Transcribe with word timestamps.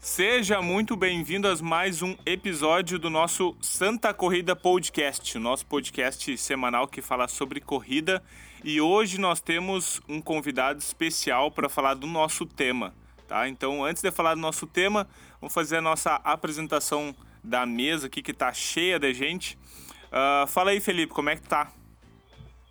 Seja 0.00 0.62
muito 0.62 0.96
bem-vindo 0.96 1.46
a 1.46 1.54
mais 1.56 2.00
um 2.00 2.16
episódio 2.24 2.98
do 2.98 3.10
nosso 3.10 3.54
Santa 3.60 4.14
Corrida 4.14 4.56
Podcast, 4.56 5.36
o 5.36 5.40
nosso 5.40 5.66
podcast 5.66 6.38
semanal 6.38 6.88
que 6.88 7.02
fala 7.02 7.28
sobre 7.28 7.60
corrida. 7.60 8.22
E 8.64 8.80
hoje 8.80 9.20
nós 9.20 9.40
temos 9.40 10.00
um 10.08 10.18
convidado 10.18 10.78
especial 10.78 11.50
para 11.50 11.68
falar 11.68 11.92
do 11.92 12.06
nosso 12.06 12.46
tema, 12.46 12.94
tá? 13.28 13.46
Então, 13.46 13.84
antes 13.84 14.02
de 14.02 14.10
falar 14.10 14.34
do 14.34 14.40
nosso 14.40 14.66
tema, 14.66 15.06
vamos 15.38 15.52
fazer 15.52 15.76
a 15.76 15.82
nossa 15.82 16.14
apresentação 16.24 17.14
da 17.44 17.66
mesa 17.66 18.06
aqui 18.06 18.22
que 18.22 18.30
está 18.30 18.54
cheia 18.54 18.98
de 18.98 19.12
gente. 19.12 19.58
Uh, 20.06 20.46
fala 20.46 20.70
aí, 20.70 20.80
Felipe, 20.80 21.12
como 21.12 21.28
é 21.28 21.36
que 21.36 21.42
tá? 21.42 21.72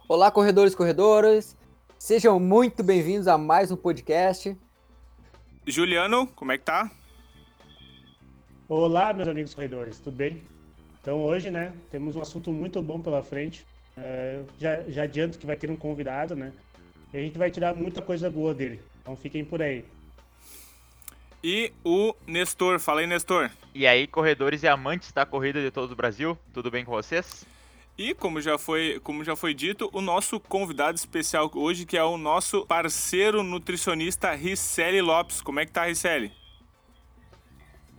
Olá, 0.08 0.32
corredores 0.32 0.74
e 0.74 0.76
corredoras. 0.76 1.56
Sejam 2.00 2.40
muito 2.40 2.82
bem-vindos 2.82 3.28
a 3.28 3.38
mais 3.38 3.70
um 3.70 3.78
podcast. 3.78 4.58
Juliano, 5.68 6.26
como 6.26 6.52
é 6.52 6.58
que 6.58 6.64
tá? 6.64 6.90
Olá, 8.72 9.12
meus 9.14 9.28
amigos 9.28 9.56
corredores, 9.56 9.98
tudo 9.98 10.16
bem? 10.16 10.44
Então 11.02 11.24
hoje, 11.24 11.50
né, 11.50 11.74
temos 11.90 12.16
um 12.16 12.22
assunto 12.22 12.52
muito 12.52 12.80
bom 12.84 13.00
pela 13.02 13.24
frente. 13.24 13.66
É, 13.98 14.44
já, 14.60 14.84
já 14.84 15.04
adianto 15.04 15.40
que 15.40 15.46
vai 15.48 15.56
ter 15.56 15.72
um 15.72 15.76
convidado, 15.76 16.36
né? 16.36 16.54
E 17.12 17.18
a 17.18 17.20
gente 17.20 17.36
vai 17.36 17.50
tirar 17.50 17.74
muita 17.74 18.00
coisa 18.00 18.30
boa 18.30 18.54
dele. 18.54 18.80
Então 19.02 19.16
fiquem 19.16 19.44
por 19.44 19.60
aí. 19.60 19.84
E 21.44 21.74
o 21.84 22.14
Nestor, 22.28 22.80
fala 22.80 23.02
aí, 23.02 23.08
Nestor. 23.08 23.50
E 23.74 23.88
aí, 23.88 24.06
corredores 24.06 24.62
e 24.62 24.68
amantes 24.68 25.12
da 25.12 25.26
corrida 25.26 25.60
de 25.60 25.72
todo 25.72 25.94
o 25.94 25.96
Brasil, 25.96 26.38
tudo 26.54 26.70
bem 26.70 26.86
com 26.86 26.92
vocês? 26.92 27.48
E 27.98 28.14
como 28.14 28.40
já 28.40 28.60
foi, 28.60 29.00
como 29.04 29.24
já 29.24 29.36
foi 29.36 29.56
dito, 29.56 29.90
o 29.92 30.00
nosso 30.00 30.40
convidado 30.40 30.96
especial 30.96 31.50
hoje, 31.56 31.88
que 31.88 31.98
é 31.98 32.04
o 32.04 32.20
nosso 32.20 32.68
parceiro 32.68 33.42
nutricionista 33.42 34.32
Ricelli 34.36 35.02
Lopes. 35.02 35.42
Como 35.42 35.60
é 35.60 35.66
que 35.66 35.72
tá, 35.72 35.86
Ricelli? 35.86 36.32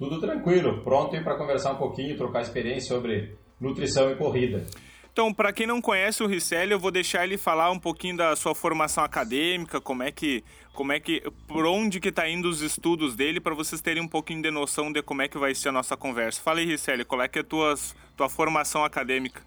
Tudo 0.01 0.19
tranquilo, 0.19 0.83
pronto 0.83 1.11
para 1.23 1.37
conversar 1.37 1.73
um 1.73 1.77
pouquinho, 1.77 2.17
trocar 2.17 2.41
experiência 2.41 2.95
sobre 2.95 3.37
nutrição 3.61 4.11
e 4.11 4.17
corrida. 4.17 4.65
Então, 5.13 5.31
para 5.35 5.53
quem 5.53 5.67
não 5.67 5.79
conhece 5.79 6.23
o 6.23 6.27
Ricelli, 6.27 6.73
eu 6.73 6.81
vou 6.81 6.91
deixar 6.91 7.23
ele 7.25 7.37
falar 7.37 7.71
um 7.71 7.79
pouquinho 7.79 8.17
da 8.17 8.35
sua 8.35 8.55
formação 8.55 9.05
acadêmica, 9.05 9.79
como 9.79 10.03
é 10.03 10.11
que, 10.11 10.43
como 10.73 10.91
é 10.91 10.99
que, 10.99 11.23
por 11.47 11.67
onde 11.67 12.01
que 12.01 12.09
está 12.09 12.27
indo 12.27 12.49
os 12.49 12.63
estudos 12.63 13.15
dele, 13.15 13.41
para 13.41 13.55
vocês 13.55 13.83
terem 13.83 14.03
um 14.03 14.09
pouquinho 14.09 14.41
de 14.41 14.51
noção 14.51 14.91
de 14.91 15.03
como 15.03 15.21
é 15.21 15.29
que 15.29 15.37
vai 15.37 15.55
ser 15.55 15.69
a 15.69 15.73
nossa 15.73 15.99
conversa. 15.99 16.41
Fala 16.41 16.61
aí, 16.61 16.65
Ricelli, 16.65 17.05
qual 17.05 17.21
é 17.21 17.29
que 17.29 17.39
é 17.39 17.43
a 17.43 17.45
tua, 17.45 17.75
tua 18.17 18.31
formação 18.31 18.83
acadêmica? 18.83 19.43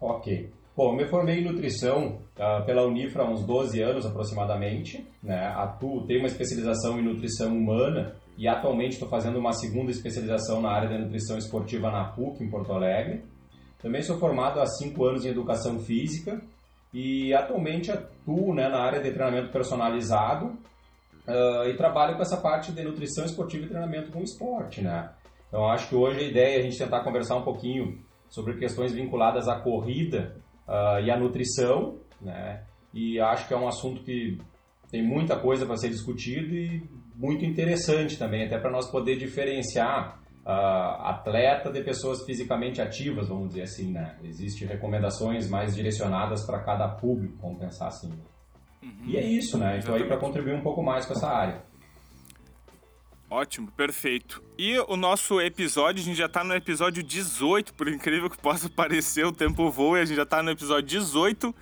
Ok. 0.00 0.50
Bom, 0.74 0.92
eu 0.92 0.96
me 0.96 1.06
formei 1.06 1.40
em 1.40 1.44
nutrição 1.44 2.22
uh, 2.38 2.64
pela 2.64 2.86
Unifra 2.86 3.22
há 3.22 3.30
uns 3.30 3.44
12 3.44 3.82
anos 3.82 4.06
aproximadamente. 4.06 5.06
Né? 5.22 5.46
Atuo, 5.54 6.06
tenho 6.06 6.20
uma 6.20 6.28
especialização 6.28 6.98
em 6.98 7.02
nutrição 7.02 7.54
humana 7.54 8.16
e 8.36 8.48
atualmente 8.48 8.92
estou 8.92 9.08
fazendo 9.08 9.38
uma 9.38 9.52
segunda 9.52 9.90
especialização 9.90 10.60
na 10.60 10.70
área 10.70 10.88
da 10.88 10.98
nutrição 10.98 11.38
esportiva 11.38 11.90
na 11.90 12.04
PUC, 12.04 12.42
em 12.42 12.50
Porto 12.50 12.72
Alegre. 12.72 13.24
Também 13.80 14.02
sou 14.02 14.18
formado 14.18 14.60
há 14.60 14.66
cinco 14.66 15.04
anos 15.04 15.24
em 15.24 15.28
educação 15.28 15.78
física 15.78 16.40
e 16.92 17.32
atualmente 17.34 17.90
atuo 17.90 18.54
né, 18.54 18.68
na 18.68 18.80
área 18.80 19.00
de 19.00 19.10
treinamento 19.10 19.52
personalizado 19.52 20.46
uh, 21.26 21.68
e 21.68 21.76
trabalho 21.76 22.16
com 22.16 22.22
essa 22.22 22.36
parte 22.36 22.72
de 22.72 22.82
nutrição 22.82 23.24
esportiva 23.24 23.66
e 23.66 23.68
treinamento 23.68 24.10
com 24.10 24.22
esporte. 24.22 24.80
Né? 24.80 25.10
Então 25.48 25.68
acho 25.68 25.88
que 25.88 25.94
hoje 25.94 26.20
a 26.20 26.28
ideia 26.28 26.56
é 26.56 26.58
a 26.58 26.62
gente 26.62 26.78
tentar 26.78 27.04
conversar 27.04 27.36
um 27.36 27.42
pouquinho 27.42 27.98
sobre 28.28 28.54
questões 28.54 28.92
vinculadas 28.92 29.48
à 29.48 29.60
corrida 29.60 30.36
uh, 30.66 31.00
e 31.04 31.10
à 31.10 31.16
nutrição, 31.16 32.00
né? 32.20 32.64
E 32.92 33.20
acho 33.20 33.46
que 33.46 33.54
é 33.54 33.56
um 33.56 33.68
assunto 33.68 34.02
que 34.02 34.38
tem 34.90 35.02
muita 35.02 35.36
coisa 35.36 35.66
para 35.66 35.76
ser 35.76 35.88
discutido 35.88 36.54
e 36.54 36.82
muito 37.14 37.44
interessante 37.44 38.18
também, 38.18 38.46
até 38.46 38.58
para 38.58 38.70
nós 38.70 38.90
poder 38.90 39.16
diferenciar 39.16 40.20
uh, 40.44 41.02
atleta 41.06 41.70
de 41.70 41.82
pessoas 41.82 42.24
fisicamente 42.24 42.80
ativas, 42.80 43.28
vamos 43.28 43.48
dizer 43.48 43.62
assim, 43.62 43.92
né? 43.92 44.16
Existem 44.22 44.68
recomendações 44.68 45.48
mais 45.48 45.74
direcionadas 45.74 46.44
para 46.44 46.60
cada 46.60 46.88
público, 46.88 47.36
vamos 47.40 47.58
pensar 47.58 47.88
assim. 47.88 48.12
Uhum. 48.82 49.04
E 49.06 49.16
é 49.16 49.24
isso, 49.24 49.56
né? 49.56 49.78
Estou 49.78 49.94
aí 49.94 50.04
para 50.04 50.18
contribuir 50.18 50.54
um 50.54 50.62
pouco 50.62 50.82
mais 50.82 51.06
com 51.06 51.14
essa 51.14 51.28
área. 51.28 51.62
Ótimo, 53.30 53.70
perfeito. 53.72 54.42
E 54.56 54.78
o 54.80 54.96
nosso 54.96 55.40
episódio, 55.40 56.00
a 56.00 56.04
gente 56.04 56.16
já 56.16 56.26
está 56.26 56.44
no 56.44 56.54
episódio 56.54 57.02
18, 57.02 57.74
por 57.74 57.88
incrível 57.88 58.30
que 58.30 58.38
possa 58.38 58.68
parecer, 58.68 59.24
o 59.24 59.32
tempo 59.32 59.70
voa 59.70 59.98
e 59.98 60.02
a 60.02 60.04
gente 60.04 60.16
já 60.16 60.22
está 60.22 60.42
no 60.42 60.50
episódio 60.50 60.86
18. 60.86 61.54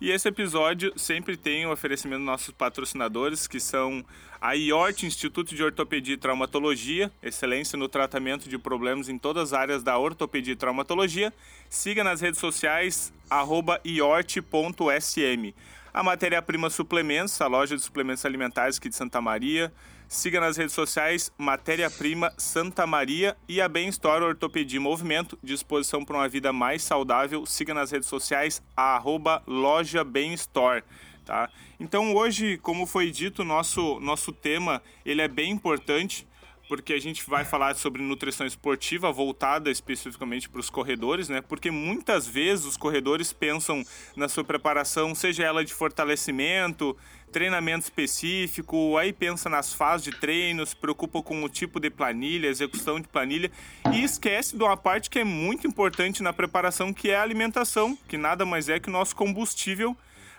E 0.00 0.10
esse 0.10 0.26
episódio 0.26 0.94
sempre 0.96 1.36
tem 1.36 1.66
o 1.66 1.72
oferecimento 1.72 2.20
dos 2.20 2.26
nossos 2.26 2.50
patrocinadores, 2.52 3.46
que 3.46 3.60
são 3.60 4.02
a 4.40 4.56
IORT, 4.56 5.04
Instituto 5.04 5.54
de 5.54 5.62
Ortopedia 5.62 6.14
e 6.14 6.16
Traumatologia, 6.16 7.12
excelência 7.22 7.76
no 7.76 7.86
tratamento 7.86 8.48
de 8.48 8.56
problemas 8.56 9.10
em 9.10 9.18
todas 9.18 9.52
as 9.52 9.58
áreas 9.58 9.82
da 9.82 9.98
ortopedia 9.98 10.54
e 10.54 10.56
traumatologia. 10.56 11.30
Siga 11.68 12.02
nas 12.02 12.22
redes 12.22 12.40
sociais, 12.40 13.12
iort.sm. 13.84 15.54
A 15.92 16.02
Matéria 16.02 16.40
Prima 16.40 16.70
Suplementos, 16.70 17.38
a 17.38 17.46
loja 17.46 17.76
de 17.76 17.82
suplementos 17.82 18.24
alimentares 18.24 18.78
aqui 18.78 18.88
de 18.88 18.96
Santa 18.96 19.20
Maria. 19.20 19.70
Siga 20.12 20.40
nas 20.40 20.56
redes 20.56 20.74
sociais 20.74 21.30
Matéria 21.38 21.88
Prima 21.88 22.32
Santa 22.36 22.84
Maria 22.84 23.36
e 23.48 23.60
a 23.60 23.68
Bem 23.68 23.88
Store 23.90 24.24
Ortopedia 24.24 24.76
e 24.76 24.80
Movimento, 24.80 25.38
disposição 25.40 26.04
para 26.04 26.16
uma 26.16 26.28
vida 26.28 26.52
mais 26.52 26.82
saudável. 26.82 27.46
Siga 27.46 27.72
nas 27.72 27.92
redes 27.92 28.08
sociais 28.08 28.60
a 28.76 28.96
arroba 28.96 29.40
loja 29.46 30.02
Bem 30.02 30.34
Store. 30.34 30.82
Tá? 31.24 31.48
Então 31.78 32.12
hoje, 32.16 32.58
como 32.58 32.86
foi 32.86 33.12
dito, 33.12 33.44
nosso 33.44 34.00
nosso 34.00 34.32
tema 34.32 34.82
ele 35.06 35.22
é 35.22 35.28
bem 35.28 35.52
importante 35.52 36.26
porque 36.70 36.92
a 36.92 37.00
gente 37.00 37.28
vai 37.28 37.44
falar 37.44 37.74
sobre 37.74 38.00
nutrição 38.00 38.46
esportiva 38.46 39.10
voltada 39.10 39.72
especificamente 39.72 40.48
para 40.48 40.60
os 40.60 40.70
corredores, 40.70 41.28
né? 41.28 41.40
Porque 41.40 41.68
muitas 41.68 42.28
vezes 42.28 42.64
os 42.64 42.76
corredores 42.76 43.32
pensam 43.32 43.84
na 44.14 44.28
sua 44.28 44.44
preparação, 44.44 45.12
seja 45.12 45.42
ela 45.42 45.64
de 45.64 45.74
fortalecimento, 45.74 46.96
treinamento 47.30 47.84
específico, 47.84 48.96
aí 48.98 49.12
pensa 49.12 49.48
nas 49.48 49.72
fases 49.72 50.04
de 50.04 50.12
treino, 50.12 50.66
se 50.66 50.76
preocupa 50.76 51.22
com 51.22 51.42
o 51.42 51.48
tipo 51.48 51.80
de 51.80 51.90
planilha, 51.90 52.48
execução 52.48 53.00
de 53.00 53.08
planilha 53.08 53.50
e 53.92 54.02
esquece 54.02 54.56
de 54.56 54.62
uma 54.62 54.76
parte 54.76 55.08
que 55.08 55.18
é 55.18 55.24
muito 55.24 55.66
importante 55.66 56.22
na 56.22 56.32
preparação, 56.32 56.92
que 56.92 57.10
é 57.10 57.16
a 57.16 57.22
alimentação, 57.22 57.96
que 58.08 58.16
nada 58.16 58.44
mais 58.44 58.68
é 58.68 58.78
que 58.78 58.88
o 58.88 58.92
nosso 58.92 59.14
combustível 59.14 59.96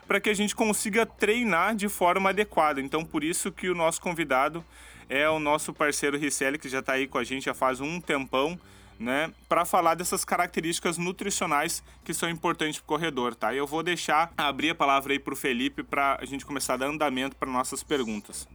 para 0.07 0.19
que 0.19 0.29
a 0.29 0.33
gente 0.33 0.53
consiga 0.55 1.05
treinar 1.05 1.75
de 1.75 1.87
forma 1.87 2.29
adequada. 2.29 2.81
Então, 2.81 3.05
por 3.05 3.23
isso 3.23 3.51
que 3.51 3.69
o 3.69 3.75
nosso 3.75 4.01
convidado 4.01 4.63
é 5.07 5.29
o 5.29 5.39
nosso 5.39 5.73
parceiro 5.73 6.17
Ricelli, 6.17 6.57
que 6.57 6.67
já 6.67 6.79
está 6.79 6.93
aí 6.93 7.07
com 7.07 7.17
a 7.17 7.23
gente 7.23 7.45
já 7.45 7.53
faz 7.53 7.79
um 7.79 8.01
tempão, 8.01 8.59
né, 9.01 9.33
para 9.49 9.65
falar 9.65 9.95
dessas 9.95 10.23
características 10.23 10.97
nutricionais 10.97 11.83
que 12.03 12.13
são 12.13 12.29
importantes 12.29 12.79
para 12.79 12.85
o 12.85 12.87
corredor, 12.87 13.33
tá? 13.33 13.53
Eu 13.53 13.65
vou 13.65 13.81
deixar 13.81 14.31
abrir 14.37 14.69
a 14.69 14.75
palavra 14.75 15.13
aí 15.13 15.19
para 15.19 15.33
o 15.33 15.35
Felipe 15.35 15.81
para 15.83 16.17
a 16.21 16.25
gente 16.25 16.45
começar 16.45 16.75
a 16.75 16.77
dar 16.77 16.87
andamento 16.87 17.35
para 17.35 17.49
nossas 17.49 17.83
perguntas. 17.83 18.47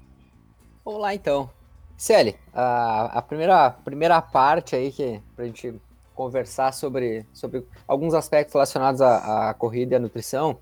Vamos 0.84 1.01
lá 1.01 1.15
então. 1.15 1.51
Celi, 1.97 2.37
a, 2.55 3.19
a 3.19 3.23
primeira, 3.23 3.71
primeira 3.71 4.23
parte 4.23 4.77
aí 4.77 4.93
que 4.93 5.21
para 5.34 5.45
a 5.45 5.47
gente 5.49 5.75
conversar 6.15 6.73
sobre, 6.73 7.27
sobre 7.33 7.67
alguns 7.89 8.15
aspectos 8.15 8.55
relacionados 8.55 9.01
à, 9.01 9.51
à 9.51 9.55
corrida 9.55 9.95
e 9.95 9.97
à 9.97 9.99
nutrição, 9.99 10.59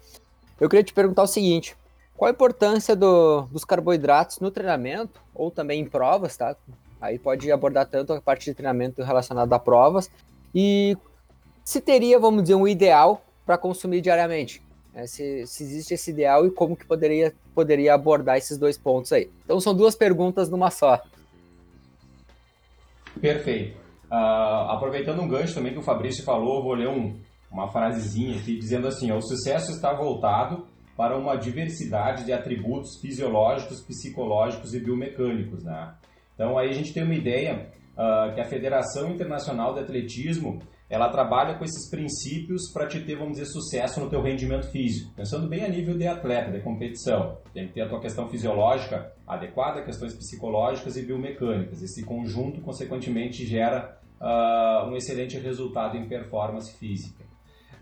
eu 0.58 0.68
queria 0.68 0.82
te 0.82 0.94
perguntar 0.94 1.24
o 1.24 1.26
seguinte: 1.26 1.76
qual 2.16 2.28
a 2.28 2.32
importância 2.32 2.96
do, 2.96 3.42
dos 3.42 3.64
carboidratos 3.64 4.40
no 4.40 4.50
treinamento 4.50 5.20
ou 5.34 5.50
também 5.50 5.80
em 5.80 5.84
provas, 5.84 6.36
tá? 6.36 6.56
Aí 7.04 7.18
pode 7.18 7.52
abordar 7.52 7.86
tanto 7.86 8.14
a 8.14 8.20
parte 8.20 8.46
de 8.46 8.54
treinamento 8.54 9.02
relacionada 9.02 9.54
a 9.54 9.58
provas 9.58 10.10
e 10.54 10.96
se 11.62 11.78
teria, 11.78 12.18
vamos 12.18 12.44
dizer, 12.44 12.54
um 12.54 12.66
ideal 12.66 13.22
para 13.44 13.58
consumir 13.58 14.00
diariamente. 14.00 14.62
Né? 14.94 15.06
Se, 15.06 15.46
se, 15.46 15.64
existe 15.64 15.92
esse 15.92 16.10
ideal 16.10 16.46
e 16.46 16.50
como 16.50 16.74
que 16.74 16.86
poderia, 16.86 17.34
poderia 17.54 17.92
abordar 17.92 18.38
esses 18.38 18.56
dois 18.56 18.78
pontos 18.78 19.12
aí. 19.12 19.30
Então 19.44 19.60
são 19.60 19.74
duas 19.74 19.94
perguntas 19.94 20.48
numa 20.48 20.70
só. 20.70 20.98
Perfeito. 23.20 23.76
Uh, 24.10 24.70
aproveitando 24.70 25.20
um 25.20 25.28
gancho 25.28 25.54
também 25.54 25.72
que 25.72 25.78
o 25.78 25.82
Fabrício 25.82 26.24
falou, 26.24 26.62
vou 26.62 26.72
ler 26.72 26.88
um, 26.88 27.18
uma 27.52 27.68
frasezinha 27.70 28.38
aqui 28.38 28.56
dizendo 28.56 28.88
assim: 28.88 29.12
o 29.12 29.20
sucesso 29.20 29.72
está 29.72 29.92
voltado 29.92 30.66
para 30.96 31.18
uma 31.18 31.36
diversidade 31.36 32.24
de 32.24 32.32
atributos 32.32 32.98
fisiológicos, 32.98 33.82
psicológicos 33.82 34.72
e 34.72 34.80
biomecânicos. 34.80 35.64
Né? 35.64 35.94
Então 36.34 36.58
aí 36.58 36.70
a 36.70 36.72
gente 36.72 36.92
tem 36.92 37.02
uma 37.02 37.14
ideia 37.14 37.70
uh, 37.92 38.34
que 38.34 38.40
a 38.40 38.44
Federação 38.44 39.10
Internacional 39.10 39.74
de 39.74 39.80
Atletismo 39.80 40.60
ela 40.88 41.08
trabalha 41.08 41.56
com 41.58 41.64
esses 41.64 41.90
princípios 41.90 42.70
para 42.72 42.86
te 42.86 43.00
ter, 43.00 43.16
vamos 43.16 43.38
dizer, 43.38 43.46
sucesso 43.46 44.00
no 44.00 44.10
teu 44.10 44.22
rendimento 44.22 44.70
físico. 44.70 45.12
Pensando 45.16 45.48
bem 45.48 45.64
a 45.64 45.68
nível 45.68 45.96
de 45.96 46.06
atleta, 46.06 46.52
de 46.52 46.60
competição. 46.60 47.38
Tem 47.52 47.66
que 47.66 47.74
ter 47.74 47.82
a 47.82 47.88
tua 47.88 48.00
questão 48.00 48.28
fisiológica 48.28 49.12
adequada, 49.26 49.82
questões 49.82 50.14
psicológicas 50.14 50.96
e 50.96 51.02
biomecânicas. 51.02 51.82
Esse 51.82 52.04
conjunto, 52.04 52.60
consequentemente, 52.60 53.46
gera 53.46 53.98
uh, 54.20 54.88
um 54.88 54.96
excelente 54.96 55.38
resultado 55.38 55.96
em 55.96 56.06
performance 56.06 56.76
física. 56.78 57.24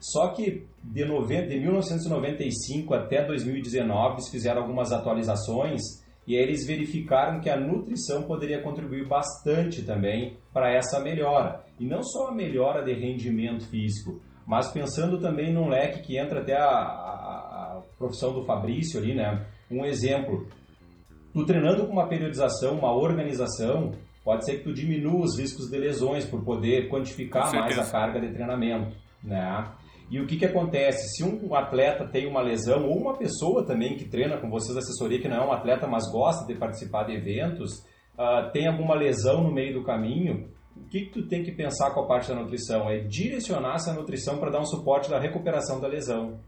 Só 0.00 0.28
que 0.28 0.66
de, 0.82 1.04
90, 1.04 1.48
de 1.48 1.60
1995 1.60 2.94
até 2.94 3.24
2019 3.24 4.14
eles 4.14 4.28
fizeram 4.30 4.62
algumas 4.62 4.90
atualizações 4.90 6.01
E 6.26 6.36
aí 6.36 6.42
eles 6.42 6.66
verificaram 6.66 7.40
que 7.40 7.50
a 7.50 7.56
nutrição 7.56 8.22
poderia 8.22 8.62
contribuir 8.62 9.06
bastante 9.06 9.82
também 9.82 10.36
para 10.52 10.72
essa 10.72 11.00
melhora. 11.00 11.64
E 11.78 11.84
não 11.84 12.02
só 12.02 12.28
a 12.28 12.34
melhora 12.34 12.84
de 12.84 12.92
rendimento 12.92 13.68
físico, 13.68 14.20
mas 14.46 14.70
pensando 14.70 15.20
também 15.20 15.52
num 15.52 15.68
leque 15.68 16.02
que 16.02 16.18
entra 16.18 16.40
até 16.40 16.56
a, 16.56 16.68
a, 16.68 17.78
a 17.78 17.82
profissão 17.98 18.32
do 18.32 18.44
Fabrício 18.44 19.00
ali, 19.00 19.14
né? 19.14 19.46
Um 19.70 19.84
exemplo, 19.84 20.46
tu 21.32 21.44
treinando 21.44 21.86
com 21.86 21.92
uma 21.92 22.06
periodização, 22.06 22.78
uma 22.78 22.94
organização, 22.94 23.92
pode 24.24 24.44
ser 24.44 24.58
que 24.58 24.64
tu 24.64 24.72
diminua 24.72 25.24
os 25.24 25.38
riscos 25.38 25.68
de 25.70 25.78
lesões 25.78 26.24
por 26.24 26.44
poder 26.44 26.88
quantificar 26.88 27.52
mais 27.52 27.78
a 27.78 27.90
carga 27.90 28.20
de 28.20 28.32
treinamento, 28.32 28.96
né? 29.22 29.72
E 30.12 30.20
o 30.20 30.26
que, 30.26 30.36
que 30.36 30.44
acontece? 30.44 31.16
Se 31.16 31.24
um 31.24 31.54
atleta 31.54 32.06
tem 32.06 32.26
uma 32.26 32.42
lesão, 32.42 32.86
ou 32.86 32.98
uma 32.98 33.16
pessoa 33.16 33.64
também 33.64 33.96
que 33.96 34.04
treina 34.04 34.36
com 34.36 34.50
vocês 34.50 34.76
assessoria, 34.76 35.18
que 35.18 35.26
não 35.26 35.38
é 35.38 35.46
um 35.46 35.52
atleta, 35.52 35.86
mas 35.86 36.04
gosta 36.12 36.46
de 36.46 36.54
participar 36.54 37.04
de 37.04 37.14
eventos, 37.14 37.78
uh, 38.18 38.52
tem 38.52 38.68
alguma 38.68 38.94
lesão 38.94 39.42
no 39.42 39.50
meio 39.50 39.72
do 39.72 39.82
caminho, 39.82 40.50
o 40.76 40.86
que, 40.90 41.06
que 41.06 41.12
tu 41.12 41.26
tem 41.26 41.42
que 41.42 41.50
pensar 41.50 41.94
com 41.94 42.00
a 42.00 42.06
parte 42.06 42.28
da 42.28 42.34
nutrição? 42.34 42.90
É 42.90 42.98
direcionar 42.98 43.76
essa 43.76 43.94
nutrição 43.94 44.36
para 44.36 44.50
dar 44.50 44.60
um 44.60 44.66
suporte 44.66 45.08
da 45.08 45.18
recuperação 45.18 45.80
da 45.80 45.88
lesão. 45.88 46.40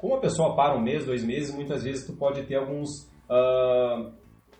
Como 0.00 0.16
a 0.16 0.20
pessoa 0.20 0.56
para 0.56 0.76
um 0.76 0.82
mês, 0.82 1.06
dois 1.06 1.24
meses, 1.24 1.54
muitas 1.54 1.84
vezes 1.84 2.04
tu 2.04 2.16
pode 2.16 2.42
ter 2.42 2.56
alguns 2.56 2.88
uh, 3.30 4.10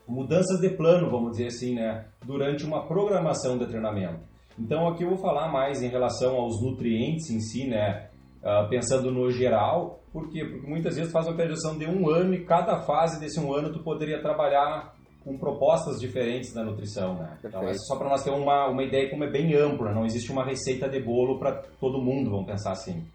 mudanças 0.07 0.61
de 0.61 0.69
plano, 0.69 1.11
vamos 1.11 1.31
dizer 1.31 1.47
assim, 1.47 1.75
né? 1.75 2.05
Durante 2.25 2.65
uma 2.65 2.87
programação 2.87 3.57
de 3.57 3.65
treinamento. 3.65 4.21
Então 4.57 4.87
aqui 4.87 5.03
eu 5.03 5.09
vou 5.09 5.17
falar 5.17 5.51
mais 5.51 5.81
em 5.81 5.89
relação 5.89 6.37
aos 6.37 6.61
nutrientes 6.61 7.29
em 7.29 7.41
si, 7.41 7.67
né? 7.67 8.12
Uh, 8.43 8.67
pensando 8.67 9.09
no 9.09 9.31
geral, 9.31 10.01
por 10.11 10.29
quê? 10.29 10.43
Porque 10.43 10.67
muitas 10.67 10.97
vezes 10.97 11.13
faz 11.13 11.25
uma 11.25 11.35
periodização 11.35 11.77
de 11.77 11.85
um 11.85 12.09
ano 12.09 12.33
e 12.33 12.43
cada 12.43 12.81
fase 12.81 13.17
desse 13.19 13.39
um 13.39 13.53
ano 13.53 13.71
tu 13.71 13.81
poderia 13.81 14.21
trabalhar 14.21 14.93
com 15.23 15.37
propostas 15.37 15.99
diferentes 15.99 16.53
da 16.53 16.63
nutrição, 16.63 17.15
né? 17.15 17.37
Então, 17.43 17.63
é 17.63 17.73
só 17.73 17.95
para 17.97 18.09
nós 18.09 18.23
ter 18.23 18.31
uma, 18.31 18.67
uma 18.67 18.83
ideia 18.83 19.09
como 19.09 19.23
é 19.23 19.31
bem 19.31 19.55
ampla, 19.55 19.93
não 19.93 20.05
existe 20.05 20.31
uma 20.31 20.43
receita 20.43 20.89
de 20.89 20.99
bolo 20.99 21.39
para 21.39 21.53
todo 21.79 22.01
mundo, 22.01 22.29
vamos 22.29 22.45
pensar 22.45 22.71
assim. 22.71 23.07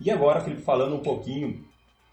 E 0.00 0.10
agora, 0.10 0.40
Felipe, 0.40 0.62
falando 0.62 0.94
um 0.94 1.02
pouquinho 1.02 1.64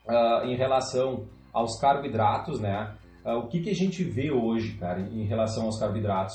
uh, 0.08 0.46
em 0.46 0.56
relação 0.56 1.28
aos 1.54 1.80
carboidratos, 1.80 2.60
né? 2.60 2.96
Uh, 3.24 3.38
o 3.38 3.48
que, 3.48 3.62
que 3.62 3.70
a 3.70 3.76
gente 3.76 4.04
vê 4.04 4.32
hoje, 4.32 4.76
cara, 4.78 5.00
em 5.00 5.26
relação 5.26 5.66
aos 5.66 5.80
carboidratos? 5.80 6.34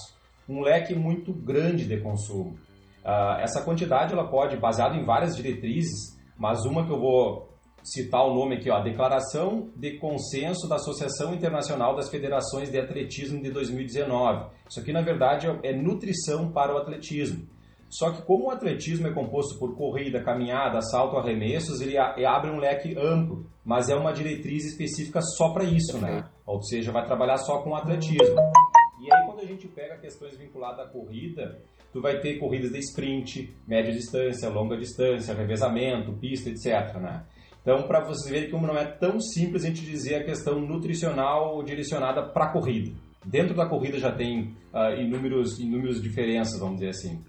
Um 0.48 0.60
leque 0.60 0.94
muito 0.94 1.32
grande 1.32 1.86
de 1.86 2.00
consumo. 2.00 2.56
Uh, 3.04 3.40
essa 3.40 3.62
quantidade 3.64 4.12
ela 4.12 4.28
pode, 4.28 4.56
baseado 4.56 4.96
em 4.96 5.04
várias 5.04 5.34
diretrizes, 5.34 6.19
mas 6.40 6.64
uma 6.64 6.86
que 6.86 6.90
eu 6.90 6.98
vou 6.98 7.50
citar 7.84 8.26
o 8.26 8.34
nome 8.34 8.56
aqui, 8.56 8.70
ó, 8.70 8.80
Declaração 8.80 9.70
de 9.76 9.98
Consenso 9.98 10.66
da 10.66 10.76
Associação 10.76 11.34
Internacional 11.34 11.94
das 11.94 12.08
Federações 12.08 12.70
de 12.70 12.78
Atletismo 12.78 13.42
de 13.42 13.50
2019. 13.50 14.46
Isso 14.68 14.80
aqui, 14.80 14.90
na 14.90 15.02
verdade, 15.02 15.46
é 15.62 15.72
nutrição 15.74 16.50
para 16.50 16.74
o 16.74 16.78
atletismo. 16.78 17.46
Só 17.90 18.12
que 18.12 18.22
como 18.22 18.46
o 18.46 18.50
atletismo 18.50 19.08
é 19.08 19.12
composto 19.12 19.58
por 19.58 19.76
corrida, 19.76 20.22
caminhada, 20.22 20.80
salto, 20.80 21.16
arremessos, 21.16 21.80
ele 21.80 21.98
abre 21.98 22.50
um 22.50 22.58
leque 22.58 22.96
amplo, 22.96 23.44
mas 23.64 23.88
é 23.88 23.94
uma 23.94 24.12
diretriz 24.12 24.64
específica 24.64 25.20
só 25.20 25.52
para 25.52 25.64
isso, 25.64 25.98
né? 25.98 26.24
Ou 26.46 26.62
seja, 26.62 26.92
vai 26.92 27.04
trabalhar 27.04 27.36
só 27.38 27.62
com 27.62 27.70
o 27.70 27.74
atletismo. 27.74 28.36
E 29.00 29.12
aí 29.12 29.26
quando 29.26 29.40
a 29.40 29.46
gente 29.46 29.66
pega 29.66 29.98
questões 29.98 30.36
vinculadas 30.36 30.86
à 30.86 30.88
corrida, 30.88 31.60
tu 31.92 32.00
vai 32.00 32.20
ter 32.20 32.38
corridas 32.38 32.70
de 32.70 32.78
sprint, 32.78 33.54
média 33.66 33.92
distância, 33.92 34.48
longa 34.48 34.76
distância, 34.76 35.34
revezamento, 35.34 36.12
pista, 36.12 36.50
etc, 36.50 36.96
né? 37.00 37.24
Então, 37.62 37.82
para 37.86 38.00
vocês 38.00 38.30
verem 38.30 38.50
como 38.50 38.66
não 38.66 38.76
é 38.76 38.86
tão 38.86 39.20
simples 39.20 39.64
a 39.64 39.68
gente 39.68 39.82
dizer 39.82 40.16
a 40.16 40.24
questão 40.24 40.60
nutricional 40.60 41.62
direcionada 41.62 42.22
para 42.22 42.46
a 42.46 42.52
corrida. 42.52 42.92
Dentro 43.24 43.54
da 43.54 43.68
corrida 43.68 43.98
já 43.98 44.10
tem 44.10 44.56
uh, 44.72 44.98
inúmeros, 44.98 45.58
inúmeras 45.58 46.00
diferenças, 46.00 46.58
vamos 46.58 46.76
dizer 46.76 46.90
assim. 46.90 47.22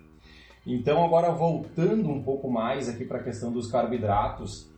Então, 0.65 1.03
agora 1.03 1.31
voltando 1.31 2.09
um 2.09 2.23
pouco 2.23 2.49
mais 2.49 2.87
aqui 2.87 3.03
para 3.03 3.19
a 3.19 3.23
questão 3.23 3.51
dos 3.51 3.69
carboidratos, 3.69 4.69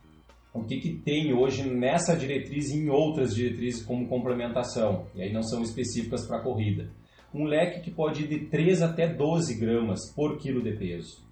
o 0.54 0.64
que, 0.64 0.78
que 0.78 0.96
tem 0.98 1.34
hoje 1.34 1.70
nessa 1.70 2.16
diretriz 2.16 2.70
e 2.70 2.78
em 2.78 2.90
outras 2.90 3.36
diretrizes 3.36 3.84
como 3.84 4.08
complementação, 4.08 5.08
e 5.14 5.22
aí 5.22 5.32
não 5.32 5.44
são 5.44 5.62
específicas 5.62 6.26
para 6.26 6.38
a 6.38 6.42
corrida. 6.42 6.90
Um 7.34 7.46
leque 7.46 7.82
que 7.82 7.92
pode 7.92 8.24
ir 8.24 8.28
de 8.28 8.46
3 8.48 8.82
até 8.82 9.08
12 9.08 9.60
gramas 9.60 10.00
por 10.16 10.38
quilo 10.38 10.62
de 10.62 10.74
peso. 10.78 11.24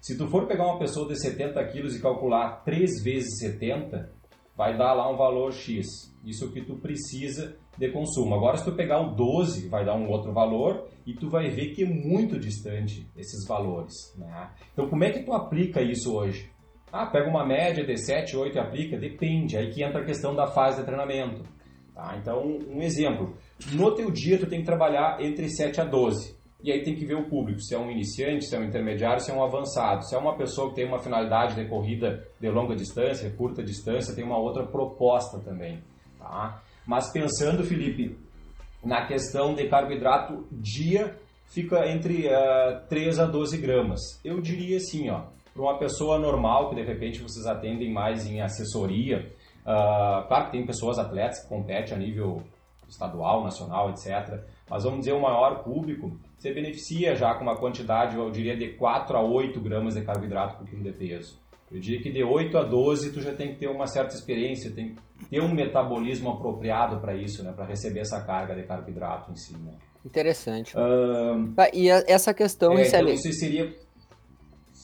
Se 0.00 0.18
tu 0.18 0.26
for 0.28 0.46
pegar 0.46 0.66
uma 0.66 0.78
pessoa 0.78 1.08
de 1.08 1.18
70 1.20 1.64
quilos 1.68 1.96
e 1.96 2.02
calcular 2.02 2.62
3 2.64 3.02
vezes 3.02 3.38
70, 3.38 4.12
vai 4.56 4.76
dar 4.76 4.92
lá 4.92 5.10
um 5.10 5.16
valor 5.16 5.52
X. 5.52 5.86
Isso 6.24 6.52
que 6.52 6.60
tu 6.60 6.76
precisa 6.76 7.56
de 7.78 7.90
consumo. 7.90 8.34
Agora, 8.34 8.56
se 8.56 8.64
tu 8.64 8.72
pegar 8.72 9.00
o 9.00 9.14
12, 9.14 9.68
vai 9.68 9.84
dar 9.84 9.94
um 9.94 10.08
outro 10.08 10.32
valor 10.32 10.88
e 11.06 11.14
tu 11.14 11.30
vai 11.30 11.48
ver 11.48 11.74
que 11.74 11.84
é 11.84 11.86
muito 11.86 12.38
distante 12.38 13.08
esses 13.16 13.46
valores. 13.46 13.94
Né? 14.18 14.50
Então, 14.72 14.88
como 14.88 15.04
é 15.04 15.10
que 15.10 15.22
tu 15.22 15.32
aplica 15.32 15.80
isso 15.80 16.14
hoje? 16.14 16.50
Ah, 16.92 17.06
pega 17.06 17.28
uma 17.28 17.46
média 17.46 17.84
de 17.84 17.96
7, 17.96 18.36
8 18.36 18.56
e 18.56 18.60
aplica? 18.60 18.98
Depende. 18.98 19.56
Aí 19.56 19.70
que 19.70 19.82
entra 19.82 20.02
a 20.02 20.04
questão 20.04 20.34
da 20.34 20.48
fase 20.48 20.80
de 20.80 20.84
treinamento. 20.84 21.42
Tá? 21.94 22.16
Então, 22.20 22.58
um 22.68 22.82
exemplo. 22.82 23.34
No 23.72 23.94
teu 23.94 24.10
dia, 24.10 24.38
tu 24.38 24.46
tem 24.46 24.60
que 24.60 24.66
trabalhar 24.66 25.20
entre 25.20 25.48
7 25.48 25.80
a 25.80 25.84
12. 25.84 26.36
E 26.62 26.70
aí 26.70 26.82
tem 26.84 26.94
que 26.94 27.04
ver 27.04 27.16
o 27.16 27.28
público, 27.28 27.60
se 27.60 27.74
é 27.74 27.78
um 27.78 27.90
iniciante, 27.90 28.44
se 28.44 28.54
é 28.54 28.58
um 28.58 28.64
intermediário, 28.64 29.20
se 29.20 29.30
é 29.30 29.34
um 29.34 29.42
avançado. 29.42 30.04
Se 30.04 30.14
é 30.14 30.18
uma 30.18 30.36
pessoa 30.36 30.68
que 30.68 30.76
tem 30.76 30.86
uma 30.86 31.00
finalidade 31.00 31.56
de 31.56 31.68
corrida 31.68 32.24
de 32.40 32.48
longa 32.48 32.76
distância, 32.76 33.30
curta 33.30 33.62
distância, 33.62 34.14
tem 34.14 34.24
uma 34.24 34.38
outra 34.38 34.64
proposta 34.64 35.40
também. 35.40 35.82
Tá? 36.18 36.62
Mas 36.86 37.12
pensando, 37.12 37.64
Felipe, 37.64 38.16
na 38.84 39.06
questão 39.06 39.54
de 39.54 39.68
carboidrato 39.68 40.46
dia, 40.52 41.16
fica 41.46 41.86
entre 41.88 42.28
uh, 42.28 42.30
eh, 42.30 42.82
3 42.88 43.18
a 43.18 43.26
12 43.26 43.58
gramas. 43.58 44.00
Eu 44.24 44.40
diria 44.40 44.76
assim, 44.76 45.10
ó, 45.10 45.24
para 45.52 45.62
uma 45.62 45.78
pessoa 45.78 46.18
normal, 46.18 46.70
que 46.70 46.76
de 46.76 46.82
repente 46.82 47.20
vocês 47.20 47.44
atendem 47.46 47.92
mais 47.92 48.26
em 48.26 48.40
assessoria, 48.40 49.32
uh, 49.62 50.26
claro 50.28 50.46
que 50.46 50.52
tem 50.52 50.66
pessoas 50.66 50.98
atletas 50.98 51.42
que 51.42 51.48
competem 51.48 51.94
a 51.94 51.98
nível 51.98 52.42
estadual, 52.92 53.42
nacional, 53.42 53.90
etc. 53.90 54.44
Mas 54.68 54.84
vamos 54.84 55.00
dizer, 55.00 55.12
o 55.12 55.20
maior 55.20 55.62
público, 55.64 56.18
você 56.36 56.52
beneficia 56.52 57.14
já 57.14 57.34
com 57.34 57.42
uma 57.42 57.56
quantidade, 57.56 58.16
eu 58.16 58.30
diria, 58.30 58.56
de 58.56 58.74
4 58.74 59.16
a 59.16 59.22
8 59.22 59.60
gramas 59.60 59.94
de 59.94 60.02
carboidrato 60.02 60.58
por 60.58 60.68
quilo 60.68 60.82
de 60.82 60.92
peso. 60.92 61.40
Eu 61.70 61.80
diria 61.80 62.02
que 62.02 62.12
de 62.12 62.22
8 62.22 62.58
a 62.58 62.64
12 62.64 63.12
tu 63.12 63.20
já 63.22 63.34
tem 63.34 63.54
que 63.54 63.60
ter 63.60 63.68
uma 63.68 63.86
certa 63.86 64.14
experiência, 64.14 64.70
tem 64.70 64.94
que 64.94 65.24
ter 65.26 65.40
um 65.40 65.52
metabolismo 65.52 66.30
apropriado 66.30 67.00
para 67.00 67.16
isso, 67.16 67.42
né, 67.42 67.52
para 67.52 67.64
receber 67.64 68.00
essa 68.00 68.22
carga 68.22 68.54
de 68.54 68.62
carboidrato 68.64 69.32
em 69.32 69.36
si. 69.36 69.56
Né? 69.56 69.72
Interessante. 70.04 70.74
Ah, 70.76 71.70
e 71.72 71.90
a, 71.90 72.04
essa 72.06 72.34
questão, 72.34 72.76
é, 72.76 72.86
então, 72.86 73.08
isso 73.08 73.32
seria 73.32 73.74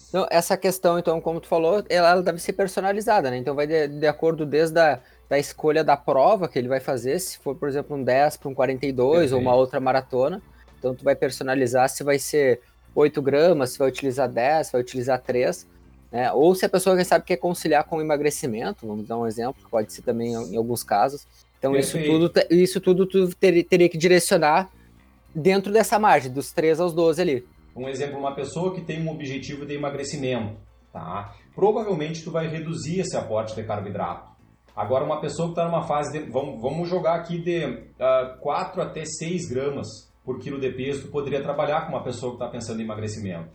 então, 0.09 0.27
essa 0.31 0.57
questão, 0.57 0.99
então, 0.99 1.21
como 1.21 1.39
tu 1.39 1.47
falou, 1.47 1.85
ela, 1.89 2.11
ela 2.11 2.23
deve 2.23 2.39
ser 2.39 2.55
personalizada, 2.55 3.31
né? 3.31 3.37
Então 3.37 3.55
vai 3.55 3.67
de, 3.67 3.89
de 3.89 4.07
acordo 4.07 4.47
desde 4.47 4.81
a 4.81 5.01
da 5.29 5.39
escolha 5.39 5.85
da 5.85 5.97
prova 5.97 6.49
que 6.49 6.59
ele 6.59 6.69
vai 6.69 6.81
fazer, 6.81 7.19
se 7.19 7.39
for, 7.39 7.55
por 7.55 7.69
exemplo, 7.69 7.97
um 7.97 8.03
10 8.03 8.39
para 8.39 8.49
um 8.49 8.55
42 8.55 9.11
Perfeito. 9.11 9.35
ou 9.35 9.41
uma 9.41 9.55
outra 9.55 9.79
maratona. 9.79 10.41
Então 10.79 10.95
tu 10.95 11.05
vai 11.05 11.15
personalizar 11.15 11.89
se 11.89 12.03
vai 12.03 12.19
ser 12.19 12.61
8 12.95 13.21
gramas, 13.21 13.71
se 13.71 13.79
vai 13.79 13.89
utilizar 13.89 14.29
10, 14.29 14.67
se 14.67 14.73
vai 14.73 14.81
utilizar 14.81 15.21
3. 15.21 15.67
Né? 16.11 16.33
Ou 16.33 16.55
se 16.55 16.65
a 16.65 16.69
pessoa 16.69 16.97
quem 16.97 17.05
sabe 17.05 17.25
quer 17.25 17.37
conciliar 17.37 17.85
com 17.85 17.97
o 17.97 18.01
emagrecimento, 18.01 18.87
vamos 18.87 19.07
dar 19.07 19.19
um 19.19 19.27
exemplo, 19.27 19.63
que 19.63 19.71
pode 19.71 19.93
ser 19.93 20.03
também 20.03 20.33
em 20.33 20.57
alguns 20.57 20.83
casos. 20.83 21.27
Então 21.59 21.77
isso 21.77 21.99
tudo, 22.03 22.33
isso 22.51 22.81
tudo 22.81 23.07
tu 23.07 23.29
ter, 23.37 23.65
teria 23.65 23.89
que 23.89 23.99
direcionar 23.99 24.71
dentro 25.35 25.73
dessa 25.73 25.99
margem, 25.99 26.33
dos 26.33 26.53
3 26.53 26.81
aos 26.81 26.95
12 26.95 27.21
ali. 27.21 27.49
Um 27.77 27.89
exemplo, 27.89 28.19
uma 28.19 28.35
pessoa 28.35 28.75
que 28.75 28.81
tem 28.81 29.03
um 29.03 29.11
objetivo 29.11 29.67
de 29.67 29.75
emagrecimento, 29.75 30.57
tá? 30.93 31.35
Provavelmente 31.55 32.25
tu 32.25 32.31
vai 32.31 32.49
reduzir 32.49 33.01
esse 33.01 33.17
aporte 33.17 33.55
de 33.55 33.63
carboidrato. 33.63 34.38
Agora, 34.79 35.05
uma 35.05 35.21
pessoa 35.21 35.49
que 35.49 35.55
está 35.55 35.65
numa 35.65 35.83
fase 35.83 36.13
de. 36.13 36.31
Vamos, 36.31 36.63
vamos 36.63 36.89
jogar 36.89 37.17
aqui 37.17 37.37
de 37.37 37.65
uh, 37.65 37.85
ah, 37.99 38.39
4 38.41 38.81
até 38.81 39.05
6 39.05 39.51
gramas 39.51 39.89
por 40.25 40.39
quilo 40.39 40.61
de 40.61 40.71
peso, 40.71 41.07
tu 41.07 41.09
poderia 41.09 41.43
trabalhar 41.43 41.81
com 41.81 41.95
uma 41.95 42.05
pessoa 42.05 42.31
que 42.31 42.37
está 42.37 42.49
pensando 42.49 42.81
em 42.81 42.85
emagrecimento. 42.85 43.49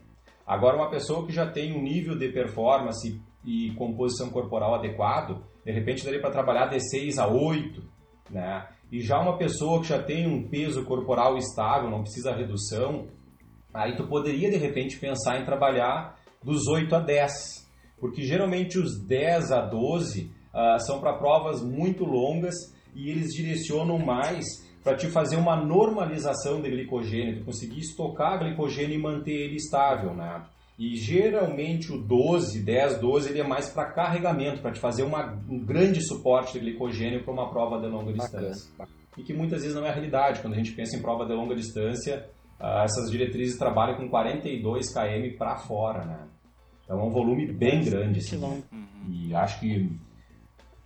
Agora, 0.45 0.75
uma 0.75 0.89
pessoa 0.89 1.25
que 1.25 1.31
já 1.31 1.49
tem 1.49 1.71
um 1.71 1.81
nível 1.81 2.17
de 2.17 2.27
performance 2.27 3.21
e 3.45 3.71
composição 3.75 4.31
corporal 4.31 4.75
adequado, 4.75 5.41
de 5.63 5.71
repente 5.71 6.03
daria 6.03 6.19
para 6.19 6.29
trabalhar 6.29 6.65
de 6.65 6.81
6 6.81 7.17
a 7.17 7.27
8, 7.27 7.81
né? 8.29 8.67
E 8.91 8.99
já 8.99 9.17
uma 9.17 9.37
pessoa 9.37 9.79
que 9.79 9.87
já 9.87 10.03
tem 10.03 10.27
um 10.27 10.49
peso 10.49 10.83
corporal 10.83 11.37
estável, 11.37 11.89
não 11.89 12.01
precisa 12.01 12.35
redução, 12.35 13.07
aí 13.73 13.95
tu 13.95 14.05
poderia 14.07 14.51
de 14.51 14.57
repente 14.57 14.99
pensar 14.99 15.39
em 15.39 15.45
trabalhar 15.45 16.19
dos 16.43 16.67
8 16.67 16.93
a 16.93 16.99
10, 16.99 17.31
porque 17.97 18.23
geralmente 18.23 18.77
os 18.77 19.01
10 19.07 19.53
a 19.53 19.61
12 19.61 20.42
uh, 20.53 20.79
são 20.79 20.99
para 20.99 21.13
provas 21.13 21.61
muito 21.61 22.03
longas 22.05 22.55
e 22.95 23.09
eles 23.09 23.33
direcionam 23.33 23.97
mais 23.97 24.45
para 24.83 24.95
te 24.95 25.07
fazer 25.07 25.37
uma 25.37 25.55
normalização 25.55 26.61
de 26.61 26.69
glicogênio, 26.69 27.39
tu 27.39 27.45
conseguir 27.45 27.79
estocar 27.79 28.39
glicogênio 28.39 28.95
e 28.95 29.01
manter 29.01 29.31
ele 29.31 29.55
estável, 29.55 30.13
né? 30.13 30.43
E 30.77 30.95
geralmente 30.95 31.93
o 31.93 32.01
12, 32.01 32.63
10, 32.63 32.99
12, 32.99 33.29
ele 33.29 33.39
é 33.39 33.47
mais 33.47 33.69
para 33.69 33.91
carregamento, 33.91 34.61
para 34.61 34.71
te 34.71 34.79
fazer 34.79 35.03
uma, 35.03 35.31
um 35.47 35.63
grande 35.63 36.01
suporte 36.01 36.53
de 36.53 36.59
glicogênio 36.59 37.23
para 37.23 37.31
uma 37.31 37.49
prova 37.49 37.79
de 37.79 37.87
longa 37.87 38.11
distância. 38.11 38.71
e 39.17 39.23
que 39.23 39.33
muitas 39.33 39.61
vezes 39.61 39.75
não 39.75 39.85
é 39.85 39.89
a 39.89 39.93
realidade. 39.93 40.41
Quando 40.41 40.53
a 40.53 40.57
gente 40.57 40.71
pensa 40.71 40.97
em 40.97 41.01
prova 41.01 41.25
de 41.25 41.33
longa 41.33 41.55
distância, 41.55 42.27
uh, 42.59 42.83
essas 42.83 43.09
diretrizes 43.11 43.57
trabalham 43.57 43.97
com 43.97 44.09
42 44.09 44.91
km 44.91 45.37
para 45.37 45.57
fora, 45.57 46.05
né? 46.05 46.27
Então 46.83 46.99
é 46.99 47.03
um 47.03 47.11
volume 47.11 47.51
bem 47.53 47.83
grande, 47.83 48.19
assim. 48.19 48.37
Né? 48.37 48.63
E 49.09 49.33
acho 49.35 49.59
que 49.59 49.89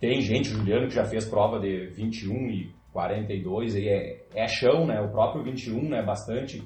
tem 0.00 0.20
gente, 0.20 0.48
Juliano, 0.48 0.86
que 0.86 0.94
já 0.94 1.04
fez 1.04 1.24
prova 1.24 1.58
de 1.58 1.86
21 1.88 2.50
e 2.50 2.72
42, 2.92 3.74
e 3.74 3.88
é, 3.88 4.26
é 4.34 4.46
chão, 4.46 4.86
né? 4.86 5.00
O 5.00 5.10
próprio 5.10 5.42
21, 5.42 5.88
né? 5.88 6.02
Bastante 6.02 6.62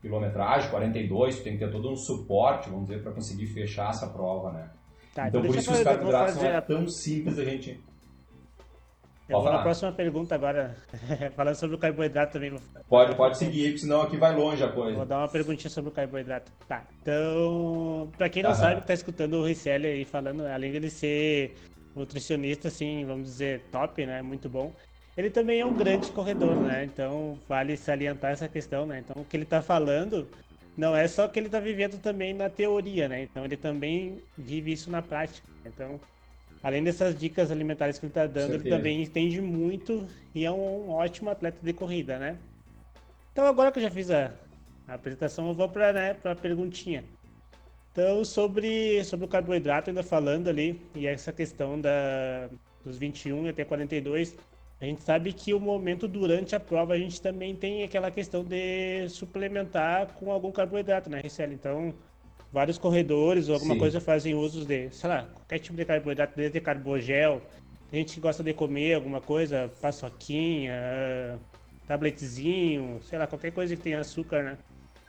quilometragem, 0.00 0.70
42, 0.70 1.38
tu 1.38 1.44
tem 1.44 1.54
que 1.54 1.64
ter 1.64 1.70
todo 1.70 1.90
um 1.90 1.96
suporte, 1.96 2.68
vamos 2.68 2.88
dizer, 2.88 3.02
para 3.02 3.12
conseguir 3.12 3.46
fechar 3.46 3.88
essa 3.88 4.06
prova, 4.06 4.52
né? 4.52 4.70
Tá, 5.14 5.28
então, 5.28 5.40
então 5.40 5.50
por 5.50 5.58
isso 5.58 5.70
que 5.70 5.76
os 5.76 5.82
carboidratos 5.82 6.36
não 6.36 6.44
é 6.44 6.60
tão 6.60 6.88
simples 6.88 7.38
a 7.38 7.44
gente 7.44 7.80
eu 9.28 9.40
vou 9.40 9.50
na 9.50 9.62
próxima 9.62 9.90
pergunta 9.90 10.34
agora, 10.34 10.76
falando 11.34 11.54
sobre 11.54 11.76
o 11.76 11.78
carboidrato 11.78 12.34
também. 12.34 12.54
Pode, 12.88 13.16
pode 13.16 13.38
seguir, 13.38 13.78
senão 13.78 14.02
aqui 14.02 14.18
vai 14.18 14.36
longe 14.36 14.62
a 14.62 14.70
coisa. 14.70 14.98
Vou 14.98 15.06
dar 15.06 15.18
uma 15.18 15.28
perguntinha 15.28 15.70
sobre 15.70 15.90
o 15.90 15.94
carboidrato. 15.94 16.52
Tá, 16.68 16.84
então, 17.00 18.10
pra 18.18 18.28
quem 18.28 18.42
não 18.42 18.50
Aham. 18.50 18.58
sabe, 18.58 18.86
tá 18.86 18.92
escutando 18.92 19.38
o 19.38 19.46
Ricelli 19.46 19.86
aí 19.86 20.04
falando, 20.04 20.46
além 20.46 20.72
dele 20.72 20.90
ser 20.90 21.54
nutricionista, 21.94 22.68
assim, 22.68 23.04
vamos 23.04 23.28
dizer, 23.28 23.68
top, 23.70 24.04
né, 24.06 24.22
muito 24.22 24.48
bom, 24.48 24.74
ele 25.16 25.30
também 25.30 25.60
é 25.60 25.66
um 25.66 25.74
grande 25.76 26.10
corredor, 26.12 26.56
né, 26.56 26.84
então 26.84 27.42
vale 27.48 27.76
salientar 27.76 28.32
essa 28.32 28.48
questão, 28.48 28.86
né, 28.86 29.00
então 29.00 29.22
o 29.22 29.24
que 29.24 29.36
ele 29.36 29.46
tá 29.46 29.62
falando 29.62 30.30
não 30.76 30.94
é 30.96 31.06
só 31.08 31.28
que 31.28 31.38
ele 31.38 31.48
tá 31.48 31.60
vivendo 31.60 32.00
também 32.00 32.34
na 32.34 32.50
teoria, 32.50 33.08
né, 33.08 33.22
então 33.22 33.44
ele 33.44 33.56
também 33.56 34.26
vive 34.36 34.72
isso 34.72 34.90
na 34.90 35.02
prática, 35.02 35.48
então 35.64 36.00
além 36.62 36.82
dessas 36.82 37.14
dicas 37.16 37.50
alimentares 37.50 37.98
que 37.98 38.06
ele 38.06 38.10
está 38.10 38.26
dando, 38.26 38.54
ele 38.54 38.64
também 38.64 39.02
entende 39.02 39.40
muito 39.40 40.06
e 40.34 40.44
é 40.44 40.50
um 40.50 40.88
ótimo 40.90 41.30
atleta 41.30 41.60
de 41.62 41.72
corrida, 41.74 42.18
né? 42.18 42.42
Então 43.32 43.46
agora 43.46 43.72
que 43.72 43.78
eu 43.78 43.82
já 43.82 43.90
fiz 43.90 44.10
a, 44.10 44.40
a 44.86 44.94
apresentação, 44.94 45.48
eu 45.48 45.54
vou 45.54 45.70
para 45.70 45.92
né, 45.92 46.10
a 46.24 46.34
perguntinha. 46.34 47.12
Então, 47.94 48.24
sobre, 48.24 49.04
sobre 49.04 49.24
o 49.24 49.28
carboidrato, 49.28 49.88
ainda 49.88 50.02
falando 50.02 50.48
ali, 50.48 50.82
e 50.96 51.06
essa 51.06 51.32
questão 51.32 51.80
da, 51.80 52.50
dos 52.84 52.98
21 52.98 53.48
até 53.48 53.64
42, 53.64 54.36
a 54.80 54.84
gente 54.84 55.00
sabe 55.04 55.32
que 55.32 55.54
o 55.54 55.60
momento 55.60 56.08
durante 56.08 56.56
a 56.56 56.60
prova 56.60 56.94
a 56.94 56.98
gente 56.98 57.22
também 57.22 57.54
tem 57.54 57.84
aquela 57.84 58.10
questão 58.10 58.42
de 58.42 59.08
suplementar 59.08 60.08
com 60.14 60.32
algum 60.32 60.50
carboidrato, 60.50 61.08
né, 61.08 61.20
Ricele? 61.22 61.54
Então, 61.54 61.94
vários 62.52 62.78
corredores 62.78 63.48
ou 63.48 63.54
alguma 63.54 63.74
Sim. 63.74 63.80
coisa 63.80 64.00
fazem 64.00 64.34
uso 64.34 64.64
de, 64.64 64.90
sei 64.90 65.08
lá, 65.08 65.28
qualquer 65.32 65.60
tipo 65.60 65.76
de 65.76 65.84
carboidrato, 65.84 66.34
desde 66.34 66.60
carbogel. 66.60 67.42
Tem 67.92 68.00
gente 68.00 68.14
que 68.14 68.20
gosta 68.20 68.42
de 68.42 68.52
comer 68.52 68.94
alguma 68.94 69.20
coisa, 69.20 69.70
paçoquinha, 69.80 71.38
tabletezinho, 71.86 73.00
sei 73.04 73.20
lá, 73.20 73.28
qualquer 73.28 73.52
coisa 73.52 73.76
que 73.76 73.82
tenha 73.82 74.00
açúcar, 74.00 74.42
né? 74.42 74.58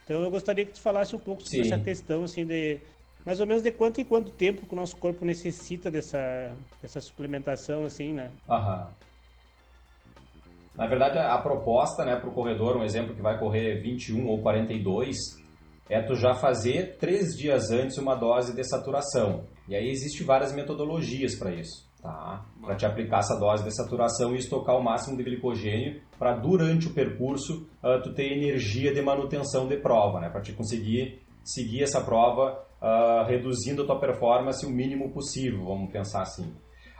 Então 0.05 0.21
eu 0.21 0.29
gostaria 0.29 0.63
que 0.63 0.73
tu 0.73 0.81
falasse 0.81 1.15
um 1.15 1.19
pouco 1.19 1.41
sobre 1.41 1.63
Sim. 1.65 1.73
essa 1.73 1.83
questão, 1.83 2.23
assim, 2.23 2.45
de 2.45 2.79
mais 3.25 3.39
ou 3.39 3.47
menos 3.47 3.63
de 3.63 3.71
quanto 3.71 3.99
em 3.99 4.05
quanto 4.05 4.31
tempo 4.31 4.67
que 4.67 4.73
o 4.73 4.75
nosso 4.75 4.95
corpo 4.97 5.25
necessita 5.25 5.89
dessa, 5.89 6.55
dessa 6.79 7.01
suplementação, 7.01 7.83
assim, 7.83 8.13
né? 8.13 8.29
Aham. 8.47 8.87
Na 10.75 10.87
verdade, 10.87 11.17
a 11.17 11.37
proposta, 11.39 12.05
né, 12.05 12.17
para 12.17 12.29
o 12.29 12.33
corredor, 12.33 12.77
um 12.77 12.83
exemplo 12.83 13.15
que 13.15 13.21
vai 13.21 13.39
correr 13.39 13.81
21 13.81 14.27
ou 14.27 14.41
42, 14.41 15.15
é 15.89 16.01
tu 16.01 16.13
já 16.15 16.35
fazer 16.35 16.97
três 16.97 17.35
dias 17.35 17.71
antes 17.71 17.97
uma 17.97 18.13
dose 18.13 18.53
de 18.53 18.63
saturação. 18.63 19.47
E 19.67 19.75
aí 19.75 19.89
existe 19.89 20.23
várias 20.23 20.53
metodologias 20.53 21.35
para 21.35 21.51
isso, 21.55 21.89
tá? 22.05 22.45
Para 22.61 22.75
te 22.75 22.85
aplicar 22.85 23.19
essa 23.19 23.37
dose 23.39 23.63
de 23.63 23.75
saturação 23.75 24.35
e 24.35 24.37
estocar 24.37 24.77
o 24.77 24.83
máximo 24.83 25.17
de 25.17 25.23
glicogênio 25.23 26.01
para 26.19 26.35
durante 26.35 26.87
o 26.87 26.93
percurso 26.93 27.67
uh, 27.83 28.01
tu 28.03 28.13
ter 28.13 28.31
energia 28.31 28.93
de 28.93 29.01
manutenção 29.01 29.67
de 29.67 29.77
prova, 29.77 30.19
né? 30.19 30.29
Para 30.29 30.41
te 30.41 30.53
conseguir 30.53 31.19
seguir 31.43 31.83
essa 31.83 32.01
prova 32.01 32.63
uh, 32.81 33.25
reduzindo 33.27 33.81
a 33.81 33.85
tua 33.85 33.99
performance 33.99 34.65
o 34.65 34.69
mínimo 34.69 35.11
possível, 35.11 35.65
vamos 35.65 35.91
pensar 35.91 36.21
assim. 36.21 36.53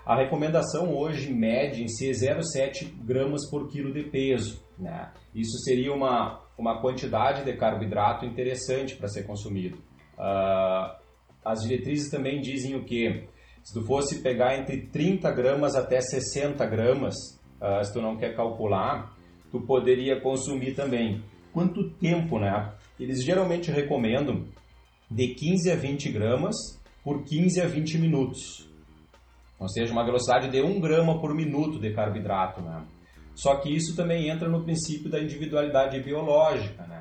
A 0.05 0.15
recomendação 0.15 0.95
hoje 0.95 1.33
mede 1.33 1.83
em 1.83 1.87
ser 1.87 2.11
0,7 2.11 2.91
gramas 3.03 3.49
por 3.49 3.67
quilo 3.69 3.91
de 3.91 4.03
peso. 4.03 4.63
Né? 4.77 5.11
Isso 5.33 5.57
seria 5.63 5.91
uma, 5.91 6.41
uma 6.57 6.79
quantidade 6.79 7.43
de 7.43 7.53
carboidrato 7.57 8.23
interessante 8.23 8.95
para 8.95 9.07
ser 9.07 9.23
consumido. 9.23 9.77
Uh, 10.17 10.95
as 11.43 11.61
diretrizes 11.61 12.11
também 12.11 12.39
dizem 12.39 12.75
o 12.75 12.83
que? 12.83 13.27
Se 13.65 13.73
tu 13.73 13.83
fosse 13.83 14.21
pegar 14.21 14.59
entre 14.59 14.85
30 14.89 15.31
gramas 15.31 15.75
até 15.75 15.99
60 15.99 16.63
gramas, 16.67 17.15
uh, 17.59 17.83
se 17.83 17.91
tu 17.91 17.99
não 17.99 18.15
quer 18.15 18.35
calcular, 18.35 19.17
tu 19.51 19.59
poderia 19.59 20.21
consumir 20.21 20.75
também. 20.75 21.23
Quanto 21.51 21.89
tempo, 21.95 22.37
né? 22.37 22.75
Eles 22.99 23.23
geralmente 23.23 23.71
recomendam 23.71 24.45
de 25.09 25.29
15 25.29 25.71
a 25.71 25.75
20 25.75 26.11
gramas 26.11 26.55
por 27.03 27.23
15 27.23 27.59
a 27.59 27.65
20 27.65 27.97
minutos. 27.97 28.69
Ou 29.59 29.67
seja, 29.67 29.91
uma 29.91 30.05
velocidade 30.05 30.51
de 30.51 30.61
1 30.61 30.79
grama 30.79 31.19
por 31.19 31.33
minuto 31.33 31.79
de 31.79 31.91
carboidrato, 31.91 32.61
né? 32.61 32.85
Só 33.33 33.55
que 33.55 33.75
isso 33.75 33.95
também 33.95 34.29
entra 34.29 34.47
no 34.47 34.63
princípio 34.63 35.09
da 35.09 35.19
individualidade 35.19 35.99
biológica, 36.03 36.83
né? 36.83 36.94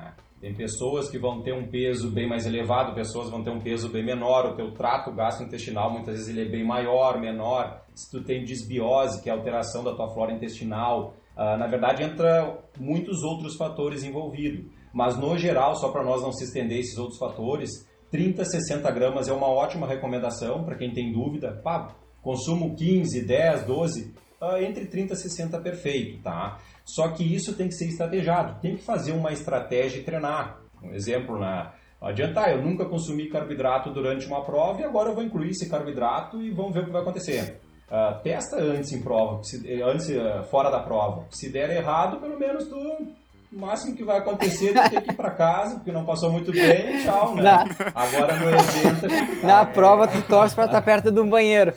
Tem 0.45 0.53
pessoas 0.53 1.09
que 1.09 1.17
vão 1.17 1.41
ter 1.41 1.55
um 1.55 1.67
peso 1.71 2.11
bem 2.11 2.29
mais 2.29 2.45
elevado, 2.45 2.93
pessoas 2.93 3.31
vão 3.31 3.43
ter 3.43 3.49
um 3.49 3.59
peso 3.59 3.89
bem 3.89 4.05
menor, 4.05 4.45
o 4.45 4.55
teu 4.55 4.71
trato 4.73 5.11
gastrointestinal 5.11 5.91
muitas 5.91 6.17
vezes 6.17 6.29
ele 6.29 6.47
é 6.47 6.51
bem 6.51 6.63
maior, 6.63 7.19
menor. 7.19 7.81
Se 7.95 8.11
tu 8.11 8.23
tem 8.23 8.43
disbiose, 8.43 9.23
que 9.23 9.27
é 9.27 9.33
alteração 9.33 9.83
da 9.83 9.95
tua 9.95 10.07
flora 10.13 10.31
intestinal, 10.31 11.15
uh, 11.35 11.57
na 11.57 11.65
verdade 11.65 12.03
entra 12.03 12.59
muitos 12.79 13.23
outros 13.23 13.55
fatores 13.55 14.03
envolvidos. 14.03 14.71
Mas 14.93 15.17
no 15.17 15.35
geral, 15.35 15.75
só 15.77 15.89
para 15.89 16.03
nós 16.03 16.21
não 16.21 16.31
se 16.31 16.43
estender 16.43 16.77
esses 16.77 16.99
outros 16.99 17.17
fatores, 17.17 17.71
30 18.11 18.43
a 18.43 18.45
60 18.45 18.91
gramas 18.91 19.27
é 19.27 19.33
uma 19.33 19.47
ótima 19.47 19.87
recomendação 19.87 20.63
para 20.63 20.75
quem 20.75 20.93
tem 20.93 21.11
dúvida. 21.11 21.59
Pá, 21.63 21.95
consumo 22.21 22.75
15, 22.75 23.25
10, 23.25 23.65
12, 23.65 24.13
uh, 24.39 24.57
entre 24.57 24.85
30 24.85 25.13
e 25.13 25.17
60 25.17 25.59
perfeito, 25.59 26.21
tá? 26.21 26.59
Só 26.85 27.09
que 27.09 27.23
isso 27.23 27.55
tem 27.55 27.67
que 27.67 27.73
ser 27.73 27.87
estrategiado, 27.87 28.61
tem 28.61 28.75
que 28.75 28.83
fazer 28.83 29.11
uma 29.11 29.33
estratégia 29.33 29.99
e 29.99 30.03
treinar. 30.03 30.61
Um 30.83 30.93
exemplo, 30.93 31.39
na, 31.39 31.73
não 31.99 32.09
adianta, 32.09 32.41
ah, 32.41 32.51
eu 32.51 32.61
nunca 32.61 32.85
consumi 32.85 33.27
carboidrato 33.27 33.91
durante 33.91 34.27
uma 34.27 34.43
prova 34.45 34.81
e 34.81 34.83
agora 34.83 35.09
eu 35.09 35.15
vou 35.15 35.23
incluir 35.23 35.49
esse 35.49 35.67
carboidrato 35.67 36.39
e 36.41 36.51
vamos 36.51 36.73
ver 36.73 36.81
o 36.81 36.85
que 36.85 36.91
vai 36.91 37.01
acontecer. 37.01 37.59
Uh, 37.87 38.21
testa 38.21 38.57
antes 38.57 38.91
em 38.91 39.01
prova, 39.01 39.41
antes 39.85 40.09
uh, 40.09 40.43
fora 40.49 40.69
da 40.69 40.79
prova. 40.79 41.25
Se 41.31 41.51
der 41.51 41.69
errado, 41.71 42.19
pelo 42.19 42.37
menos 42.37 42.67
tu 42.67 43.07
o 43.51 43.59
máximo 43.59 43.95
que 43.95 44.03
vai 44.03 44.17
acontecer 44.17 44.75
é 44.75 44.89
ter 44.89 45.01
que 45.01 45.11
ir 45.11 45.15
para 45.15 45.31
casa, 45.31 45.75
porque 45.75 45.91
não 45.91 46.05
passou 46.05 46.31
muito 46.31 46.51
bem, 46.51 47.03
tchau, 47.03 47.35
né? 47.35 47.43
Na... 47.43 47.65
Agora 47.93 48.39
no 48.39 48.49
evento. 48.49 49.05
É 49.05 49.45
Na 49.45 49.65
prova, 49.65 50.07
tu 50.07 50.21
torce 50.23 50.53
para 50.53 50.65
estar 50.65 50.79
tá 50.79 50.85
perto 50.85 51.11
do 51.11 51.25
banheiro. 51.25 51.73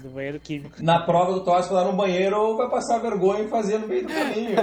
Do 0.00 0.10
banheiro 0.10 0.40
químico. 0.40 0.82
Na 0.82 1.04
prova, 1.04 1.34
tu 1.34 1.44
torce 1.44 1.68
para 1.68 1.78
estar 1.80 1.90
no 1.90 1.96
banheiro 1.96 2.36
ou 2.36 2.56
vai 2.56 2.68
passar 2.68 2.98
vergonha 2.98 3.44
e 3.44 3.48
fazer 3.48 3.78
no 3.78 3.86
meio 3.86 4.06
do 4.06 4.12
caminho. 4.12 4.56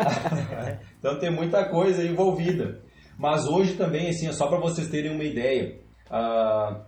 então 1.00 1.20
tem 1.20 1.32
muita 1.32 1.70
coisa 1.70 2.04
envolvida. 2.04 2.82
Mas 3.18 3.46
hoje 3.48 3.76
também, 3.76 4.10
assim, 4.10 4.28
é 4.28 4.34
só 4.34 4.48
para 4.48 4.60
vocês 4.60 4.90
terem 4.90 5.12
uma 5.14 5.24
ideia. 5.24 5.80
Uh, 6.08 6.82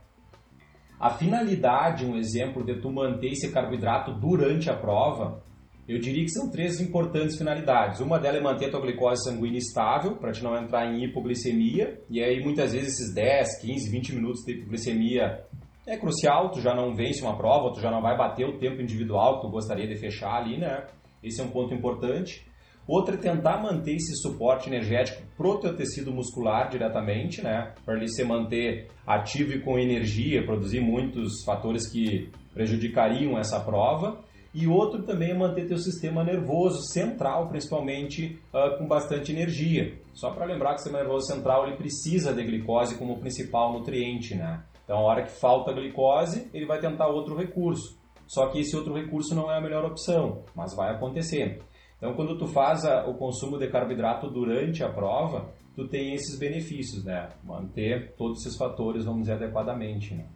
a 0.99 1.09
finalidade, 1.11 2.05
um 2.05 2.17
exemplo 2.17 2.65
de 2.65 2.81
tu 2.81 2.91
manter 2.91 3.27
esse 3.27 3.51
carboidrato 3.51 4.13
durante 4.13 4.69
a 4.69 4.75
prova 4.75 5.43
eu 5.87 5.99
diria 5.99 6.23
que 6.23 6.31
são 6.31 6.49
três 6.49 6.79
importantes 6.79 7.37
finalidades. 7.37 7.99
Uma 7.99 8.17
delas 8.17 8.39
é 8.39 8.43
manter 8.43 8.65
a 8.67 8.71
tua 8.71 8.81
glicose 8.81 9.29
sanguínea 9.29 9.57
estável, 9.57 10.15
para 10.15 10.31
te 10.31 10.41
não 10.41 10.55
entrar 10.55 10.85
em 10.85 11.03
hipoglicemia. 11.03 11.99
E 12.09 12.23
aí, 12.23 12.41
muitas 12.41 12.71
vezes, 12.71 12.93
esses 12.93 13.13
10, 13.13 13.61
15, 13.61 13.91
20 13.91 14.15
minutos 14.15 14.45
de 14.45 14.53
hipoglicemia 14.53 15.43
é 15.85 15.97
crucial. 15.97 16.51
Tu 16.51 16.61
já 16.61 16.73
não 16.73 16.95
vence 16.95 17.21
uma 17.21 17.35
prova, 17.35 17.73
tu 17.73 17.81
já 17.81 17.91
não 17.91 18.01
vai 18.01 18.17
bater 18.17 18.47
o 18.47 18.57
tempo 18.57 18.81
individual 18.81 19.35
que 19.35 19.47
tu 19.47 19.51
gostaria 19.51 19.85
de 19.85 19.97
fechar 19.97 20.35
ali, 20.35 20.57
né? 20.57 20.85
Esse 21.21 21.41
é 21.41 21.43
um 21.43 21.49
ponto 21.49 21.73
importante. 21.73 22.45
Outra 22.87 23.15
é 23.15 23.17
tentar 23.17 23.61
manter 23.61 23.95
esse 23.95 24.15
suporte 24.21 24.69
energético 24.69 25.21
pro 25.37 25.57
teu 25.57 25.75
tecido 25.75 26.13
muscular 26.13 26.69
diretamente, 26.69 27.41
né? 27.41 27.73
Para 27.85 27.95
ele 27.95 28.07
se 28.07 28.23
manter 28.23 28.89
ativo 29.05 29.53
e 29.53 29.61
com 29.61 29.77
energia, 29.77 30.45
produzir 30.45 30.79
muitos 30.79 31.43
fatores 31.45 31.89
que 31.89 32.29
prejudicariam 32.53 33.37
essa 33.37 33.59
prova 33.59 34.23
e 34.53 34.67
outro 34.67 35.01
também 35.01 35.31
é 35.31 35.33
manter 35.33 35.67
teu 35.67 35.77
sistema 35.79 36.23
nervoso 36.23 36.83
central, 36.83 37.49
principalmente 37.49 38.39
uh, 38.53 38.77
com 38.77 38.87
bastante 38.87 39.31
energia. 39.31 39.99
Só 40.13 40.29
para 40.29 40.45
lembrar 40.45 40.69
que 40.69 40.75
o 40.75 40.77
sistema 40.77 40.99
nervoso 40.99 41.25
central 41.25 41.65
ele 41.65 41.75
precisa 41.75 42.31
de 42.33 42.43
glicose 42.43 42.95
como 42.95 43.19
principal 43.19 43.73
nutriente, 43.73 44.35
né? 44.35 44.63
Então, 44.83 44.97
a 44.97 45.01
hora 45.01 45.23
que 45.23 45.31
falta 45.31 45.73
glicose, 45.73 46.49
ele 46.53 46.67
vai 46.67 46.79
tentar 46.79 47.07
outro 47.07 47.35
recurso. 47.35 47.97
Só 48.27 48.47
que 48.49 48.59
esse 48.59 48.75
outro 48.75 48.93
recurso 48.93 49.33
não 49.33 49.51
é 49.51 49.57
a 49.57 49.61
melhor 49.61 49.85
opção, 49.85 50.43
mas 50.55 50.75
vai 50.75 50.93
acontecer. 50.93 51.61
Então, 51.97 52.13
quando 52.13 52.37
tu 52.37 52.47
faz 52.47 52.85
a, 52.85 53.07
o 53.07 53.15
consumo 53.15 53.57
de 53.57 53.67
carboidrato 53.69 54.29
durante 54.29 54.83
a 54.83 54.89
prova, 54.89 55.49
tu 55.75 55.87
tem 55.87 56.13
esses 56.13 56.37
benefícios, 56.37 57.03
né? 57.03 57.29
Manter 57.43 58.13
todos 58.15 58.45
esses 58.45 58.57
fatores, 58.57 59.05
vamos 59.05 59.21
dizer, 59.21 59.33
adequadamente, 59.33 60.13
né? 60.13 60.27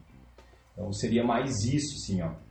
Então, 0.74 0.92
seria 0.92 1.24
mais 1.24 1.52
isso, 1.66 2.00
sim, 2.06 2.22
ó. 2.22 2.47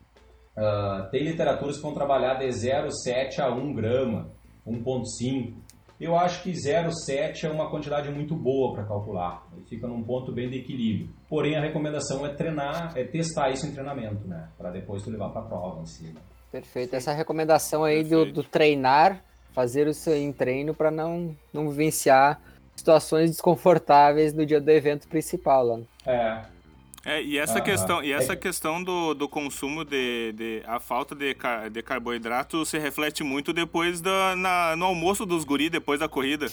Uh, 0.56 1.10
tem 1.10 1.22
literaturas 1.22 1.76
que 1.76 1.82
vão 1.82 1.92
trabalhar 1.92 2.34
de 2.34 2.46
0,7 2.46 3.40
a 3.40 3.50
1 3.54 3.74
grama. 3.74 4.30
1.5. 4.66 5.54
Eu 5.98 6.14
acho 6.16 6.42
que 6.42 6.50
0,7 6.50 7.44
é 7.44 7.48
uma 7.48 7.70
quantidade 7.70 8.10
muito 8.10 8.34
boa 8.34 8.74
para 8.74 8.84
calcular. 8.84 9.46
Ele 9.52 9.64
fica 9.64 9.86
num 9.86 10.02
ponto 10.02 10.30
bem 10.30 10.50
de 10.50 10.58
equilíbrio. 10.58 11.08
Porém, 11.28 11.56
a 11.56 11.60
recomendação 11.60 12.26
é 12.26 12.34
treinar, 12.34 12.92
é 12.94 13.04
testar 13.04 13.50
isso 13.50 13.66
em 13.66 13.72
treinamento, 13.72 14.28
né? 14.28 14.48
Para 14.58 14.70
depois 14.70 15.02
tu 15.02 15.10
levar 15.10 15.30
para 15.30 15.40
a 15.40 15.44
prova 15.44 15.80
em 15.80 15.86
cima. 15.86 16.20
Perfeito. 16.52 16.94
Essa 16.94 17.12
recomendação 17.12 17.82
aí 17.82 18.04
do, 18.04 18.30
do, 18.30 18.42
treinar, 18.42 19.22
fazer 19.52 19.86
isso 19.86 20.10
em 20.10 20.32
treino 20.32 20.74
para 20.74 20.90
não, 20.90 21.34
não 21.52 21.70
vivenciar 21.70 22.40
situações 22.74 23.30
desconfortáveis 23.30 24.34
no 24.34 24.44
dia 24.44 24.60
do 24.60 24.70
evento 24.70 25.08
principal 25.08 25.64
lá. 25.64 25.80
É, 26.06 26.44
é, 27.06 27.22
e 27.22 27.38
essa 27.38 27.60
questão, 27.60 28.02
e 28.02 28.12
essa 28.12 28.34
questão 28.34 28.82
do, 28.82 29.14
do 29.14 29.28
consumo 29.28 29.84
de, 29.84 30.32
de. 30.32 30.62
a 30.66 30.80
falta 30.80 31.14
de, 31.14 31.34
car, 31.34 31.70
de 31.70 31.80
carboidrato 31.80 32.66
se 32.66 32.78
reflete 32.78 33.22
muito 33.22 33.52
depois 33.52 34.00
da, 34.00 34.34
na, 34.34 34.74
no 34.74 34.86
almoço 34.86 35.24
dos 35.24 35.44
guri, 35.44 35.70
depois 35.70 36.00
da 36.00 36.08
corrida. 36.08 36.46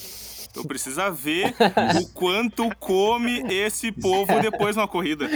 Então 0.48 0.62
precisa 0.62 1.10
ver 1.10 1.52
o 2.00 2.08
quanto 2.12 2.72
come 2.76 3.42
esse 3.52 3.90
povo 3.90 4.40
depois 4.40 4.76
na 4.76 4.86
corrida. 4.86 5.28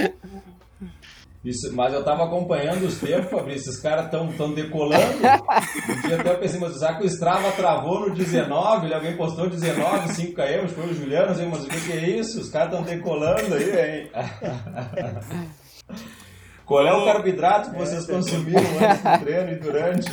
Isso, 1.45 1.75
mas 1.75 1.95
eu 1.95 2.05
tava 2.05 2.25
acompanhando 2.25 2.85
os 2.85 2.99
tempos, 2.99 3.31
Fabrício, 3.31 3.71
esses 3.71 3.81
caras 3.81 4.07
estão 4.07 4.33
tão 4.33 4.53
decolando. 4.53 4.99
Um 5.89 6.09
dia 6.09 6.21
até 6.21 6.33
eu 6.33 6.39
pensei, 6.39 6.61
mas 6.61 6.79
será 6.79 6.95
que 6.95 7.05
o 7.05 7.07
Strava 7.07 7.53
travou 7.53 8.01
no 8.01 8.15
19? 8.15 8.93
Alguém 8.93 9.17
postou 9.17 9.49
19, 9.49 10.13
5 10.13 10.35
km, 10.35 10.69
foi 10.69 10.87
o 10.87 10.95
Juliano, 10.95 11.31
assim, 11.33 11.47
mas 11.47 11.65
o 11.65 11.69
que, 11.69 11.81
que 11.81 11.93
é 11.93 12.11
isso? 12.11 12.41
Os 12.41 12.51
caras 12.51 12.73
estão 12.73 12.83
decolando 12.85 13.55
aí, 13.55 14.01
hein? 14.01 14.11
Qual 16.69 16.87
é 16.87 16.93
o 16.93 17.05
carboidrato 17.05 17.71
que 17.71 17.79
vocês 17.79 18.05
consumiram 18.07 18.61
antes 18.61 19.03
do 19.03 19.19
treino 19.25 19.53
e 19.53 19.57
durante? 19.57 20.11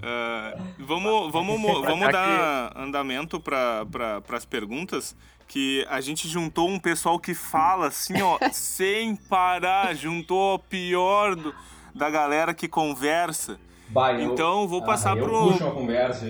Uh, 0.00 0.62
vamos 0.78 1.30
vamos, 1.30 1.60
vamos 1.60 2.10
dar 2.10 2.72
andamento 2.74 3.38
para 3.38 3.84
pra, 3.84 4.22
as 4.32 4.46
perguntas 4.46 5.14
que 5.50 5.84
a 5.90 6.00
gente 6.00 6.28
juntou 6.28 6.68
um 6.68 6.78
pessoal 6.78 7.18
que 7.18 7.34
fala 7.34 7.88
assim, 7.88 8.22
ó, 8.22 8.38
sem 8.52 9.16
parar, 9.16 9.96
juntou 9.96 10.54
o 10.54 10.58
pior 10.60 11.34
do, 11.34 11.52
da 11.92 12.08
galera 12.08 12.54
que 12.54 12.68
conversa. 12.68 13.58
Bah, 13.88 14.12
eu... 14.12 14.32
Então 14.32 14.68
vou 14.68 14.80
passar 14.84 15.14
ah, 15.14 15.16
pro 15.16 15.48
puxo 15.48 15.70
conversa. 15.72 16.26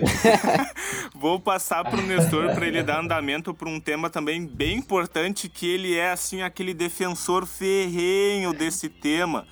vou 1.13 1.39
passar 1.39 1.83
pro 1.87 2.01
Nestor 2.01 2.55
para 2.55 2.65
ele 2.65 2.81
dar 2.81 2.99
andamento 2.99 3.53
para 3.53 3.69
um 3.69 3.79
tema 3.79 4.09
também 4.09 4.43
bem 4.43 4.77
importante 4.77 5.47
que 5.47 5.71
ele 5.71 5.95
é 5.95 6.11
assim 6.11 6.41
aquele 6.41 6.73
defensor 6.73 7.45
ferrenho 7.45 8.53
desse 8.53 8.89
tema. 8.89 9.45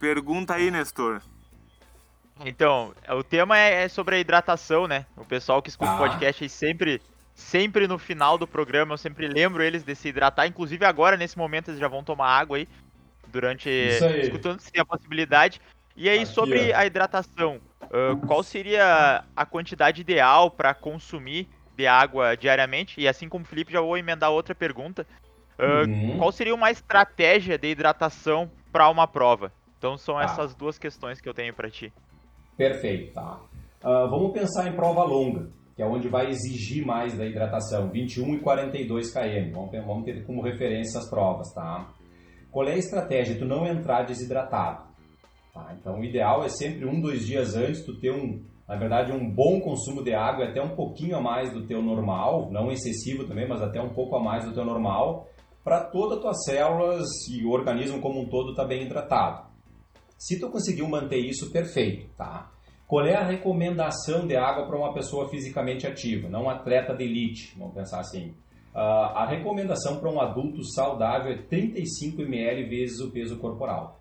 Pergunta 0.00 0.54
aí, 0.54 0.72
Nestor. 0.72 1.22
Então, 2.44 2.92
o 3.10 3.22
tema 3.22 3.56
é, 3.56 3.84
é 3.84 3.88
sobre 3.88 4.16
a 4.16 4.18
hidratação, 4.18 4.88
né? 4.88 5.06
O 5.16 5.24
pessoal 5.24 5.62
que 5.62 5.68
escuta 5.68 5.92
o 5.92 5.94
ah. 5.94 5.98
podcast 5.98 6.42
aí 6.42 6.50
sempre 6.50 7.00
sempre 7.38 7.86
no 7.86 7.98
final 7.98 8.36
do 8.36 8.48
programa, 8.48 8.94
eu 8.94 8.98
sempre 8.98 9.28
lembro 9.28 9.62
eles 9.62 9.84
de 9.84 9.94
se 9.94 10.08
hidratar. 10.08 10.46
Inclusive 10.46 10.84
agora, 10.84 11.16
nesse 11.16 11.38
momento, 11.38 11.70
eles 11.70 11.78
já 11.78 11.86
vão 11.86 12.02
tomar 12.02 12.28
água 12.28 12.56
aí. 12.56 12.68
Durante. 13.28 13.68
Aí. 13.68 14.20
Escutando 14.22 14.60
se 14.60 14.72
tem 14.72 14.82
a 14.82 14.84
possibilidade. 14.84 15.60
E 15.96 16.08
aí, 16.08 16.22
Aqui, 16.22 16.26
sobre 16.26 16.72
ó. 16.72 16.76
a 16.76 16.84
hidratação, 16.84 17.60
uh, 17.84 18.16
qual 18.26 18.42
seria 18.42 19.24
a 19.36 19.46
quantidade 19.46 20.00
ideal 20.00 20.50
para 20.50 20.74
consumir 20.74 21.48
de 21.76 21.86
água 21.86 22.36
diariamente? 22.36 23.00
E 23.00 23.06
assim 23.06 23.28
como 23.28 23.44
o 23.44 23.46
Felipe, 23.46 23.72
já 23.72 23.80
vou 23.80 23.96
emendar 23.96 24.30
outra 24.30 24.54
pergunta. 24.54 25.06
Uh, 25.58 25.88
uhum. 25.88 26.18
Qual 26.18 26.32
seria 26.32 26.54
uma 26.54 26.70
estratégia 26.70 27.56
de 27.56 27.68
hidratação 27.68 28.50
para 28.72 28.88
uma 28.88 29.06
prova? 29.06 29.52
Então 29.78 29.96
são 29.96 30.16
tá. 30.16 30.22
essas 30.22 30.54
duas 30.54 30.78
questões 30.78 31.20
que 31.20 31.28
eu 31.28 31.34
tenho 31.34 31.54
para 31.54 31.70
ti. 31.70 31.92
Perfeito, 32.56 33.14
tá. 33.14 33.40
Uh, 33.82 34.08
vamos 34.08 34.32
pensar 34.32 34.68
em 34.68 34.72
prova 34.72 35.04
longa 35.04 35.50
que 35.78 35.82
é 35.84 35.86
onde 35.86 36.08
vai 36.08 36.28
exigir 36.28 36.84
mais 36.84 37.16
da 37.16 37.24
hidratação, 37.24 37.88
21 37.88 38.34
e 38.34 38.40
42 38.40 39.12
km. 39.12 39.52
Vamos 39.52 39.70
ter, 39.70 39.80
vamos 39.80 40.04
ter 40.04 40.26
como 40.26 40.42
referência 40.42 40.98
as 40.98 41.08
provas, 41.08 41.54
tá? 41.54 41.94
Qual 42.50 42.66
é 42.66 42.72
a 42.72 42.76
estratégia? 42.76 43.38
Tu 43.38 43.44
não 43.44 43.64
entrar 43.64 44.02
desidratado. 44.02 44.88
Tá? 45.54 45.76
Então, 45.78 46.00
o 46.00 46.04
ideal 46.04 46.42
é 46.42 46.48
sempre 46.48 46.84
um, 46.84 47.00
dois 47.00 47.24
dias 47.24 47.54
antes 47.54 47.84
tu 47.84 47.96
ter 48.00 48.10
um, 48.10 48.42
na 48.66 48.74
verdade, 48.74 49.12
um 49.12 49.32
bom 49.32 49.60
consumo 49.60 50.02
de 50.02 50.12
água, 50.12 50.46
até 50.46 50.60
um 50.60 50.74
pouquinho 50.74 51.16
a 51.16 51.20
mais 51.20 51.52
do 51.52 51.64
teu 51.64 51.80
normal, 51.80 52.50
não 52.50 52.72
excessivo 52.72 53.28
também, 53.28 53.46
mas 53.46 53.62
até 53.62 53.80
um 53.80 53.90
pouco 53.90 54.16
a 54.16 54.20
mais 54.20 54.44
do 54.44 54.52
teu 54.52 54.64
normal, 54.64 55.28
para 55.62 55.84
todas 55.84 56.18
as 56.18 56.22
tuas 56.24 56.44
células 56.44 57.06
e 57.30 57.44
o 57.44 57.50
organismo 57.50 58.00
como 58.00 58.20
um 58.20 58.28
todo 58.28 58.50
estar 58.50 58.64
tá 58.64 58.68
bem 58.68 58.82
hidratado. 58.82 59.46
Se 60.18 60.40
tu 60.40 60.50
conseguiu 60.50 60.88
manter 60.88 61.18
isso, 61.18 61.52
perfeito, 61.52 62.08
tá? 62.16 62.50
Qual 62.88 63.04
é 63.04 63.14
a 63.14 63.22
recomendação 63.22 64.26
de 64.26 64.34
água 64.34 64.66
para 64.66 64.78
uma 64.78 64.94
pessoa 64.94 65.28
fisicamente 65.28 65.86
ativa, 65.86 66.26
não 66.26 66.44
um 66.44 66.48
atleta 66.48 66.96
de 66.96 67.04
elite, 67.04 67.54
vamos 67.58 67.74
pensar 67.74 68.00
assim? 68.00 68.30
Uh, 68.74 69.12
a 69.14 69.26
recomendação 69.26 70.00
para 70.00 70.10
um 70.10 70.18
adulto 70.18 70.64
saudável 70.64 71.32
é 71.32 71.36
35 71.36 72.22
ml 72.22 72.64
vezes 72.66 72.98
o 73.00 73.10
peso 73.10 73.38
corporal. 73.38 74.00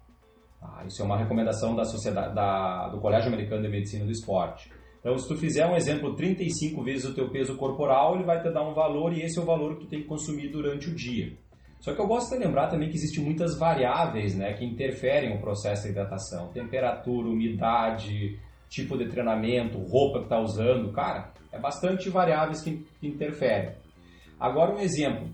Tá? 0.61 0.85
Isso 0.87 1.01
é 1.01 1.05
uma 1.05 1.17
recomendação 1.17 1.75
da 1.75 1.83
sociedade, 1.83 2.33
da, 2.33 2.87
do 2.87 3.01
Colégio 3.01 3.27
Americano 3.27 3.61
de 3.61 3.67
Medicina 3.67 4.05
do 4.05 4.11
Esporte. 4.11 4.71
Então, 5.01 5.17
se 5.17 5.27
tu 5.27 5.35
fizer 5.35 5.65
um 5.65 5.75
exemplo 5.75 6.15
35 6.15 6.81
vezes 6.81 7.09
o 7.09 7.13
teu 7.13 7.29
peso 7.29 7.57
corporal, 7.57 8.15
ele 8.15 8.23
vai 8.23 8.41
te 8.41 8.49
dar 8.53 8.63
um 8.63 8.73
valor 8.73 9.11
e 9.11 9.21
esse 9.21 9.37
é 9.37 9.41
o 9.41 9.45
valor 9.45 9.75
que 9.75 9.81
tu 9.81 9.89
tem 9.89 10.01
que 10.01 10.07
consumir 10.07 10.47
durante 10.47 10.89
o 10.89 10.95
dia. 10.95 11.37
Só 11.81 11.93
que 11.93 11.99
eu 11.99 12.07
gosto 12.07 12.31
de 12.31 12.43
lembrar 12.43 12.67
também 12.67 12.89
que 12.89 12.95
existem 12.95 13.21
muitas 13.21 13.57
variáveis 13.59 14.33
né, 14.33 14.53
que 14.53 14.63
interferem 14.63 15.35
no 15.35 15.41
processo 15.41 15.83
de 15.83 15.89
hidratação. 15.89 16.47
Temperatura, 16.53 17.27
umidade, 17.27 18.39
tipo 18.69 18.97
de 18.97 19.07
treinamento, 19.07 19.77
roupa 19.77 20.19
que 20.19 20.25
está 20.25 20.39
usando, 20.39 20.91
cara, 20.91 21.33
é 21.51 21.59
bastante 21.59 22.09
variáveis 22.09 22.61
que, 22.61 22.85
interferem. 23.01 23.75
Agora 24.39 24.73
um 24.73 24.79
exemplo, 24.79 25.29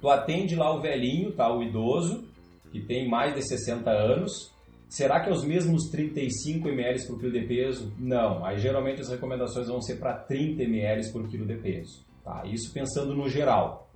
tu 0.00 0.08
atende 0.08 0.56
lá 0.56 0.74
o 0.74 0.80
velhinho, 0.80 1.32
tá, 1.32 1.52
o 1.52 1.62
idoso, 1.62 2.28
que 2.70 2.80
tem 2.80 3.08
mais 3.08 3.34
de 3.34 3.46
60 3.46 3.90
anos, 3.90 4.52
será 4.88 5.20
que 5.20 5.30
é 5.30 5.32
os 5.32 5.44
mesmos 5.44 5.88
35 5.90 6.68
ml 6.68 7.06
por 7.06 7.18
quilo 7.18 7.32
de 7.32 7.46
peso? 7.46 7.92
Não, 7.98 8.44
aí 8.44 8.58
geralmente 8.58 9.00
as 9.00 9.08
recomendações 9.08 9.68
vão 9.68 9.80
ser 9.80 9.96
para 9.96 10.14
30 10.14 10.62
ml 10.62 11.12
por 11.12 11.28
quilo 11.28 11.46
de 11.46 11.56
peso, 11.56 12.04
tá? 12.24 12.42
Isso 12.44 12.72
pensando 12.72 13.14
no 13.14 13.28
geral. 13.28 13.88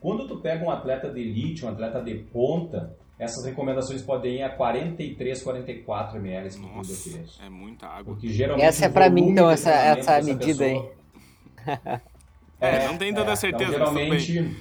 Quando 0.00 0.26
tu 0.26 0.40
pega 0.40 0.64
um 0.64 0.70
atleta 0.70 1.10
de 1.10 1.20
elite, 1.20 1.64
um 1.64 1.68
atleta 1.68 2.02
de 2.02 2.24
ponta, 2.32 2.96
essas 3.22 3.44
recomendações 3.44 4.02
podem 4.02 4.38
ir 4.38 4.42
a 4.42 4.50
43, 4.56 5.42
44 5.42 6.18
ml 6.18 6.58
por 6.58 6.82
de 6.82 6.88
peso. 6.88 7.40
É 7.40 7.48
muita 7.48 7.86
água. 7.86 8.14
Porque 8.14 8.28
geralmente 8.28 8.66
essa 8.66 8.86
é 8.86 8.88
para 8.88 9.08
mim, 9.08 9.28
então, 9.30 9.48
essa, 9.48 9.70
essa 9.70 10.20
medida 10.22 10.64
aí. 10.64 10.82
É, 12.60 12.86
não 12.86 12.96
tem 12.96 13.12
tanta 13.12 13.32
é, 13.32 13.34
certeza. 13.34 13.74
Então, 13.74 13.92
geralmente, 13.92 14.56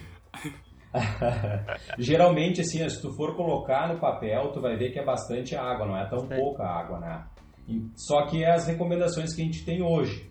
geralmente, 2.00 2.62
assim, 2.62 2.90
se 2.90 3.00
tu 3.00 3.14
for 3.14 3.36
colocar 3.36 3.94
no 3.94 4.00
papel, 4.00 4.52
tu 4.52 4.60
vai 4.60 4.76
ver 4.76 4.92
que 4.92 4.98
é 4.98 5.06
bastante 5.06 5.56
água, 5.56 5.86
não 5.86 5.96
é 5.96 6.10
tão 6.10 6.28
pouca 6.28 6.64
água, 6.64 7.00
né? 7.00 7.24
Só 7.96 8.26
que 8.26 8.44
é 8.44 8.54
as 8.54 8.66
recomendações 8.66 9.36
que 9.36 9.44
a 9.44 9.46
gente 9.46 9.64
tem 9.64 9.84
hoje. 9.84 10.28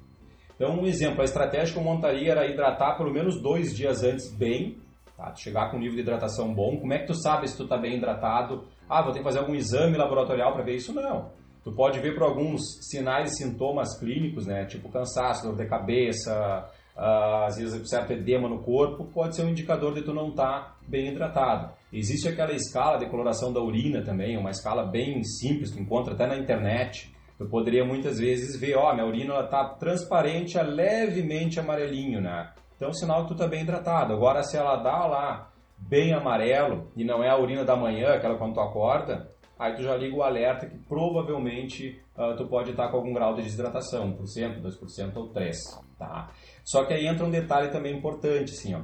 Então, 0.56 0.80
um 0.80 0.84
exemplo, 0.84 1.20
a 1.20 1.24
estratégia 1.24 1.72
que 1.72 1.78
eu 1.78 1.84
montaria 1.84 2.32
era 2.32 2.50
hidratar 2.50 2.96
pelo 2.96 3.12
menos 3.12 3.40
dois 3.40 3.72
dias 3.72 4.02
antes 4.02 4.36
bem, 4.36 4.76
Tá? 5.20 5.34
chegar 5.36 5.70
com 5.70 5.76
um 5.76 5.80
nível 5.80 5.96
de 5.96 6.00
hidratação 6.00 6.54
bom, 6.54 6.78
como 6.78 6.94
é 6.94 6.98
que 6.98 7.06
tu 7.06 7.14
sabe 7.14 7.46
se 7.46 7.54
tu 7.54 7.64
está 7.64 7.76
bem 7.76 7.98
hidratado? 7.98 8.64
Ah, 8.88 9.02
vou 9.02 9.12
ter 9.12 9.18
que 9.18 9.24
fazer 9.24 9.40
algum 9.40 9.54
exame 9.54 9.98
laboratorial 9.98 10.54
para 10.54 10.64
ver 10.64 10.76
isso? 10.76 10.94
Não. 10.94 11.30
Tu 11.62 11.70
pode 11.72 12.00
ver 12.00 12.14
por 12.14 12.22
alguns 12.22 12.62
sinais 12.88 13.32
e 13.32 13.36
sintomas 13.36 13.98
clínicos, 13.98 14.46
né? 14.46 14.64
Tipo 14.64 14.88
cansaço, 14.88 15.46
dor 15.46 15.56
de 15.56 15.66
cabeça, 15.66 16.66
uh, 16.96 17.44
às 17.44 17.58
vezes 17.58 17.86
certo 17.86 18.14
edema 18.14 18.48
no 18.48 18.62
corpo, 18.62 19.04
pode 19.12 19.36
ser 19.36 19.42
um 19.42 19.50
indicador 19.50 19.92
de 19.92 20.00
tu 20.00 20.14
não 20.14 20.30
estar 20.30 20.60
tá 20.60 20.76
bem 20.88 21.08
hidratado. 21.08 21.70
Existe 21.92 22.26
aquela 22.26 22.52
escala 22.52 22.96
de 22.96 23.04
coloração 23.10 23.52
da 23.52 23.60
urina 23.60 24.02
também, 24.02 24.38
uma 24.38 24.50
escala 24.50 24.86
bem 24.86 25.22
simples, 25.22 25.70
que 25.70 25.82
encontra 25.82 26.14
até 26.14 26.26
na 26.26 26.38
internet. 26.38 27.14
Eu 27.38 27.46
poderia 27.46 27.84
muitas 27.84 28.18
vezes 28.18 28.58
ver, 28.58 28.74
ó, 28.76 28.94
minha 28.94 29.06
urina 29.06 29.38
está 29.40 29.64
transparente 29.74 30.58
a 30.58 30.62
levemente 30.62 31.60
amarelinho, 31.60 32.22
né? 32.22 32.50
Então, 32.80 32.88
é 32.88 32.92
sinal 32.94 33.24
que 33.24 33.28
tu 33.28 33.34
está 33.34 33.46
bem 33.46 33.60
hidratado. 33.60 34.14
Agora, 34.14 34.42
se 34.42 34.56
ela 34.56 34.76
dá 34.76 35.04
lá 35.04 35.52
bem 35.76 36.14
amarelo 36.14 36.90
e 36.96 37.04
não 37.04 37.22
é 37.22 37.28
a 37.28 37.38
urina 37.38 37.62
da 37.62 37.76
manhã, 37.76 38.14
aquela 38.14 38.38
quando 38.38 38.54
tu 38.54 38.60
acorda, 38.60 39.28
aí 39.58 39.76
tu 39.76 39.82
já 39.82 39.94
liga 39.94 40.16
o 40.16 40.22
alerta 40.22 40.66
que 40.66 40.78
provavelmente 40.88 42.00
uh, 42.16 42.34
tu 42.38 42.48
pode 42.48 42.70
estar 42.70 42.86
tá 42.86 42.90
com 42.90 42.96
algum 42.96 43.12
grau 43.12 43.34
de 43.34 43.42
desidratação, 43.42 44.16
1%, 44.16 44.62
2% 44.62 45.16
ou 45.16 45.28
3%. 45.28 45.52
Tá? 45.98 46.30
Só 46.64 46.86
que 46.86 46.94
aí 46.94 47.06
entra 47.06 47.26
um 47.26 47.30
detalhe 47.30 47.70
também 47.70 47.94
importante, 47.94 48.52
assim, 48.54 48.74
ó. 48.74 48.80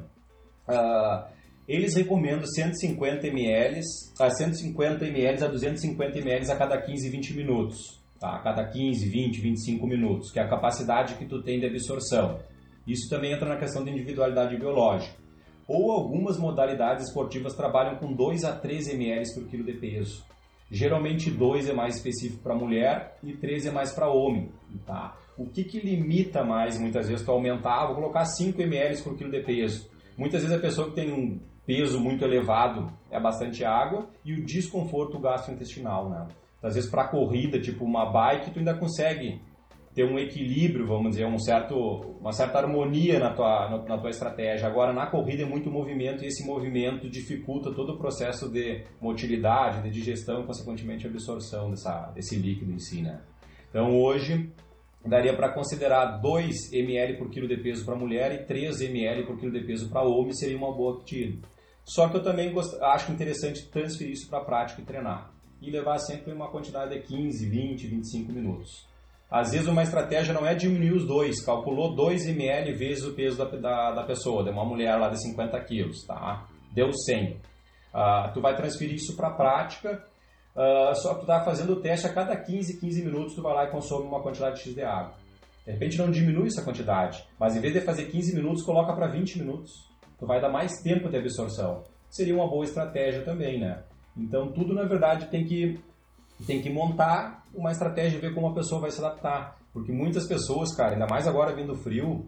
Uh, 0.69 1.25
eles 1.67 1.97
recomendam 1.97 2.45
150 2.45 3.29
ml, 3.29 3.81
a 4.21 4.29
150 4.29 5.07
ml 5.07 5.43
a 5.43 5.49
250 5.49 6.19
ml 6.19 6.53
a 6.53 6.57
cada 6.57 6.83
15, 6.83 7.09
20 7.09 7.35
minutos. 7.35 7.79
Tá? 8.21 8.37
A 8.37 8.43
cada 8.43 8.63
15, 8.63 9.09
20, 9.09 9.41
25 9.41 9.87
minutos, 9.87 10.31
que 10.31 10.39
é 10.39 10.43
a 10.43 10.49
capacidade 10.49 11.15
que 11.15 11.25
tu 11.25 11.43
tem 11.43 11.59
de 11.59 11.65
absorção. 11.65 12.39
Isso 12.87 13.09
também 13.09 13.33
entra 13.33 13.49
na 13.49 13.57
questão 13.57 13.85
da 13.85 13.91
individualidade 13.91 14.57
biológica. 14.57 15.17
Ou 15.67 15.91
algumas 15.91 16.39
modalidades 16.39 17.09
esportivas 17.09 17.55
trabalham 17.55 17.97
com 17.97 18.13
2 18.13 18.45
a 18.45 18.55
3 18.55 18.89
ml 18.89 19.35
por 19.35 19.49
quilo 19.49 19.65
de 19.65 19.73
peso. 19.73 20.25
Geralmente 20.71 21.31
2 21.31 21.69
é 21.69 21.73
mais 21.73 21.97
específico 21.97 22.43
para 22.43 22.55
mulher 22.55 23.19
e 23.23 23.33
3 23.33 23.67
é 23.67 23.71
mais 23.71 23.93
para 23.93 24.09
homem. 24.09 24.51
Tá? 24.85 25.17
o 25.37 25.47
que, 25.47 25.65
que 25.65 25.79
limita 25.79 26.43
mais, 26.43 26.79
muitas 26.79 27.09
vezes, 27.09 27.25
tu 27.25 27.31
aumentar, 27.31 27.87
vou 27.87 27.97
colocar 27.97 28.25
5 28.25 28.61
ml 28.61 29.03
por 29.03 29.17
quilo 29.17 29.31
de 29.31 29.41
peso. 29.43 29.89
Muitas 30.17 30.43
vezes 30.43 30.57
a 30.57 30.61
pessoa 30.61 30.89
que 30.89 30.95
tem 30.95 31.13
um 31.13 31.39
peso 31.67 32.01
muito 32.01 32.25
elevado 32.25 32.91
é 33.11 33.21
bastante 33.21 33.65
água 33.65 34.09
e 34.25 34.33
o 34.33 34.45
desconforto 34.45 35.19
gastrointestinal, 35.19 36.09
né? 36.09 36.27
Às 36.63 36.75
vezes 36.75 36.91
para 36.91 37.09
corrida, 37.09 37.61
tipo 37.61 37.85
uma 37.85 38.11
bike, 38.11 38.51
tu 38.51 38.59
ainda 38.59 38.75
consegue 38.75 39.41
ter 39.97 40.05
um 40.05 40.19
equilíbrio, 40.19 40.87
vamos 40.87 41.13
dizer, 41.13 41.25
um 41.25 41.39
certo, 41.39 41.75
uma 42.21 42.31
certa 42.31 42.59
harmonia 42.59 43.19
na 43.19 43.33
tua, 43.33 43.83
na 43.89 43.97
tua 43.97 44.11
estratégia. 44.11 44.69
Agora, 44.69 44.93
na 44.93 45.07
corrida 45.07 45.43
é 45.43 45.47
muito 45.47 45.71
movimento 45.71 46.23
e 46.23 46.27
esse 46.27 46.45
movimento 46.45 47.09
dificulta 47.09 47.73
todo 47.73 47.95
o 47.95 47.97
processo 47.97 48.53
de 48.53 48.85
motilidade, 49.01 49.83
de 49.83 49.89
digestão 49.89 50.43
e, 50.43 50.47
consequentemente, 50.47 51.07
absorção 51.07 51.71
dessa, 51.71 52.11
desse 52.15 52.37
líquido 52.37 52.73
em 52.73 52.79
si, 52.79 53.01
né? 53.01 53.23
Então, 53.71 53.99
hoje, 53.99 54.53
daria 55.03 55.35
para 55.35 55.49
considerar 55.49 56.21
2 56.21 56.75
ml 56.75 57.17
por 57.17 57.31
quilo 57.31 57.49
de 57.49 57.57
peso 57.57 57.83
para 57.87 57.97
mulher 57.97 58.33
e 58.33 58.45
3 58.45 58.83
ml 58.83 59.25
por 59.25 59.39
quilo 59.39 59.53
de 59.53 59.65
peso 59.65 59.89
para 59.89 60.03
homem 60.03 60.35
seria 60.35 60.59
uma 60.59 60.77
boa 60.77 60.99
pedida. 60.99 61.39
Só 61.83 62.07
que 62.11 62.19
eu 62.19 62.23
também 62.23 62.53
gost... 62.53 62.79
acho 62.83 63.11
interessante 63.11 63.67
transferir 63.71 64.13
isso 64.13 64.29
para 64.29 64.41
a 64.41 64.45
prática 64.45 64.83
e 64.83 64.85
treinar. 64.85 65.33
E 65.63 65.71
levar 65.71 65.97
sempre 66.01 66.35
uma 66.35 66.51
quantidade 66.51 66.95
de 66.95 67.01
15, 67.01 67.49
20, 67.49 67.87
25 67.87 68.31
minutos. 68.31 68.95
Às 69.31 69.51
vezes 69.51 69.67
uma 69.67 69.83
estratégia 69.83 70.33
não 70.33 70.47
é 70.47 70.55
diminuir 70.55 70.93
os 70.93 71.07
dois, 71.07 71.45
calculou 71.45 71.95
2 71.95 72.29
ml 72.29 72.73
vezes 72.73 73.05
o 73.05 73.13
peso 73.13 73.37
da, 73.37 73.45
da, 73.45 73.93
da, 73.93 74.05
pessoa, 74.05 74.45
de 74.45 74.51
uma 74.51 74.65
mulher 74.65 74.97
lá 74.97 75.09
de 75.09 75.21
50 75.21 75.59
quilos, 75.65 76.05
tá? 76.07 76.47
Deu 76.73 76.93
100. 76.93 77.33
Uh, 77.33 77.39
ah, 77.93 78.31
tu 78.33 78.41
vai 78.41 78.55
transferir 78.55 78.95
isso 78.95 79.17
para 79.17 79.29
a 79.29 79.35
prática, 79.35 80.05
uh, 80.55 80.95
só 80.95 81.15
que 81.15 81.21
tu 81.21 81.27
tá 81.27 81.43
fazendo 81.43 81.73
o 81.73 81.81
teste 81.81 82.07
a 82.07 82.13
cada 82.13 82.37
15, 82.37 82.79
15 82.79 83.05
minutos, 83.05 83.35
tu 83.35 83.43
vai 83.43 83.53
lá 83.53 83.65
e 83.65 83.71
consome 83.71 84.07
uma 84.07 84.23
quantidade 84.23 84.61
X 84.61 84.75
de 84.75 84.83
água. 84.83 85.15
De 85.67 85.73
repente 85.73 85.99
não 85.99 86.11
diminui 86.11 86.47
essa 86.47 86.63
quantidade, 86.63 87.27
mas 87.41 87.57
em 87.57 87.61
vez 87.61 87.73
de 87.73 87.81
fazer 87.81 88.05
15 88.05 88.37
minutos, 88.37 88.63
coloca 88.63 88.95
para 88.95 89.09
20 89.09 89.41
minutos. 89.41 89.73
Tu 90.19 90.25
vai 90.25 90.41
dar 90.41 90.49
mais 90.49 90.81
tempo 90.81 91.09
de 91.09 91.17
absorção. 91.17 91.83
Seria 92.09 92.35
uma 92.35 92.49
boa 92.49 92.65
estratégia 92.65 93.23
também, 93.23 93.59
né? 93.59 93.83
Então 94.17 94.53
tudo 94.53 94.73
na 94.73 94.85
verdade 94.85 95.27
tem 95.27 95.45
que 95.45 95.81
tem 96.45 96.61
que 96.61 96.71
montar 96.71 97.45
uma 97.55 97.71
estratégia 97.71 98.19
e 98.19 98.21
ver 98.21 98.35
como 98.35 98.49
a 98.49 98.55
pessoa 98.55 98.81
vai 98.81 98.91
se 98.91 99.05
adaptar. 99.05 99.57
Porque 99.73 99.93
muitas 99.93 100.27
pessoas, 100.27 100.75
cara, 100.75 100.93
ainda 100.93 101.07
mais 101.09 101.27
agora 101.27 101.55
vindo 101.55 101.75
frio, 101.75 102.27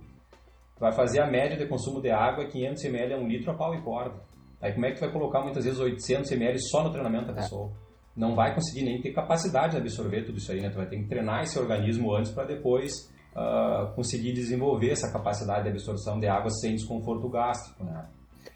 vai 0.78 0.92
fazer 0.92 1.20
a 1.20 1.26
média 1.26 1.56
de 1.56 1.66
consumo 1.66 2.00
de 2.00 2.10
água 2.10 2.46
500 2.46 2.84
ml 2.84 3.14
a 3.14 3.18
1 3.18 3.28
litro 3.28 3.50
a 3.50 3.54
pau 3.54 3.74
e 3.74 3.82
corda. 3.82 4.16
Aí 4.60 4.72
como 4.72 4.86
é 4.86 4.90
que 4.90 4.96
tu 4.96 5.00
vai 5.00 5.12
colocar 5.12 5.42
muitas 5.42 5.64
vezes 5.64 5.78
800 5.78 6.30
ml 6.32 6.58
só 6.70 6.82
no 6.82 6.90
treinamento 6.90 7.26
da 7.26 7.32
é. 7.32 7.36
pessoa? 7.36 7.70
Não 8.16 8.34
vai 8.34 8.54
conseguir 8.54 8.84
nem 8.84 9.00
ter 9.00 9.12
capacidade 9.12 9.72
de 9.72 9.78
absorver 9.78 10.24
tudo 10.24 10.38
isso 10.38 10.50
aí, 10.50 10.60
né? 10.60 10.70
Tu 10.70 10.76
vai 10.76 10.86
ter 10.86 10.96
que 10.96 11.08
treinar 11.08 11.42
esse 11.42 11.58
organismo 11.58 12.14
antes 12.14 12.32
para 12.32 12.44
depois 12.44 12.92
uh, 13.34 13.94
conseguir 13.94 14.32
desenvolver 14.32 14.90
essa 14.90 15.12
capacidade 15.12 15.64
de 15.64 15.70
absorção 15.70 16.18
de 16.18 16.26
água 16.26 16.50
sem 16.50 16.74
desconforto 16.74 17.28
gástrico, 17.28 17.84
né? 17.84 18.08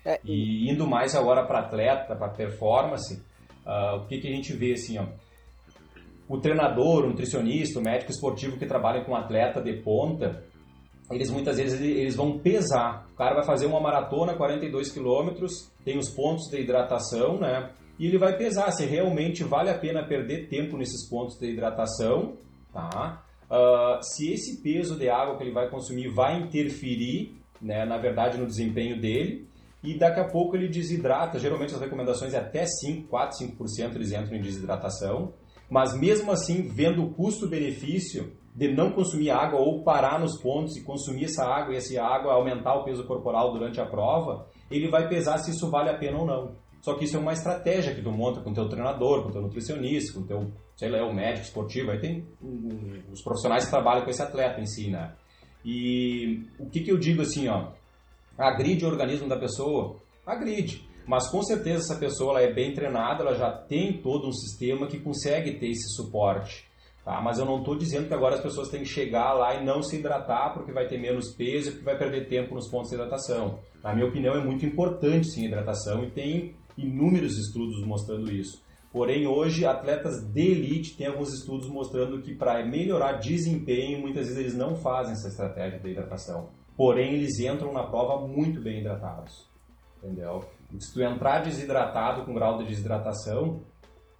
É, 0.04 0.20
e... 0.24 0.68
e 0.68 0.72
indo 0.72 0.86
mais 0.86 1.14
agora 1.14 1.46
para 1.46 1.60
atleta, 1.60 2.16
para 2.16 2.28
performance, 2.30 3.22
uh, 3.64 3.98
o 3.98 4.06
que, 4.06 4.18
que 4.18 4.28
a 4.28 4.34
gente 4.34 4.52
vê 4.52 4.72
assim, 4.72 4.98
ó, 4.98 5.06
o 6.28 6.38
treinador, 6.38 7.04
o 7.04 7.08
nutricionista, 7.08 7.78
o 7.78 7.82
médico 7.82 8.10
esportivo 8.10 8.58
que 8.58 8.66
trabalha 8.66 9.04
com 9.04 9.14
atleta 9.14 9.60
de 9.60 9.74
ponta, 9.82 10.44
eles 11.10 11.30
muitas 11.30 11.56
vezes 11.58 11.80
eles 11.80 12.16
vão 12.16 12.38
pesar. 12.38 13.06
O 13.12 13.16
cara 13.16 13.34
vai 13.34 13.44
fazer 13.44 13.66
uma 13.66 13.80
maratona, 13.80 14.34
42 14.34 14.92
quilômetros, 14.92 15.70
tem 15.84 15.98
os 15.98 16.08
pontos 16.08 16.48
de 16.48 16.60
hidratação, 16.60 17.38
né? 17.38 17.70
E 17.98 18.06
ele 18.06 18.18
vai 18.18 18.36
pesar 18.36 18.70
se 18.72 18.86
realmente 18.86 19.44
vale 19.44 19.70
a 19.70 19.78
pena 19.78 20.06
perder 20.06 20.48
tempo 20.48 20.76
nesses 20.76 21.08
pontos 21.08 21.38
de 21.38 21.50
hidratação, 21.50 22.36
tá? 22.72 23.22
Uh, 23.50 24.02
se 24.02 24.32
esse 24.32 24.62
peso 24.62 24.98
de 24.98 25.10
água 25.10 25.36
que 25.36 25.42
ele 25.42 25.52
vai 25.52 25.68
consumir 25.68 26.08
vai 26.08 26.40
interferir, 26.40 27.36
né, 27.60 27.84
na 27.84 27.98
verdade, 27.98 28.38
no 28.38 28.46
desempenho 28.46 28.98
dele, 28.98 29.46
e 29.84 29.98
daqui 29.98 30.20
a 30.20 30.28
pouco 30.28 30.56
ele 30.56 30.68
desidrata. 30.68 31.38
Geralmente 31.38 31.74
as 31.74 31.80
recomendações 31.80 32.32
é 32.32 32.38
até 32.38 32.64
5, 32.64 33.08
4, 33.08 33.46
5% 33.46 33.94
eles 33.96 34.12
entram 34.12 34.36
em 34.36 34.40
desidratação 34.40 35.34
mas 35.72 35.98
mesmo 35.98 36.30
assim, 36.30 36.68
vendo 36.68 37.02
o 37.02 37.14
custo-benefício 37.14 38.36
de 38.54 38.70
não 38.70 38.92
consumir 38.92 39.30
água 39.30 39.58
ou 39.58 39.82
parar 39.82 40.20
nos 40.20 40.38
pontos 40.38 40.76
e 40.76 40.84
consumir 40.84 41.24
essa 41.24 41.46
água 41.46 41.72
e 41.72 41.78
essa 41.78 41.98
água 42.02 42.34
aumentar 42.34 42.74
o 42.74 42.84
peso 42.84 43.06
corporal 43.06 43.54
durante 43.54 43.80
a 43.80 43.86
prova, 43.86 44.46
ele 44.70 44.90
vai 44.90 45.08
pesar 45.08 45.38
se 45.38 45.50
isso 45.50 45.70
vale 45.70 45.88
a 45.88 45.96
pena 45.96 46.18
ou 46.18 46.26
não. 46.26 46.54
Só 46.82 46.92
que 46.94 47.06
isso 47.06 47.16
é 47.16 47.20
uma 47.20 47.32
estratégia 47.32 47.94
que 47.94 48.02
tu 48.02 48.12
monta 48.12 48.42
com 48.42 48.52
teu 48.52 48.68
treinador, 48.68 49.22
com 49.22 49.30
teu 49.30 49.40
nutricionista, 49.40 50.12
com 50.12 50.26
teu, 50.26 50.52
sei 50.76 50.90
lá, 50.90 51.06
o 51.06 51.14
médico 51.14 51.46
esportivo, 51.46 51.90
aí 51.90 51.98
tem 51.98 52.28
os 53.10 53.22
profissionais 53.22 53.64
que 53.64 53.70
trabalham 53.70 54.04
com 54.04 54.10
esse 54.10 54.20
atleta 54.20 54.60
em 54.60 54.66
si, 54.66 54.90
né? 54.90 55.14
E 55.64 56.44
o 56.58 56.68
que 56.68 56.80
que 56.80 56.92
eu 56.92 56.98
digo 56.98 57.22
assim, 57.22 57.48
ó, 57.48 57.68
agride 58.36 58.84
o 58.84 58.88
organismo 58.88 59.26
da 59.26 59.38
pessoa? 59.38 59.96
Agride. 60.26 60.86
Mas 61.06 61.30
com 61.30 61.42
certeza 61.42 61.80
essa 61.80 61.98
pessoa 61.98 62.32
ela 62.32 62.42
é 62.42 62.52
bem 62.52 62.74
treinada, 62.74 63.22
ela 63.22 63.34
já 63.34 63.50
tem 63.50 64.00
todo 64.00 64.28
um 64.28 64.32
sistema 64.32 64.86
que 64.86 65.00
consegue 65.00 65.58
ter 65.58 65.68
esse 65.68 65.94
suporte. 65.94 66.70
Tá? 67.04 67.20
Mas 67.20 67.38
eu 67.38 67.44
não 67.44 67.58
estou 67.58 67.76
dizendo 67.76 68.06
que 68.06 68.14
agora 68.14 68.36
as 68.36 68.40
pessoas 68.40 68.68
têm 68.68 68.82
que 68.82 68.88
chegar 68.88 69.32
lá 69.32 69.54
e 69.54 69.64
não 69.64 69.82
se 69.82 69.96
hidratar 69.96 70.54
porque 70.54 70.72
vai 70.72 70.86
ter 70.86 70.98
menos 70.98 71.34
peso 71.34 71.68
e 71.68 71.72
porque 71.72 71.84
vai 71.84 71.98
perder 71.98 72.28
tempo 72.28 72.54
nos 72.54 72.70
pontos 72.70 72.90
de 72.90 72.94
hidratação. 72.94 73.58
Na 73.82 73.92
minha 73.92 74.06
opinião, 74.06 74.34
é 74.34 74.44
muito 74.44 74.64
importante 74.64 75.26
sim 75.26 75.46
hidratação 75.46 76.04
e 76.04 76.10
tem 76.10 76.54
inúmeros 76.78 77.36
estudos 77.36 77.84
mostrando 77.84 78.30
isso. 78.30 78.62
Porém, 78.92 79.26
hoje, 79.26 79.64
atletas 79.64 80.22
de 80.32 80.52
elite 80.52 80.96
têm 80.96 81.06
alguns 81.06 81.32
estudos 81.32 81.68
mostrando 81.68 82.20
que 82.20 82.34
para 82.34 82.64
melhorar 82.64 83.14
desempenho, 83.14 84.00
muitas 84.00 84.26
vezes 84.26 84.38
eles 84.38 84.54
não 84.54 84.76
fazem 84.76 85.14
essa 85.14 85.28
estratégia 85.28 85.80
de 85.80 85.90
hidratação. 85.90 86.50
Porém, 86.76 87.14
eles 87.14 87.40
entram 87.40 87.72
na 87.72 87.84
prova 87.84 88.26
muito 88.28 88.60
bem 88.60 88.80
hidratados. 88.80 89.50
Entendeu? 89.98 90.44
Se 90.78 90.92
tu 90.92 91.02
entrar 91.02 91.40
desidratado 91.42 92.24
com 92.24 92.34
grau 92.34 92.58
de 92.58 92.64
desidratação, 92.64 93.60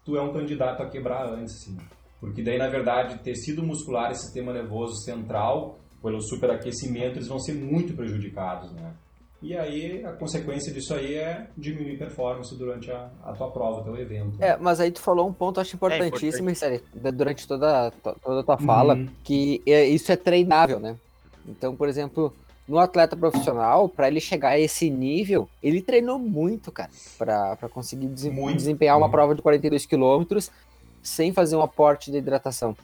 tu 0.05 0.17
é 0.17 0.23
um 0.23 0.33
candidato 0.33 0.83
a 0.83 0.89
quebrar 0.89 1.29
antes, 1.29 1.63
sim. 1.65 1.77
Porque 2.21 2.43
daí, 2.43 2.59
na 2.59 2.69
verdade, 2.69 3.19
tecido 3.19 3.63
muscular 3.63 4.11
e 4.13 4.15
sistema 4.15 4.53
nervoso 4.53 4.95
central, 5.03 5.79
pelo 6.03 6.21
superaquecimento, 6.21 7.19
eles 7.19 7.29
vão 7.29 7.39
ser 7.39 7.55
muito 7.55 7.95
prejudicados, 7.95 8.73
né? 8.73 8.95
E 9.43 9.57
aí, 9.57 10.05
a 10.05 10.13
consequência 10.13 10.73
disso 10.73 10.95
aí 10.95 11.15
é 11.15 11.49
diminuir 11.57 11.99
performance 11.99 12.57
durante 12.57 12.93
a, 12.93 13.11
a 13.25 13.33
tua 13.33 13.51
prova, 13.51 13.81
o 13.81 13.85
teu 13.85 13.97
evento. 13.97 14.41
É, 14.41 14.57
mas 14.57 14.79
aí 14.79 14.93
tu 14.93 15.01
falou 15.01 15.29
um 15.29 15.33
ponto, 15.33 15.61
acho 15.61 15.75
importantíssimo, 15.75 16.49
é 16.49 16.53
importante. 16.53 17.13
durante 17.13 17.49
toda, 17.49 17.91
toda 17.91 18.41
a 18.41 18.45
tua 18.45 18.59
fala, 18.59 18.95
uhum. 18.95 19.09
que 19.25 19.61
é, 19.67 19.85
isso 19.85 20.13
é 20.13 20.17
treinável, 20.17 20.79
né? 20.79 20.97
Então, 21.45 21.75
por 21.75 21.89
exemplo, 21.89 22.33
no 22.67 22.79
atleta 22.79 23.17
profissional, 23.17 23.89
para 23.89 24.09
ele 24.09 24.21
chegar 24.21 24.51
a 24.51 24.59
esse 24.59 24.89
nível, 24.89 25.49
ele 25.63 25.83
treinou 25.83 26.19
muito, 26.19 26.71
cara, 26.71 26.91
para 27.19 27.69
conseguir 27.69 28.07
muito, 28.31 28.57
desempenhar 28.57 28.95
muito. 28.95 29.05
uma 29.05 29.11
prova 29.11 29.35
de 29.35 29.43
42 29.43 29.85
quilômetros 29.85 30.51
sem 31.03 31.33
fazer 31.33 31.57
um 31.57 31.63
aporte 31.63 32.11
de 32.11 32.19
hidratação, 32.19 32.77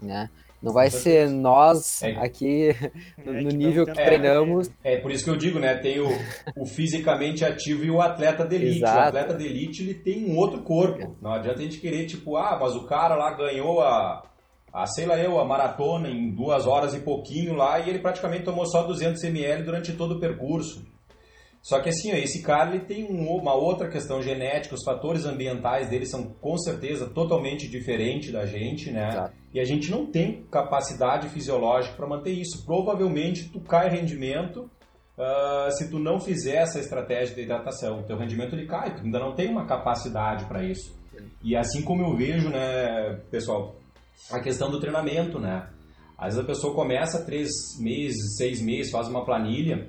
né? 0.00 0.30
Não 0.62 0.74
vai 0.74 0.90
ser 0.90 1.30
nós 1.30 2.02
é. 2.02 2.12
aqui 2.16 2.68
no, 3.24 3.32
é, 3.32 3.42
nível 3.42 3.86
que, 3.86 3.92
treinamos. 3.92 4.70
É, 4.84 4.94
é, 4.94 4.96
por 4.98 5.10
isso 5.10 5.24
que 5.24 5.30
eu 5.30 5.36
digo, 5.36 5.58
né? 5.58 5.74
Tem 5.76 6.00
o, 6.00 6.08
o 6.56 6.66
fisicamente 6.66 7.44
ativo 7.44 7.82
e 7.82 7.90
o 7.90 8.00
atleta 8.00 8.44
de 8.44 8.56
elite. 8.56 8.78
Exato. 8.78 8.98
O 8.98 9.08
atleta 9.08 9.34
de 9.34 9.46
elite 9.46 9.82
ele 9.82 9.94
tem 9.94 10.30
um 10.30 10.36
outro 10.36 10.62
corpo. 10.62 11.16
Não 11.20 11.32
adianta 11.32 11.60
a 11.60 11.62
gente 11.62 11.78
querer, 11.78 12.04
tipo, 12.04 12.36
ah, 12.36 12.58
mas 12.60 12.76
o 12.76 12.84
cara 12.84 13.14
lá 13.14 13.34
ganhou 13.34 13.80
a, 13.80 14.22
a, 14.72 14.86
sei 14.86 15.06
lá 15.06 15.18
eu, 15.18 15.38
a 15.38 15.44
maratona 15.44 16.08
em 16.08 16.30
duas 16.30 16.66
horas 16.66 16.94
e 16.94 17.00
pouquinho 17.00 17.54
lá, 17.54 17.80
e 17.80 17.88
ele 17.88 17.98
praticamente 17.98 18.44
tomou 18.44 18.66
só 18.66 18.82
200 18.82 19.22
ml 19.24 19.64
durante 19.64 19.92
todo 19.92 20.16
o 20.16 20.20
percurso. 20.20 20.84
Só 21.62 21.78
que 21.80 21.90
assim, 21.90 22.12
ó, 22.12 22.16
esse 22.16 22.42
cara 22.42 22.70
ele 22.70 22.84
tem 22.84 23.04
uma 23.04 23.54
outra 23.54 23.88
questão 23.88 24.22
genética, 24.22 24.74
os 24.74 24.82
fatores 24.82 25.26
ambientais 25.26 25.90
dele 25.90 26.06
são 26.06 26.24
com 26.40 26.56
certeza 26.56 27.06
totalmente 27.06 27.68
diferentes 27.68 28.32
da 28.32 28.46
gente, 28.46 28.90
né? 28.90 29.08
Exato. 29.08 29.34
E 29.52 29.60
a 29.60 29.64
gente 29.64 29.90
não 29.90 30.06
tem 30.06 30.44
capacidade 30.50 31.28
fisiológica 31.28 31.96
para 31.96 32.06
manter 32.06 32.30
isso. 32.30 32.64
Provavelmente 32.64 33.50
tu 33.50 33.60
cai 33.60 33.90
rendimento 33.90 34.70
uh, 35.18 35.70
se 35.72 35.90
tu 35.90 35.98
não 35.98 36.18
fizer 36.18 36.62
essa 36.62 36.78
estratégia 36.78 37.34
de 37.34 37.42
hidratação. 37.42 38.00
O 38.00 38.04
teu 38.04 38.16
rendimento 38.16 38.54
ele 38.54 38.66
cai, 38.66 38.94
tu 38.94 39.02
ainda 39.02 39.18
não 39.18 39.34
tem 39.34 39.50
uma 39.50 39.66
capacidade 39.66 40.46
para 40.46 40.64
isso. 40.64 40.98
E 41.42 41.54
assim 41.54 41.82
como 41.82 42.02
eu 42.02 42.16
vejo, 42.16 42.48
né, 42.48 43.20
pessoal, 43.30 43.74
a 44.30 44.40
questão 44.40 44.70
do 44.70 44.80
treinamento, 44.80 45.38
né? 45.38 45.68
Às 46.16 46.34
vezes 46.34 46.40
a 46.40 46.46
pessoa 46.46 46.74
começa 46.74 47.24
três 47.24 47.50
meses, 47.80 48.36
seis 48.36 48.60
meses, 48.60 48.92
faz 48.92 49.08
uma 49.08 49.24
planilha 49.24 49.88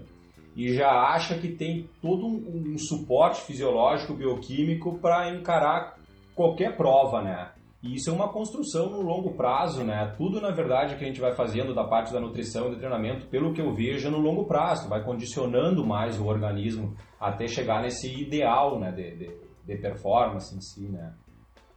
e 0.55 0.73
já 0.73 0.89
acha 0.89 1.37
que 1.37 1.49
tem 1.49 1.89
todo 2.01 2.25
um, 2.25 2.73
um 2.73 2.77
suporte 2.77 3.41
fisiológico, 3.41 4.13
bioquímico 4.13 4.99
para 4.99 5.33
encarar 5.33 5.97
qualquer 6.35 6.75
prova, 6.75 7.21
né? 7.21 7.51
E 7.83 7.95
isso 7.95 8.11
é 8.11 8.13
uma 8.13 8.31
construção 8.31 8.91
no 8.91 9.01
longo 9.01 9.33
prazo, 9.33 9.83
né? 9.83 10.13
Tudo, 10.15 10.39
na 10.39 10.51
verdade, 10.51 10.95
que 10.95 11.03
a 11.03 11.07
gente 11.07 11.19
vai 11.19 11.33
fazendo 11.33 11.73
da 11.73 11.83
parte 11.83 12.13
da 12.13 12.19
nutrição 12.19 12.67
e 12.67 12.71
do 12.71 12.77
treinamento, 12.77 13.25
pelo 13.27 13.53
que 13.53 13.61
eu 13.61 13.73
vejo, 13.73 14.07
é 14.07 14.11
no 14.11 14.19
longo 14.19 14.45
prazo. 14.45 14.87
Vai 14.87 15.03
condicionando 15.03 15.85
mais 15.85 16.19
o 16.19 16.27
organismo 16.27 16.95
até 17.19 17.47
chegar 17.47 17.81
nesse 17.81 18.07
ideal 18.21 18.79
né? 18.79 18.91
de, 18.91 19.15
de, 19.17 19.37
de 19.65 19.77
performance 19.81 20.55
em 20.55 20.61
si, 20.61 20.87
né? 20.89 21.13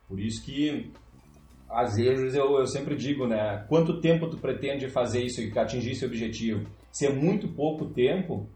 Por 0.06 0.20
isso 0.20 0.44
que 0.44 0.92
às 1.74 1.96
vezes 1.96 2.34
eu, 2.34 2.58
eu 2.58 2.66
sempre 2.66 2.94
digo, 2.96 3.26
né? 3.26 3.64
Quanto 3.68 4.00
tempo 4.00 4.28
tu 4.28 4.36
pretende 4.36 4.88
fazer 4.88 5.22
isso 5.22 5.40
e 5.40 5.58
atingir 5.58 5.92
esse 5.92 6.04
objetivo? 6.04 6.66
Se 6.90 7.06
é 7.06 7.10
muito 7.10 7.48
pouco 7.48 7.86
tempo, 7.86 8.48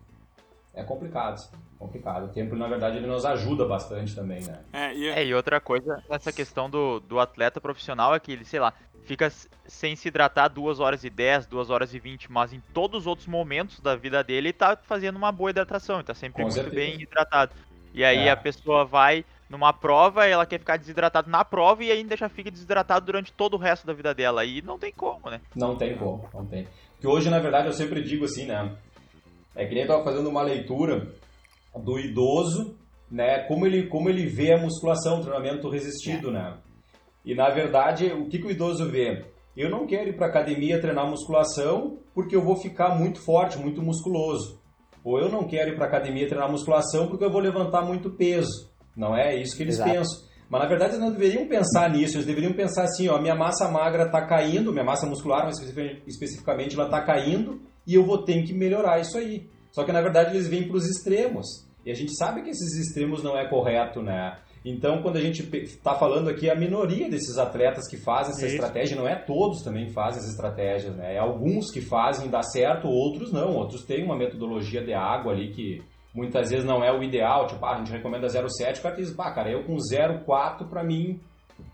é 0.73 0.83
complicado. 0.83 1.51
Complicado. 1.79 2.27
O 2.27 2.29
tempo, 2.29 2.57
na 2.57 2.67
verdade, 2.69 2.97
ele 2.97 3.07
nos 3.07 3.25
ajuda 3.25 3.65
bastante 3.65 4.15
também, 4.15 4.43
né? 4.43 4.61
É, 4.73 4.95
e, 4.95 5.09
é, 5.09 5.27
e 5.27 5.35
outra 5.35 5.61
coisa, 5.61 6.03
essa 6.09 6.33
questão 6.33 6.71
do, 6.71 7.01
do 7.01 7.21
atleta 7.21 7.61
profissional 7.61 8.15
é 8.15 8.21
que 8.21 8.33
ele, 8.33 8.45
sei 8.45 8.61
lá, 8.61 8.73
fica 9.05 9.33
sem 9.67 9.97
se 9.97 10.09
hidratar 10.09 10.49
2 10.49 10.81
horas 10.81 11.03
e 11.03 11.11
10, 11.11 11.47
2 11.47 11.71
horas 11.71 11.95
e 11.95 11.99
20, 11.99 12.31
mas 12.31 12.53
em 12.53 12.61
todos 12.73 13.01
os 13.01 13.07
outros 13.07 13.27
momentos 13.27 13.81
da 13.81 13.97
vida 13.97 14.23
dele 14.23 14.49
ele 14.49 14.53
tá 14.53 14.77
fazendo 14.77 15.17
uma 15.17 15.33
boa 15.33 15.51
hidratação, 15.51 15.97
ele 15.97 16.05
tá 16.05 16.15
sempre 16.15 16.37
Com 16.37 16.43
muito 16.43 16.55
certeza. 16.55 16.77
bem 16.77 17.01
hidratado. 17.01 17.53
E 17.95 18.05
aí 18.05 18.29
é. 18.29 18.31
a 18.31 18.37
pessoa 18.37 18.85
vai 18.85 19.25
numa 19.49 19.73
prova, 19.73 20.27
ela 20.27 20.45
quer 20.45 20.59
ficar 20.59 20.77
desidratado 20.77 21.31
na 21.31 21.45
prova 21.45 21.83
e 21.83 21.91
ainda 21.91 22.17
já 22.17 22.29
fica 22.29 22.51
desidratado 22.51 23.07
durante 23.07 23.33
todo 23.33 23.55
o 23.55 23.59
resto 23.59 23.87
da 23.87 23.93
vida 23.93 24.15
dela. 24.15 24.45
E 24.45 24.61
não 24.61 24.79
tem 24.79 24.93
como, 24.93 25.31
né? 25.31 25.41
Não 25.57 25.77
tem 25.77 25.97
como, 25.97 26.29
não 26.35 26.45
tem. 26.45 26.67
Que 27.01 27.07
hoje, 27.07 27.31
na 27.31 27.39
verdade, 27.39 27.69
eu 27.69 27.73
sempre 27.73 28.03
digo 28.03 28.25
assim, 28.25 28.47
né? 28.47 28.77
É 29.55 29.65
que 29.67 29.75
nem 29.75 29.85
eu 29.85 29.89
tava 29.89 30.05
fazendo 30.05 30.29
uma 30.29 30.43
leitura 30.43 31.13
do 31.75 31.99
idoso, 31.99 32.77
né? 33.11 33.41
Como 33.45 33.67
ele, 33.67 33.87
como 33.87 34.09
ele 34.09 34.27
vê 34.27 34.53
a 34.53 34.59
musculação, 34.59 35.19
o 35.19 35.23
treinamento 35.23 35.69
resistido, 35.69 36.31
né? 36.31 36.59
E 37.25 37.35
na 37.35 37.51
verdade, 37.51 38.07
o 38.13 38.29
que, 38.29 38.39
que 38.39 38.47
o 38.47 38.51
idoso 38.51 38.89
vê? 38.91 39.25
Eu 39.57 39.71
não 39.71 39.87
quero 39.87 40.11
ir 40.11 40.17
para 40.17 40.27
academia 40.27 40.81
treinar 40.81 41.09
musculação 41.09 41.99
porque 42.15 42.37
eu 42.37 42.43
vou 42.43 42.57
ficar 42.57 42.97
muito 42.97 43.21
forte, 43.21 43.59
muito 43.59 43.83
musculoso. 43.83 44.61
Ou 45.03 45.19
eu 45.19 45.29
não 45.29 45.45
quero 45.49 45.71
ir 45.71 45.77
para 45.77 45.87
academia 45.87 46.29
treinar 46.29 46.51
musculação 46.51 47.09
porque 47.09 47.25
eu 47.25 47.31
vou 47.31 47.41
levantar 47.41 47.83
muito 47.83 48.11
peso. 48.11 48.68
Não 48.99 49.17
é 49.17 49.37
isso 49.37 49.57
que 49.57 49.63
eles 49.63 49.77
Exato. 49.77 49.91
pensam. 49.91 50.29
Mas 50.51 50.63
na 50.63 50.69
verdade 50.69 50.95
eles 50.95 51.05
não 51.05 51.13
deveriam 51.13 51.47
pensar 51.47 51.89
nisso, 51.91 52.17
eles 52.17 52.27
deveriam 52.27 52.53
pensar 52.53 52.83
assim, 52.83 53.09
ó, 53.09 53.21
minha 53.21 53.35
massa 53.35 53.71
magra 53.71 54.07
está 54.07 54.27
caindo, 54.27 54.73
minha 54.73 54.85
massa 54.85 55.07
muscular, 55.07 55.45
mas 55.45 55.59
especificamente 56.07 56.75
ela 56.75 56.87
está 56.87 57.01
caindo 57.03 57.61
e 57.87 57.95
eu 57.95 58.05
vou 58.05 58.25
ter 58.25 58.43
que 58.43 58.53
melhorar 58.53 58.99
isso 58.99 59.17
aí. 59.17 59.49
Só 59.71 59.85
que 59.85 59.93
na 59.93 60.01
verdade 60.01 60.35
eles 60.35 60.49
vêm 60.49 60.67
para 60.67 60.77
os 60.77 60.87
extremos. 60.87 61.47
E 61.85 61.91
a 61.91 61.95
gente 61.95 62.17
sabe 62.17 62.43
que 62.43 62.51
esses 62.51 62.77
extremos 62.79 63.23
não 63.23 63.39
é 63.39 63.49
correto, 63.49 64.03
né? 64.03 64.37
Então, 64.65 65.01
quando 65.01 65.17
a 65.17 65.21
gente 65.21 65.49
está 65.63 65.95
falando 65.95 66.29
aqui, 66.29 66.51
a 66.51 66.55
minoria 66.55 67.09
desses 67.09 67.39
atletas 67.39 67.89
que 67.89 67.97
fazem 67.97 68.33
essa 68.33 68.47
Isso. 68.47 68.57
estratégia, 68.57 68.97
não 68.97 69.09
é 69.09 69.15
todos 69.15 69.63
também 69.63 69.89
fazem 69.89 70.21
essa 70.21 70.31
estratégia, 70.31 70.91
né? 70.91 71.15
É 71.15 71.19
alguns 71.19 71.71
que 71.71 71.81
fazem 71.81 72.29
dá 72.29 72.43
certo, 72.43 72.89
outros 72.89 73.33
não. 73.33 73.55
Outros 73.55 73.85
têm 73.85 74.05
uma 74.05 74.17
metodologia 74.17 74.85
de 74.85 74.93
água 74.93 75.33
ali 75.33 75.53
que 75.53 75.81
muitas 76.15 76.51
vezes 76.51 76.65
não 76.65 76.85
é 76.85 76.93
o 76.93 77.03
ideal. 77.03 77.47
Tipo, 77.47 77.65
ah, 77.65 77.75
a 77.75 77.79
gente 77.79 77.93
recomenda 77.93 78.27
0,7, 78.27 78.79
o 78.79 78.83
cara 78.83 78.97
diz, 78.97 79.15
bah, 79.15 79.33
cara, 79.33 79.51
eu 79.51 79.65
com 79.65 79.75
0,4 79.77 80.69
para 80.69 80.85
mim 80.85 81.21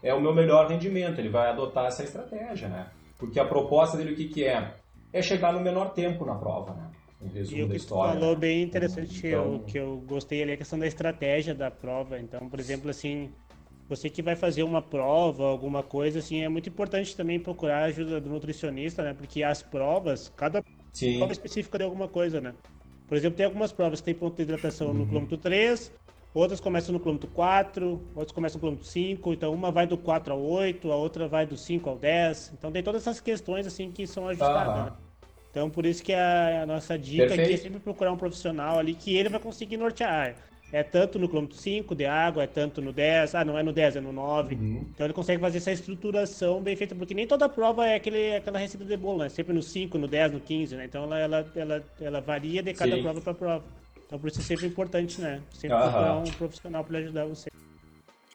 é 0.02 0.14
o 0.14 0.20
meu 0.20 0.34
melhor 0.34 0.68
rendimento. 0.68 1.18
Ele 1.18 1.30
vai 1.30 1.50
adotar 1.50 1.86
essa 1.86 2.02
estratégia, 2.02 2.68
né? 2.68 2.88
Porque 3.18 3.38
a 3.40 3.46
proposta 3.46 3.96
dele 3.96 4.12
o 4.12 4.16
que, 4.16 4.28
que 4.28 4.44
é? 4.44 4.74
É 5.12 5.22
chegar 5.22 5.52
no 5.52 5.60
menor 5.60 5.92
tempo 5.92 6.24
na 6.24 6.34
prova, 6.34 6.74
né? 6.74 6.90
um 7.24 7.28
resumo 7.28 7.60
e 7.60 7.64
o 7.64 7.68
que 7.68 7.78
tu 7.78 7.88
falou 7.88 8.36
bem 8.36 8.62
interessante, 8.62 9.26
então... 9.26 9.60
que 9.60 9.78
eu 9.78 9.98
gostei 10.06 10.42
ali, 10.42 10.52
é 10.52 10.54
a 10.54 10.58
questão 10.58 10.78
da 10.78 10.86
estratégia 10.86 11.54
da 11.54 11.70
prova. 11.70 12.18
Então, 12.18 12.48
por 12.48 12.60
exemplo, 12.60 12.90
assim, 12.90 13.30
você 13.88 14.10
que 14.10 14.22
vai 14.22 14.36
fazer 14.36 14.62
uma 14.62 14.82
prova, 14.82 15.44
alguma 15.44 15.82
coisa, 15.82 16.18
assim, 16.18 16.42
é 16.42 16.48
muito 16.48 16.68
importante 16.68 17.16
também 17.16 17.40
procurar 17.40 17.82
a 17.82 17.86
ajuda 17.86 18.20
do 18.20 18.30
nutricionista, 18.30 19.02
né? 19.02 19.14
Porque 19.14 19.42
as 19.42 19.62
provas, 19.62 20.28
cada 20.36 20.62
Sim. 20.92 21.18
prova 21.18 21.32
específica 21.32 21.78
de 21.78 21.84
alguma 21.84 22.08
coisa, 22.08 22.40
né? 22.40 22.54
Por 23.14 23.18
exemplo, 23.18 23.36
tem 23.36 23.46
algumas 23.46 23.70
provas 23.70 24.00
que 24.00 24.06
tem 24.06 24.14
ponto 24.14 24.34
de 24.34 24.42
hidratação 24.42 24.88
uhum. 24.88 24.94
no 24.94 25.06
quilômetro 25.06 25.38
3, 25.38 25.92
outras 26.34 26.58
começam 26.58 26.92
no 26.92 26.98
quilômetro 26.98 27.30
4, 27.30 28.00
outras 28.12 28.32
começam 28.32 28.56
no 28.56 28.60
quilômetro 28.60 28.84
5, 28.88 29.32
então 29.32 29.54
uma 29.54 29.70
vai 29.70 29.86
do 29.86 29.96
4 29.96 30.32
ao 30.32 30.42
8, 30.42 30.90
a 30.90 30.96
outra 30.96 31.28
vai 31.28 31.46
do 31.46 31.56
5 31.56 31.88
ao 31.88 31.96
10. 31.96 32.54
Então 32.58 32.72
tem 32.72 32.82
todas 32.82 33.02
essas 33.02 33.20
questões 33.20 33.68
assim 33.68 33.92
que 33.92 34.04
são 34.04 34.26
ajustadas. 34.26 34.76
Uhum. 34.76 34.84
Né? 34.86 34.92
Então, 35.48 35.70
por 35.70 35.86
isso 35.86 36.02
que 36.02 36.12
a, 36.12 36.62
a 36.62 36.66
nossa 36.66 36.98
dica 36.98 37.28
Perfeito. 37.28 37.42
aqui 37.44 37.54
é 37.54 37.56
sempre 37.56 37.78
procurar 37.78 38.10
um 38.10 38.16
profissional 38.16 38.80
ali 38.80 38.94
que 38.94 39.14
ele 39.14 39.28
vai 39.28 39.38
conseguir 39.38 39.76
nortear. 39.76 40.34
É 40.72 40.82
tanto 40.82 41.18
no 41.18 41.28
quilômetro 41.28 41.56
5 41.56 41.94
de 41.94 42.04
água, 42.04 42.42
é 42.42 42.46
tanto 42.46 42.82
no 42.82 42.92
10, 42.92 43.34
ah, 43.36 43.44
não 43.44 43.56
é 43.56 43.62
no 43.62 43.72
10, 43.72 43.96
é 43.96 44.00
no 44.00 44.12
9. 44.12 44.54
Uhum. 44.54 44.84
Então 44.92 45.06
ele 45.06 45.14
consegue 45.14 45.40
fazer 45.40 45.58
essa 45.58 45.70
estruturação 45.70 46.60
bem 46.60 46.74
feita, 46.74 46.94
porque 46.94 47.14
nem 47.14 47.26
toda 47.26 47.48
prova 47.48 47.86
é 47.86 47.94
aquele, 47.94 48.36
aquela 48.36 48.58
receita 48.58 48.84
de 48.84 48.96
bolo, 48.96 49.18
né? 49.18 49.28
Sempre 49.28 49.52
no 49.52 49.62
5, 49.62 49.96
no 49.98 50.08
10, 50.08 50.32
no 50.32 50.40
15, 50.40 50.76
né? 50.76 50.84
Então 50.86 51.04
ela, 51.04 51.18
ela, 51.18 51.52
ela, 51.54 51.84
ela 52.00 52.20
varia 52.20 52.62
de 52.62 52.74
cada 52.74 52.96
Sim. 52.96 53.02
prova 53.02 53.20
para 53.20 53.34
prova. 53.34 53.64
Então 54.06 54.18
por 54.18 54.28
isso 54.28 54.40
é 54.40 54.42
sempre 54.42 54.66
importante, 54.66 55.20
né? 55.20 55.40
Sempre 55.52 55.76
uhum. 55.76 55.82
procurar 55.82 56.16
um 56.16 56.30
profissional 56.32 56.84
para 56.84 56.98
ajudar 56.98 57.24
você. 57.26 57.50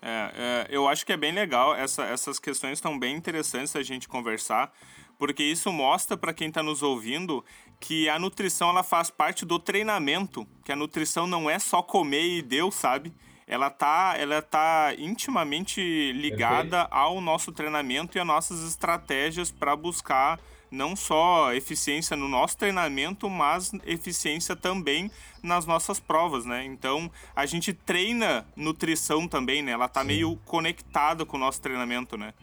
É, 0.01 0.31
é, 0.37 0.67
eu 0.69 0.87
acho 0.87 1.05
que 1.05 1.11
é 1.11 1.17
bem 1.17 1.33
legal, 1.33 1.75
essa, 1.75 2.03
essas 2.05 2.39
questões 2.39 2.73
estão 2.73 2.97
bem 2.97 3.15
interessantes 3.15 3.75
a 3.75 3.83
gente 3.83 4.07
conversar, 4.07 4.71
porque 5.17 5.43
isso 5.43 5.71
mostra 5.73 6.15
para 6.15 6.33
quem 6.33 6.47
está 6.47 6.63
nos 6.63 6.81
ouvindo 6.81 7.43
que 7.79 8.09
a 8.09 8.19
nutrição 8.19 8.69
ela 8.69 8.83
faz 8.83 9.09
parte 9.09 9.45
do 9.45 9.57
treinamento, 9.57 10.45
que 10.63 10.71
a 10.71 10.75
nutrição 10.75 11.25
não 11.25 11.49
é 11.49 11.57
só 11.57 11.81
comer 11.81 12.37
e 12.37 12.41
deu, 12.41 12.71
sabe? 12.71 13.13
Ela 13.47 13.69
tá, 13.69 14.15
ela 14.17 14.41
tá 14.41 14.93
intimamente 14.97 16.11
ligada 16.11 16.81
Perfeito. 16.81 16.93
ao 16.93 17.19
nosso 17.21 17.51
treinamento 17.51 18.17
e 18.17 18.21
às 18.21 18.27
nossas 18.27 18.63
estratégias 18.63 19.49
para 19.49 19.75
buscar 19.75 20.39
não 20.71 20.95
só 20.95 21.51
eficiência 21.53 22.15
no 22.15 22.27
nosso 22.27 22.57
treinamento, 22.57 23.27
mas 23.27 23.71
eficiência 23.85 24.55
também 24.55 25.09
nas 25.41 25.65
nossas 25.65 25.99
provas, 25.99 26.45
né? 26.45 26.63
Então, 26.63 27.11
a 27.35 27.45
gente 27.45 27.73
treina 27.73 28.45
nutrição 28.55 29.27
também, 29.27 29.63
né? 29.63 29.71
Ela 29.71 29.87
tá 29.87 30.01
Sim. 30.01 30.07
meio 30.07 30.35
conectada 30.45 31.25
com 31.25 31.37
o 31.37 31.39
nosso 31.39 31.59
treinamento, 31.61 32.17
né? 32.17 32.33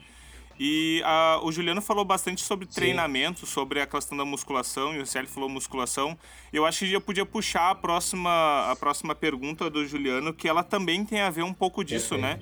E 0.59 1.03
uh, 1.05 1.45
o 1.45 1.53
Juliano 1.53 1.83
falou 1.83 2.05
bastante 2.05 2.43
sobre 2.43 2.67
Sim. 2.67 2.73
treinamento, 2.73 3.47
sobre 3.47 3.81
a 3.81 3.87
questão 3.87 4.17
da 4.17 4.25
musculação, 4.25 4.95
e 4.95 5.01
o 5.01 5.07
Célio 5.07 5.29
falou 5.29 5.49
musculação. 5.49 6.19
Eu 6.53 6.65
acho 6.65 6.81
que 6.81 6.91
já 6.91 7.01
podia 7.01 7.27
puxar 7.27 7.71
a 7.71 7.75
próxima, 7.75 8.71
a 8.71 8.77
próxima 8.77 9.15
pergunta 9.15 9.69
do 9.69 9.87
Juliano, 9.87 10.33
que 10.33 10.49
ela 10.49 10.63
também 10.65 11.05
tem 11.05 11.21
a 11.21 11.29
ver 11.29 11.43
um 11.43 11.53
pouco 11.53 11.85
disso, 11.85 12.17
né? 12.17 12.41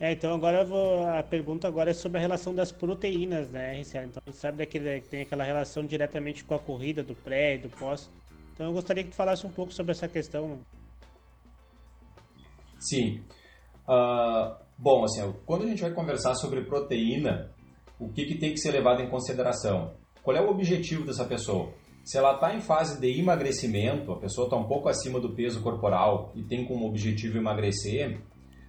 É, 0.00 0.12
então 0.12 0.32
agora 0.32 0.64
vou, 0.64 1.08
a 1.08 1.20
pergunta 1.24 1.66
agora 1.66 1.90
é 1.90 1.94
sobre 1.94 2.18
a 2.18 2.20
relação 2.20 2.54
das 2.54 2.70
proteínas, 2.70 3.50
né, 3.50 3.80
RCL? 3.80 4.04
Então 4.04 4.22
a 4.24 4.32
sabe 4.32 4.58
daquele, 4.58 5.00
que 5.00 5.08
tem 5.08 5.22
aquela 5.22 5.42
relação 5.42 5.84
diretamente 5.84 6.44
com 6.44 6.54
a 6.54 6.58
corrida, 6.58 7.02
do 7.02 7.16
pré 7.16 7.56
e 7.56 7.58
do 7.58 7.68
pós. 7.68 8.08
Então 8.54 8.66
eu 8.66 8.72
gostaria 8.72 9.02
que 9.02 9.10
tu 9.10 9.16
falasse 9.16 9.44
um 9.44 9.50
pouco 9.50 9.72
sobre 9.72 9.90
essa 9.90 10.06
questão. 10.06 10.60
Sim. 12.78 13.24
Uh, 13.88 14.67
Bom, 14.80 15.02
assim, 15.02 15.34
quando 15.44 15.64
a 15.64 15.66
gente 15.66 15.82
vai 15.82 15.92
conversar 15.92 16.36
sobre 16.36 16.62
proteína, 16.62 17.50
o 17.98 18.08
que, 18.12 18.24
que 18.26 18.38
tem 18.38 18.52
que 18.52 18.60
ser 18.60 18.70
levado 18.70 19.02
em 19.02 19.10
consideração? 19.10 19.94
Qual 20.22 20.36
é 20.36 20.40
o 20.40 20.48
objetivo 20.48 21.04
dessa 21.04 21.24
pessoa? 21.24 21.72
Se 22.04 22.16
ela 22.16 22.34
está 22.34 22.54
em 22.54 22.60
fase 22.60 23.00
de 23.00 23.18
emagrecimento, 23.18 24.12
a 24.12 24.20
pessoa 24.20 24.46
está 24.46 24.56
um 24.56 24.68
pouco 24.68 24.88
acima 24.88 25.18
do 25.18 25.34
peso 25.34 25.60
corporal 25.62 26.30
e 26.36 26.44
tem 26.44 26.64
como 26.64 26.86
objetivo 26.86 27.38
emagrecer, 27.38 28.20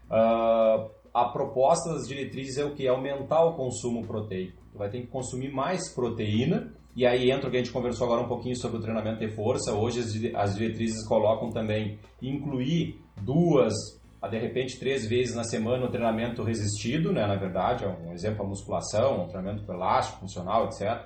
uh, 0.10 0.90
a 1.14 1.26
proposta 1.32 1.94
das 1.94 2.08
diretrizes 2.08 2.58
é 2.58 2.66
o 2.66 2.74
que? 2.74 2.88
Aumentar 2.88 3.44
o 3.44 3.56
consumo 3.56 4.04
proteico. 4.08 4.64
Tu 4.72 4.80
vai 4.80 4.90
ter 4.90 5.02
que 5.02 5.08
consumir 5.08 5.54
mais 5.54 5.94
proteína 5.94 6.74
e 6.96 7.06
aí 7.06 7.30
entra 7.30 7.48
o 7.48 7.52
que 7.52 7.58
a 7.58 7.60
gente 7.60 7.72
conversou 7.72 8.08
agora 8.08 8.24
um 8.24 8.28
pouquinho 8.28 8.56
sobre 8.56 8.80
o 8.80 8.82
treinamento 8.82 9.20
de 9.20 9.30
força. 9.36 9.76
Hoje 9.76 10.00
as 10.36 10.56
diretrizes 10.56 11.08
colocam 11.08 11.52
também 11.52 12.00
incluir 12.20 13.00
duas 13.22 13.99
a 14.22 14.28
de 14.28 14.38
repente 14.38 14.78
três 14.80 15.08
vezes 15.08 15.36
na 15.36 15.44
semana 15.44 15.86
o 15.86 15.90
treinamento 15.90 16.44
resistido, 16.44 17.12
né, 17.12 17.26
na 17.26 17.36
verdade, 17.36 17.86
é 17.86 17.88
um 17.88 18.12
exemplo 18.12 18.44
a 18.44 18.48
musculação, 18.48 19.24
um 19.24 19.28
treinamento 19.28 19.72
elástico, 19.72 20.20
funcional, 20.20 20.66
etc., 20.66 21.06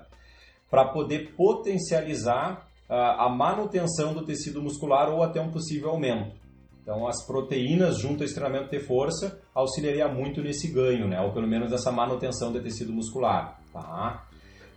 para 0.69 0.85
poder 0.85 1.33
potencializar 1.35 2.67
uh, 2.89 2.93
a 2.93 3.29
manutenção 3.29 4.13
do 4.13 4.25
tecido 4.25 4.61
muscular 4.61 5.09
ou 5.09 5.21
até 5.21 5.39
um 5.39 5.51
possível 5.51 5.91
aumento. 5.91 6.35
Então, 6.81 7.07
as 7.07 7.25
proteínas 7.25 7.99
junto 7.99 8.23
ao 8.23 8.29
treinamento 8.29 8.71
de 8.71 8.79
força 8.79 9.39
auxiliaria 9.53 10.07
muito 10.07 10.41
nesse 10.41 10.71
ganho, 10.73 11.07
né, 11.07 11.21
ou 11.21 11.31
pelo 11.31 11.47
menos 11.47 11.69
nessa 11.69 11.91
manutenção 11.91 12.51
do 12.51 12.61
tecido 12.61 12.91
muscular. 12.91 13.59
Tá? 13.71 14.27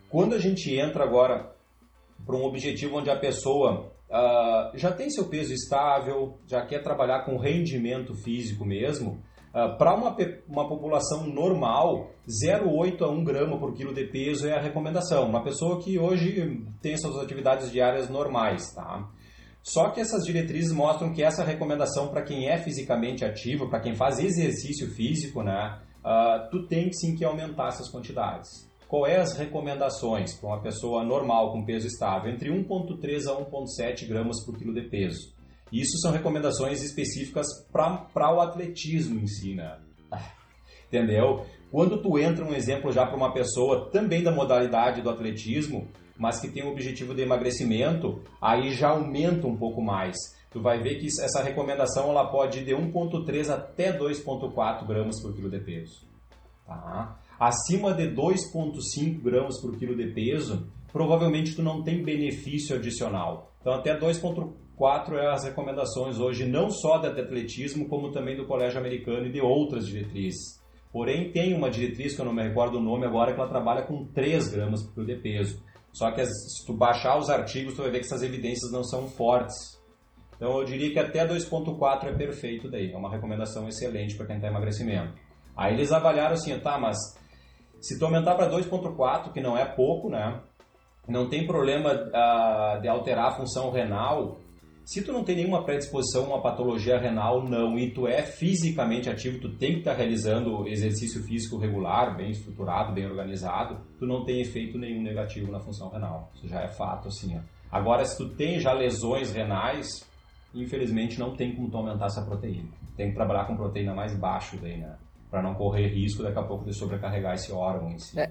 Quando 0.09 0.35
a 0.35 0.38
gente 0.38 0.72
entra 0.79 1.03
agora 1.03 1.53
para 2.25 2.37
um 2.37 2.44
objetivo 2.44 2.99
onde 2.99 3.11
a 3.11 3.18
pessoa 3.18 3.90
uh, 4.10 4.76
já 4.76 4.92
tem 4.92 5.10
seu 5.10 5.26
peso 5.28 5.52
estável, 5.52 6.38
já 6.46 6.64
quer 6.64 6.82
trabalhar 6.82 7.24
com 7.24 7.38
rendimento 7.38 8.14
físico 8.14 8.64
mesmo, 8.64 9.22
uh, 9.50 9.76
para 9.76 9.94
uma, 9.94 10.16
uma 10.48 10.68
população 10.68 11.26
normal, 11.26 12.10
0,8 12.28 13.02
a 13.02 13.08
1 13.08 13.24
grama 13.24 13.58
por 13.58 13.74
quilo 13.74 13.94
de 13.94 14.04
peso 14.04 14.48
é 14.48 14.56
a 14.56 14.60
recomendação. 14.60 15.28
Uma 15.28 15.42
pessoa 15.42 15.80
que 15.82 15.98
hoje 15.98 16.64
tem 16.80 16.96
suas 16.96 17.16
atividades 17.22 17.70
diárias 17.70 18.08
normais, 18.08 18.72
tá? 18.74 19.08
Só 19.62 19.90
que 19.90 20.00
essas 20.00 20.24
diretrizes 20.24 20.72
mostram 20.72 21.12
que 21.12 21.24
essa 21.24 21.42
recomendação 21.42 22.08
para 22.08 22.22
quem 22.22 22.48
é 22.48 22.56
fisicamente 22.56 23.24
ativo, 23.24 23.68
para 23.68 23.80
quem 23.80 23.96
faz 23.96 24.20
exercício 24.20 24.88
físico, 24.94 25.42
né, 25.42 25.80
uh, 26.04 26.48
tu 26.50 26.68
tem 26.68 26.92
sim 26.92 27.16
que 27.16 27.24
aumentar 27.24 27.68
essas 27.68 27.90
quantidades. 27.90 28.48
Qual 28.88 29.07
é 29.07 29.16
as 29.16 29.37
recomendações 29.37 30.35
para 30.35 30.49
uma 30.49 30.62
pessoa 30.62 31.05
normal 31.05 31.53
com 31.53 31.64
peso 31.64 31.88
estável? 31.88 32.31
Entre 32.31 32.51
1,3 32.51 33.27
a 33.27 33.35
1,7 33.35 34.07
gramas 34.07 34.44
por 34.44 34.57
quilo 34.57 34.72
de 34.72 34.83
peso. 34.83 35.35
Isso 35.72 35.99
são 35.99 36.12
recomendações 36.12 36.83
específicas 36.83 37.46
para 37.72 38.33
o 38.33 38.40
atletismo 38.40 39.18
em 39.18 39.27
si, 39.27 39.55
né? 39.55 39.79
Entendeu? 40.87 41.44
Quando 41.70 42.01
tu 42.01 42.16
entra 42.16 42.44
um 42.44 42.55
exemplo 42.55 42.92
já 42.92 43.05
para 43.05 43.16
uma 43.16 43.33
pessoa 43.33 43.90
também 43.90 44.22
da 44.22 44.31
modalidade 44.31 45.03
do 45.03 45.11
atletismo, 45.11 45.88
mas 46.16 46.40
que 46.40 46.49
tem 46.49 46.62
o 46.62 46.70
objetivo 46.70 47.12
de 47.12 47.22
emagrecimento, 47.22 48.22
aí 48.40 48.72
já 48.72 48.90
aumenta 48.90 49.49
um 49.49 49.57
pouco 49.57 49.83
mais. 49.83 50.16
Tu 50.51 50.62
vai 50.62 50.81
ver 50.81 51.01
que 51.01 51.07
essa 51.07 51.42
recomendação 51.42 52.09
ela 52.09 52.31
pode 52.31 52.61
ir 52.61 52.64
de 52.64 52.72
1,3 52.72 53.51
até 53.51 53.92
2,4 53.92 54.87
gramas 54.87 55.20
por 55.20 55.35
quilo 55.35 55.51
de 55.51 55.59
peso. 55.59 56.07
Tá? 56.64 57.18
Acima 57.38 57.92
de 57.92 58.09
2,5 58.09 59.22
gramas 59.22 59.61
por 59.61 59.77
quilo 59.77 59.94
de 59.94 60.07
peso, 60.12 60.66
provavelmente 60.90 61.55
tu 61.55 61.62
não 61.62 61.83
tem 61.83 62.03
benefício 62.03 62.77
adicional. 62.77 63.53
Então 63.61 63.75
até 63.75 63.99
2,4 63.99 65.14
é 65.16 65.27
as 65.27 65.44
recomendações 65.44 66.18
hoje, 66.18 66.46
não 66.46 66.70
só 66.70 66.99
da 66.99 67.09
atletismo, 67.09 67.88
como 67.88 68.11
também 68.11 68.37
do 68.37 68.46
Colégio 68.46 68.79
Americano 68.79 69.27
e 69.27 69.33
de 69.33 69.40
outras 69.40 69.87
diretrizes. 69.87 70.64
Porém, 70.90 71.31
tem 71.31 71.53
uma 71.53 71.68
diretriz, 71.68 72.14
que 72.14 72.20
eu 72.22 72.25
não 72.25 72.33
me 72.33 72.42
recordo 72.42 72.79
o 72.79 72.83
nome 72.83 73.05
agora, 73.05 73.35
que 73.35 73.38
ela 73.38 73.51
trabalha 73.51 73.83
com 73.83 74.07
3 74.07 74.49
gramas 74.49 74.83
por 74.83 74.94
quilo 74.94 75.07
de 75.07 75.16
peso. 75.16 75.62
Só 75.92 76.11
que 76.11 76.25
se 76.25 76.66
tu 76.66 76.72
baixar 76.72 77.18
os 77.18 77.29
artigos, 77.29 77.75
tu 77.75 77.83
vai 77.83 77.90
ver 77.90 77.99
que 77.99 78.07
essas 78.07 78.22
evidências 78.22 78.72
não 78.72 78.83
são 78.83 79.09
fortes. 79.09 79.79
Então 80.37 80.59
eu 80.59 80.64
diria 80.64 80.90
que 80.90 80.99
até 80.99 81.27
2.4 81.27 82.05
é 82.05 82.12
perfeito 82.14 82.70
daí, 82.70 82.92
é 82.92 82.96
uma 82.96 83.11
recomendação 83.11 83.68
excelente 83.68 84.14
para 84.14 84.27
quem 84.27 84.37
está 84.37 84.49
em 84.49 84.51
emagrecimento. 84.51 85.14
Aí 85.57 85.75
eles 85.75 85.92
avaliaram 85.92 86.35
assim, 86.35 86.59
tá, 86.61 86.79
mas 86.79 86.96
se 87.87 87.99
tu 87.99 88.05
aumentar 88.05 88.35
para 88.35 88.51
2.4, 88.51 89.33
que 89.33 89.40
não 89.40 89.57
é 89.57 89.64
pouco, 89.64 90.09
né? 90.11 90.40
Não 91.09 91.29
tem 91.29 91.46
problema 91.46 91.92
uh, 91.92 92.81
de 92.81 92.88
alterar 92.88 93.27
a 93.27 93.37
função 93.37 93.70
renal. 93.70 94.38
Se 94.85 95.03
tu 95.03 95.12
não 95.12 95.22
tem 95.22 95.37
nenhuma 95.37 95.64
predisposição 95.64 96.25
a 96.25 96.29
uma 96.29 96.42
patologia 96.42 96.99
renal, 96.99 97.44
não, 97.49 97.79
e 97.79 97.92
tu 97.92 98.09
é 98.09 98.22
fisicamente 98.22 99.09
ativo, 99.09 99.40
tu 99.40 99.57
tem 99.57 99.75
que 99.75 99.79
estar 99.79 99.92
tá 99.92 99.96
realizando 99.96 100.66
exercício 100.66 101.22
físico 101.25 101.59
regular, 101.59 102.16
bem 102.16 102.31
estruturado, 102.31 102.92
bem 102.92 103.07
organizado, 103.07 103.81
tu 103.99 104.07
não 104.07 104.25
tem 104.25 104.40
efeito 104.40 104.79
nenhum 104.79 105.03
negativo 105.03 105.51
na 105.51 105.61
função 105.61 105.88
renal. 105.90 106.31
Isso 106.35 106.49
já 106.49 106.62
é 106.62 106.68
fato, 106.68 107.09
assim, 107.09 107.37
ó. 107.37 107.40
Agora, 107.70 108.05
se 108.05 108.16
tu 108.16 108.35
tem 108.35 108.59
já 108.59 108.72
lesões 108.72 109.33
renais, 109.33 110.09
infelizmente 110.55 111.18
não 111.18 111.37
tem 111.37 111.55
como 111.55 111.70
tu 111.70 111.77
aumentar 111.77 112.07
essa 112.07 112.25
proteína. 112.25 112.70
Tem 112.96 113.11
que 113.11 113.14
trabalhar 113.14 113.44
com 113.46 113.57
proteína 113.57 113.94
mais 113.94 114.16
baixo 114.18 114.57
daí, 114.61 114.79
né? 114.79 114.96
Para 115.30 115.42
não 115.42 115.54
correr 115.54 115.88
risco 115.88 116.22
daqui 116.22 116.38
a 116.38 116.42
pouco 116.42 116.64
de 116.64 116.72
sobrecarregar 116.72 117.34
esse 117.34 117.52
órgão 117.52 117.90
em 117.90 117.98
si. 117.98 118.18
É, 118.18 118.30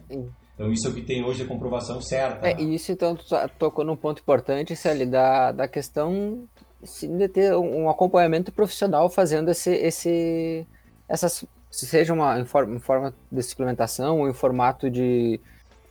então 0.56 0.72
isso 0.72 0.88
é 0.88 0.90
o 0.90 0.94
que 0.94 1.02
tem 1.02 1.24
hoje 1.24 1.44
a 1.44 1.48
comprovação 1.48 2.02
certa. 2.02 2.48
É, 2.48 2.62
isso 2.62 2.92
então 2.92 3.16
tu 3.16 3.26
tocou 3.60 3.84
num 3.84 3.96
ponto 3.96 4.22
importante, 4.22 4.76
Celi, 4.76 5.06
da, 5.06 5.52
da 5.52 5.68
questão 5.68 6.48
de 6.82 7.28
ter 7.28 7.56
um 7.56 7.90
acompanhamento 7.90 8.52
profissional 8.52 9.10
fazendo 9.10 9.50
esse, 9.50 9.72
esse 9.72 10.66
essas, 11.10 11.46
seja 11.70 12.14
uma 12.14 12.40
em, 12.40 12.46
forma, 12.46 12.76
em 12.76 12.80
forma 12.80 13.14
de 13.32 13.44
suplementação 13.44 14.20
ou 14.20 14.30
em 14.30 14.34
formato 14.34 14.90
de, 14.90 15.40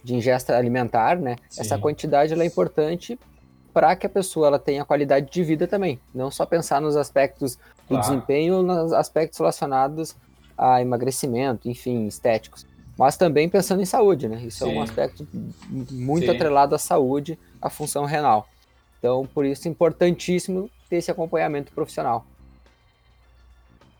de 0.03 0.15
ingesta 0.15 0.57
alimentar, 0.57 1.19
né? 1.19 1.37
Sim. 1.49 1.61
Essa 1.61 1.79
quantidade 1.79 2.33
ela 2.33 2.43
é 2.43 2.47
importante 2.47 3.19
para 3.73 3.95
que 3.97 4.07
a 4.07 4.09
pessoa 4.09 4.47
ela 4.47 4.59
tenha 4.59 4.85
qualidade 4.85 5.31
de 5.31 5.43
vida 5.43 5.67
também. 5.67 5.99
Não 6.15 6.31
só 6.31 6.47
pensar 6.47 6.81
nos 6.81 6.97
aspectos 6.97 7.57
do 7.57 7.89
claro. 7.89 8.03
desempenho, 8.03 8.63
nos 8.63 8.93
aspectos 8.93 9.39
relacionados 9.39 10.17
a 10.57 10.81
emagrecimento, 10.81 11.69
enfim, 11.69 12.07
estéticos. 12.07 12.67
Mas 12.99 13.17
também 13.17 13.49
pensando 13.49 13.83
em 13.83 13.85
saúde, 13.85 14.29
né? 14.29 14.41
Isso 14.45 14.65
Sim. 14.65 14.71
é 14.71 14.75
um 14.75 14.83
aspecto 14.83 15.27
muito 15.91 16.27
Sim. 16.27 16.31
atrelado 16.31 16.75
à 16.75 16.79
saúde, 16.79 17.39
à 17.61 17.69
função 17.69 18.05
renal. 18.05 18.47
Então, 18.99 19.27
por 19.27 19.45
isso, 19.45 19.67
é 19.67 19.71
importantíssimo 19.71 20.71
ter 20.89 20.97
esse 20.97 21.11
acompanhamento 21.11 21.73
profissional. 21.73 22.25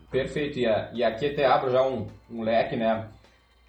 Perfeito. 0.09 0.57
E, 0.57 1.03
aqui 1.03 1.25
até 1.25 1.45
abro 1.45 1.69
já 1.71 1.85
um, 1.85 2.07
um 2.31 2.41
leque, 2.41 2.75
né? 2.75 3.09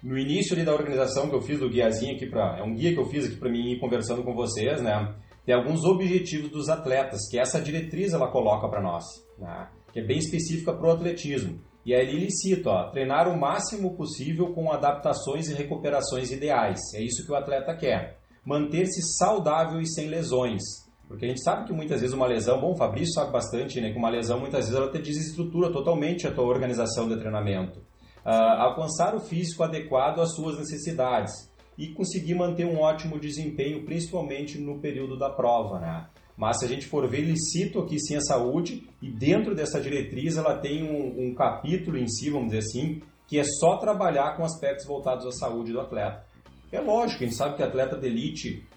No 0.01 0.17
início 0.17 0.55
ali 0.55 0.63
da 0.63 0.73
organização 0.73 1.29
que 1.29 1.35
eu 1.35 1.41
fiz 1.41 1.59
do 1.59 1.69
guiazinho 1.69 2.15
aqui 2.15 2.25
para 2.27 2.59
é 2.59 2.63
um 2.63 2.73
guia 2.73 2.93
que 2.93 2.99
eu 2.99 3.05
fiz 3.05 3.25
aqui 3.25 3.35
para 3.35 3.49
mim 3.49 3.71
ir 3.71 3.79
conversando 3.79 4.23
com 4.23 4.33
vocês, 4.33 4.81
né? 4.81 5.13
tem 5.47 5.55
alguns 5.55 5.85
objetivos 5.85 6.51
dos 6.51 6.67
atletas, 6.67 7.21
que 7.31 7.39
essa 7.39 7.61
diretriz 7.61 8.11
ela 8.11 8.29
coloca 8.29 8.67
para 8.67 8.81
nós, 8.81 9.05
né? 9.39 9.69
que 9.93 10.01
é 10.01 10.03
bem 10.03 10.17
específica 10.17 10.73
para 10.73 10.85
o 10.85 10.91
atletismo. 10.91 11.57
E 11.87 11.95
aí 11.95 12.13
ele 12.13 12.29
cita, 12.29 12.69
ó, 12.69 12.89
treinar 12.89 13.29
o 13.29 13.39
máximo 13.39 13.95
possível 13.95 14.51
com 14.51 14.69
adaptações 14.69 15.47
e 15.47 15.53
recuperações 15.53 16.29
ideais. 16.33 16.81
É 16.93 17.01
isso 17.01 17.25
que 17.25 17.31
o 17.31 17.35
atleta 17.35 17.73
quer. 17.77 18.17
Manter-se 18.45 19.01
saudável 19.17 19.79
e 19.79 19.87
sem 19.87 20.09
lesões. 20.09 20.61
Porque 21.07 21.23
a 21.23 21.29
gente 21.29 21.41
sabe 21.41 21.65
que 21.65 21.71
muitas 21.71 22.01
vezes 22.01 22.13
uma 22.13 22.27
lesão, 22.27 22.59
bom, 22.59 22.73
o 22.73 22.77
Fabrício 22.77 23.13
sabe 23.13 23.31
bastante, 23.31 23.79
né, 23.79 23.89
que 23.89 23.97
uma 23.97 24.09
lesão 24.09 24.37
muitas 24.37 24.65
vezes 24.65 24.75
ela 24.75 24.91
te 24.91 24.99
desestrutura 24.99 25.71
totalmente 25.71 26.27
a 26.27 26.31
tua 26.33 26.43
organização 26.43 27.07
de 27.07 27.15
treinamento. 27.15 27.79
Uh, 27.79 28.31
alcançar 28.57 29.15
o 29.15 29.21
físico 29.21 29.63
adequado 29.63 30.19
às 30.19 30.35
suas 30.35 30.57
necessidades 30.57 31.49
e 31.77 31.93
conseguir 31.93 32.35
manter 32.35 32.65
um 32.65 32.81
ótimo 32.81 33.17
desempenho, 33.17 33.85
principalmente 33.85 34.59
no 34.59 34.81
período 34.81 35.17
da 35.17 35.29
prova, 35.29 35.79
né? 35.79 36.05
Mas 36.37 36.59
se 36.59 36.65
a 36.65 36.67
gente 36.67 36.85
for 36.85 37.09
ver, 37.09 37.21
ele 37.21 37.35
cita 37.35 37.79
aqui 37.79 37.99
sim 37.99 38.15
a 38.15 38.21
saúde 38.21 38.87
e 39.01 39.09
dentro 39.09 39.55
dessa 39.55 39.81
diretriz 39.81 40.37
ela 40.37 40.55
tem 40.59 40.83
um, 40.83 41.29
um 41.29 41.33
capítulo 41.33 41.97
em 41.97 42.07
si, 42.07 42.29
vamos 42.29 42.49
dizer 42.49 42.59
assim, 42.59 43.01
que 43.27 43.39
é 43.39 43.43
só 43.43 43.77
trabalhar 43.77 44.37
com 44.37 44.43
aspectos 44.43 44.85
voltados 44.85 45.25
à 45.25 45.31
saúde 45.31 45.73
do 45.73 45.81
atleta. 45.81 46.23
É 46.71 46.79
lógico, 46.79 47.23
a 47.23 47.27
gente 47.27 47.35
sabe 47.35 47.55
que 47.55 47.63
atleta 47.63 47.97
de 47.97 48.05
elite 48.05 48.67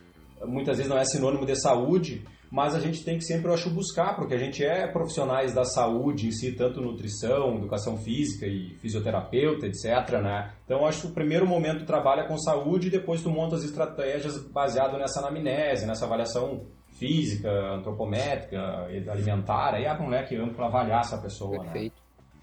muitas 0.47 0.79
vezes 0.79 0.91
não 0.91 0.99
é 0.99 1.05
sinônimo 1.05 1.45
de 1.45 1.55
saúde, 1.61 2.25
mas 2.51 2.75
a 2.75 2.81
gente 2.81 3.05
tem 3.05 3.17
que 3.17 3.25
sempre, 3.25 3.49
eu 3.49 3.55
acho, 3.55 3.71
buscar, 3.71 4.17
porque 4.17 4.35
a 4.35 4.39
gente 4.39 4.65
é 4.65 4.87
profissionais 4.89 5.55
da 5.55 5.65
saúde 5.65 6.27
em 6.27 6.33
si, 6.33 6.53
tanto 6.53 6.81
nutrição, 6.81 7.57
educação 7.57 7.97
física 7.99 8.47
e 8.47 8.75
fisioterapeuta, 8.81 9.67
etc, 9.67 10.21
né? 10.21 10.53
Então, 10.65 10.85
acho 10.85 11.03
que 11.03 11.07
o 11.09 11.15
primeiro 11.15 11.47
momento 11.47 11.85
trabalha 11.85 12.27
com 12.27 12.37
saúde 12.39 12.89
e 12.89 12.91
depois 12.91 13.23
tu 13.23 13.31
monta 13.31 13.55
as 13.55 13.63
estratégias 13.63 14.37
baseado 14.51 14.99
nessa 14.99 15.21
anamnese, 15.21 15.87
nessa 15.87 16.07
avaliação 16.07 16.67
física, 17.01 17.51
antropométrica, 17.73 18.87
alimentar, 19.11 19.75
aí 19.75 19.87
abre 19.87 20.05
um 20.05 20.11
leque 20.11 20.37
amplo 20.37 20.55
para 20.55 20.67
avaliar 20.67 21.01
essa 21.01 21.17
pessoa, 21.17 21.65
né? 21.65 21.65
Perfeito. 21.65 21.95
né? 21.95 22.41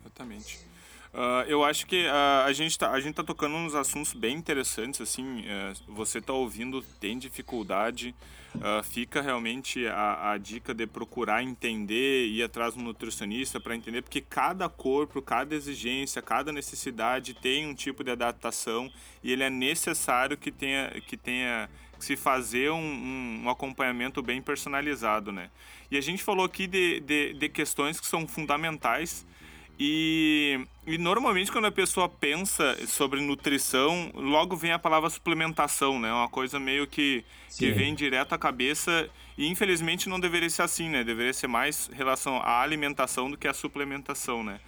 Exatamente. 0.00 0.58
Uh, 1.12 1.42
eu 1.48 1.62
acho 1.62 1.86
que 1.86 2.06
uh, 2.06 2.46
a 2.46 2.52
gente 2.52 2.78
tá, 2.78 2.98
gente 3.00 3.14
tá 3.14 3.24
tocando 3.24 3.56
uns 3.56 3.74
assuntos 3.74 4.14
bem 4.14 4.36
interessantes, 4.36 5.00
assim, 5.00 5.40
uh, 5.40 5.92
você 5.92 6.20
tá 6.20 6.32
ouvindo, 6.32 6.82
tem 6.98 7.18
dificuldade, 7.18 8.14
ah, 8.60 8.82
fica 8.82 9.22
realmente 9.22 9.86
a, 9.86 10.32
a, 10.32 10.38
dica 10.38 10.74
de 10.74 10.84
procurar 10.84 11.40
entender, 11.42 12.26
ir 12.26 12.42
atrás 12.42 12.74
do 12.74 12.82
nutricionista 12.82 13.60
para 13.60 13.76
entender, 13.76 14.02
porque 14.02 14.20
cada 14.20 14.68
corpo, 14.68 15.22
cada 15.22 15.54
exigência, 15.54 16.20
cada 16.20 16.50
necessidade 16.50 17.32
tem 17.32 17.66
um 17.66 17.74
tipo 17.74 18.02
de 18.02 18.10
adaptação 18.10 18.90
e 19.22 19.30
ele 19.30 19.44
é 19.44 19.50
necessário 19.50 20.36
que 20.36 20.50
tenha, 20.50 20.90
que 21.06 21.16
tenha 21.16 21.70
se 22.04 22.16
fazer 22.16 22.70
um, 22.70 22.76
um, 22.76 23.42
um 23.44 23.50
acompanhamento 23.50 24.22
bem 24.22 24.40
personalizado, 24.40 25.32
né? 25.32 25.50
E 25.90 25.96
a 25.96 26.00
gente 26.00 26.22
falou 26.22 26.44
aqui 26.44 26.66
de, 26.66 27.00
de, 27.00 27.34
de 27.34 27.48
questões 27.48 28.00
que 28.00 28.06
são 28.06 28.26
fundamentais 28.26 29.26
e, 29.82 30.60
e, 30.86 30.98
normalmente 30.98 31.50
quando 31.50 31.64
a 31.64 31.72
pessoa 31.72 32.06
pensa 32.06 32.76
sobre 32.86 33.18
nutrição, 33.22 34.10
logo 34.14 34.54
vem 34.54 34.72
a 34.72 34.78
palavra 34.78 35.08
suplementação, 35.08 35.98
né? 35.98 36.12
Uma 36.12 36.28
coisa 36.28 36.60
meio 36.60 36.86
que, 36.86 37.24
que 37.56 37.70
vem 37.70 37.94
direto 37.94 38.34
à 38.34 38.38
cabeça 38.38 39.08
e 39.38 39.46
infelizmente 39.46 40.06
não 40.06 40.20
deveria 40.20 40.50
ser 40.50 40.62
assim, 40.62 40.90
né? 40.90 41.02
Deveria 41.02 41.32
ser 41.32 41.46
mais 41.46 41.88
relação 41.94 42.36
à 42.36 42.60
alimentação 42.60 43.30
do 43.30 43.38
que 43.38 43.48
à 43.48 43.54
suplementação, 43.54 44.44
né? 44.44 44.60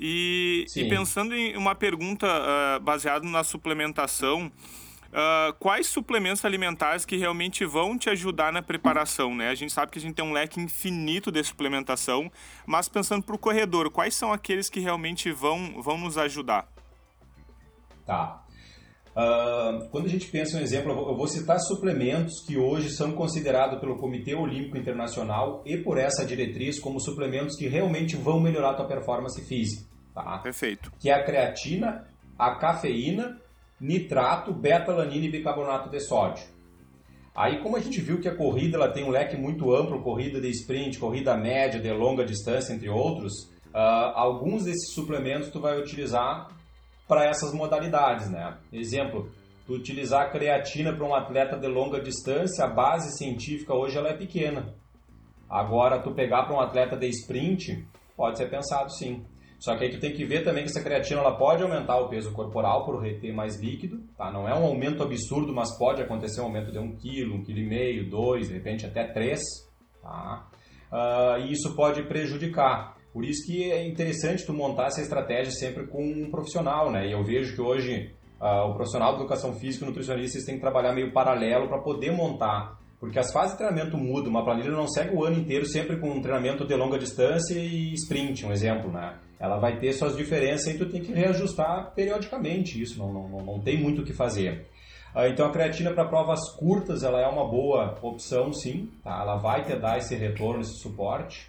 E, 0.00 0.64
e 0.74 0.88
pensando 0.88 1.34
em 1.34 1.56
uma 1.58 1.74
pergunta 1.74 2.26
uh, 2.26 2.80
baseada 2.80 3.28
na 3.28 3.44
suplementação, 3.44 4.50
Uh, 5.14 5.54
quais 5.60 5.86
suplementos 5.86 6.44
alimentares 6.44 7.04
que 7.04 7.16
realmente 7.16 7.64
vão 7.64 7.96
te 7.96 8.10
ajudar 8.10 8.52
na 8.52 8.60
preparação, 8.60 9.32
né? 9.32 9.48
A 9.48 9.54
gente 9.54 9.72
sabe 9.72 9.92
que 9.92 9.98
a 10.00 10.02
gente 10.02 10.14
tem 10.14 10.24
um 10.24 10.32
leque 10.32 10.60
infinito 10.60 11.30
de 11.30 11.40
suplementação, 11.44 12.28
mas 12.66 12.88
pensando 12.88 13.22
para 13.22 13.36
o 13.36 13.38
corredor, 13.38 13.92
quais 13.92 14.16
são 14.16 14.32
aqueles 14.32 14.68
que 14.68 14.80
realmente 14.80 15.30
vão, 15.30 15.80
vão 15.80 15.96
nos 15.96 16.18
ajudar? 16.18 16.66
Tá. 18.04 18.44
Uh, 19.14 19.88
quando 19.90 20.06
a 20.06 20.08
gente 20.08 20.26
pensa 20.32 20.58
um 20.58 20.60
exemplo, 20.60 20.90
eu 20.90 21.16
vou 21.16 21.28
citar 21.28 21.60
suplementos 21.60 22.44
que 22.44 22.58
hoje 22.58 22.90
são 22.90 23.12
considerados 23.12 23.78
pelo 23.78 23.96
Comitê 23.96 24.34
Olímpico 24.34 24.76
Internacional 24.76 25.62
e 25.64 25.76
por 25.76 25.96
essa 25.96 26.26
diretriz 26.26 26.80
como 26.80 27.00
suplementos 27.00 27.56
que 27.56 27.68
realmente 27.68 28.16
vão 28.16 28.40
melhorar 28.40 28.70
a 28.70 28.74
tua 28.74 28.88
performance 28.88 29.40
física. 29.46 29.88
Tá? 30.12 30.38
Perfeito. 30.38 30.90
Que 30.98 31.08
é 31.08 31.14
a 31.14 31.24
creatina, 31.24 32.04
a 32.36 32.56
cafeína 32.56 33.43
nitrato, 33.84 34.50
beta-alanina 34.50 35.26
e 35.26 35.30
bicarbonato 35.30 35.90
de 35.90 36.00
sódio. 36.00 36.42
Aí, 37.36 37.62
como 37.62 37.76
a 37.76 37.80
gente 37.80 38.00
viu 38.00 38.18
que 38.18 38.28
a 38.28 38.34
corrida 38.34 38.78
ela 38.78 38.90
tem 38.90 39.04
um 39.04 39.10
leque 39.10 39.36
muito 39.36 39.74
amplo, 39.74 40.02
corrida 40.02 40.40
de 40.40 40.48
sprint, 40.50 40.98
corrida 40.98 41.36
média, 41.36 41.78
de 41.78 41.92
longa 41.92 42.24
distância, 42.24 42.72
entre 42.72 42.88
outros, 42.88 43.32
uh, 43.74 44.14
alguns 44.14 44.64
desses 44.64 44.94
suplementos 44.94 45.50
tu 45.50 45.60
vai 45.60 45.78
utilizar 45.78 46.48
para 47.06 47.26
essas 47.26 47.52
modalidades, 47.52 48.30
né? 48.30 48.56
Exemplo, 48.72 49.30
tu 49.66 49.74
utilizar 49.74 50.32
creatina 50.32 50.94
para 50.94 51.04
um 51.04 51.14
atleta 51.14 51.58
de 51.58 51.66
longa 51.66 52.00
distância, 52.00 52.64
a 52.64 52.68
base 52.68 53.18
científica 53.18 53.74
hoje 53.74 53.98
ela 53.98 54.08
é 54.08 54.16
pequena. 54.16 54.74
Agora, 55.50 56.00
tu 56.00 56.14
pegar 56.14 56.44
para 56.44 56.56
um 56.56 56.60
atleta 56.60 56.96
de 56.96 57.08
sprint, 57.08 57.86
pode 58.16 58.38
ser 58.38 58.48
pensado 58.48 58.90
sim. 58.90 59.24
Só 59.58 59.76
que 59.76 59.84
aí 59.84 59.90
tu 59.90 59.98
tem 59.98 60.12
que 60.12 60.24
ver 60.24 60.44
também 60.44 60.64
que 60.64 60.70
essa 60.70 60.82
creatina 60.82 61.20
ela 61.20 61.36
pode 61.36 61.62
aumentar 61.62 61.98
o 61.98 62.08
peso 62.08 62.32
corporal 62.32 62.84
por 62.84 63.00
reter 63.00 63.32
mais 63.32 63.60
líquido, 63.60 64.00
tá? 64.16 64.30
Não 64.30 64.48
é 64.48 64.54
um 64.54 64.64
aumento 64.64 65.02
absurdo, 65.02 65.52
mas 65.52 65.76
pode 65.78 66.02
acontecer 66.02 66.40
um 66.40 66.44
aumento 66.44 66.70
de 66.70 66.78
1 66.78 66.96
kg, 66.96 67.44
1,5 67.44 67.46
kg, 67.46 68.10
2, 68.10 68.48
de 68.48 68.54
repente 68.54 68.86
até 68.86 69.04
3, 69.04 69.40
tá? 70.02 70.48
Uh, 70.92 71.40
e 71.46 71.52
isso 71.52 71.74
pode 71.74 72.02
prejudicar. 72.04 72.96
Por 73.12 73.24
isso 73.24 73.46
que 73.46 73.70
é 73.70 73.86
interessante 73.86 74.44
tu 74.44 74.52
montar 74.52 74.86
essa 74.86 75.00
estratégia 75.00 75.52
sempre 75.52 75.86
com 75.86 76.02
um 76.04 76.30
profissional, 76.30 76.90
né? 76.90 77.06
E 77.08 77.12
eu 77.12 77.22
vejo 77.24 77.54
que 77.54 77.60
hoje 77.60 78.12
uh, 78.40 78.68
o 78.68 78.74
profissional 78.74 79.12
de 79.14 79.20
educação 79.20 79.54
física 79.54 79.84
e 79.84 79.88
nutricionista 79.88 80.44
tem 80.44 80.56
que 80.56 80.60
trabalhar 80.60 80.92
meio 80.92 81.12
paralelo 81.12 81.68
para 81.68 81.78
poder 81.78 82.12
montar 82.12 82.78
porque 83.04 83.18
as 83.18 83.30
fases 83.30 83.52
de 83.52 83.58
treinamento 83.58 83.98
mudam, 83.98 84.30
uma 84.30 84.42
planilha 84.42 84.70
não 84.70 84.88
segue 84.88 85.14
o 85.14 85.22
ano 85.22 85.38
inteiro 85.38 85.66
sempre 85.66 85.98
com 85.98 86.08
um 86.08 86.22
treinamento 86.22 86.66
de 86.66 86.74
longa 86.74 86.98
distância 86.98 87.54
e 87.54 87.92
sprint, 87.92 88.46
um 88.46 88.50
exemplo, 88.50 88.90
né? 88.90 89.18
Ela 89.38 89.58
vai 89.58 89.78
ter 89.78 89.92
suas 89.92 90.16
diferenças 90.16 90.74
e 90.74 90.78
tu 90.78 90.88
tem 90.88 91.02
que 91.02 91.12
reajustar 91.12 91.92
periodicamente 91.94 92.80
isso, 92.80 92.98
não, 92.98 93.12
não, 93.12 93.44
não 93.44 93.60
tem 93.60 93.78
muito 93.78 94.00
o 94.00 94.04
que 94.04 94.14
fazer. 94.14 94.66
Ah, 95.14 95.28
então 95.28 95.46
a 95.46 95.52
creatina 95.52 95.92
para 95.92 96.06
provas 96.06 96.40
curtas 96.56 97.02
ela 97.02 97.20
é 97.20 97.26
uma 97.26 97.46
boa 97.46 97.94
opção, 98.00 98.54
sim, 98.54 98.90
tá? 99.02 99.20
ela 99.20 99.36
vai 99.36 99.62
te 99.62 99.76
dar 99.76 99.98
esse 99.98 100.14
retorno, 100.14 100.62
esse 100.62 100.80
suporte. 100.80 101.46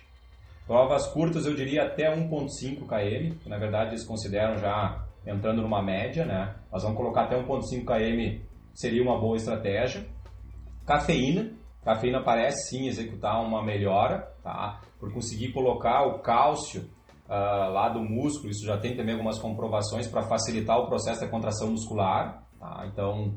Provas 0.68 1.08
curtas 1.08 1.46
eu 1.46 1.56
diria 1.56 1.84
até 1.84 2.14
1.5 2.14 2.86
km, 2.86 3.38
que 3.42 3.48
na 3.48 3.58
verdade 3.58 3.92
eles 3.92 4.06
consideram 4.06 4.58
já 4.58 5.06
entrando 5.26 5.62
numa 5.62 5.82
média, 5.82 6.26
né? 6.26 6.54
Mas 6.70 6.84
vamos 6.84 6.98
colocar 6.98 7.24
até 7.24 7.42
1.5 7.42 7.86
km 7.86 8.44
seria 8.74 9.02
uma 9.02 9.18
boa 9.18 9.38
estratégia. 9.38 10.06
Cafeína. 10.86 11.54
Cafeína 11.84 12.24
parece 12.24 12.70
sim 12.70 12.88
executar 12.88 13.42
uma 13.44 13.64
melhora, 13.64 14.20
tá? 14.44 14.82
Por 15.00 15.14
conseguir 15.14 15.52
colocar 15.52 16.04
o 16.04 16.20
cálcio 16.20 16.82
uh, 17.28 17.72
lá 17.72 17.90
do 17.90 18.02
músculo, 18.02 18.50
isso 18.50 18.66
já 18.66 18.78
tem 18.78 18.96
também 18.96 19.14
algumas 19.14 19.40
comprovações 19.40 20.08
para 20.08 20.24
facilitar 20.24 20.80
o 20.80 20.88
processo 20.88 21.22
da 21.22 21.28
contração 21.28 21.70
muscular, 21.70 22.44
tá? 22.60 22.88
Então, 22.92 23.36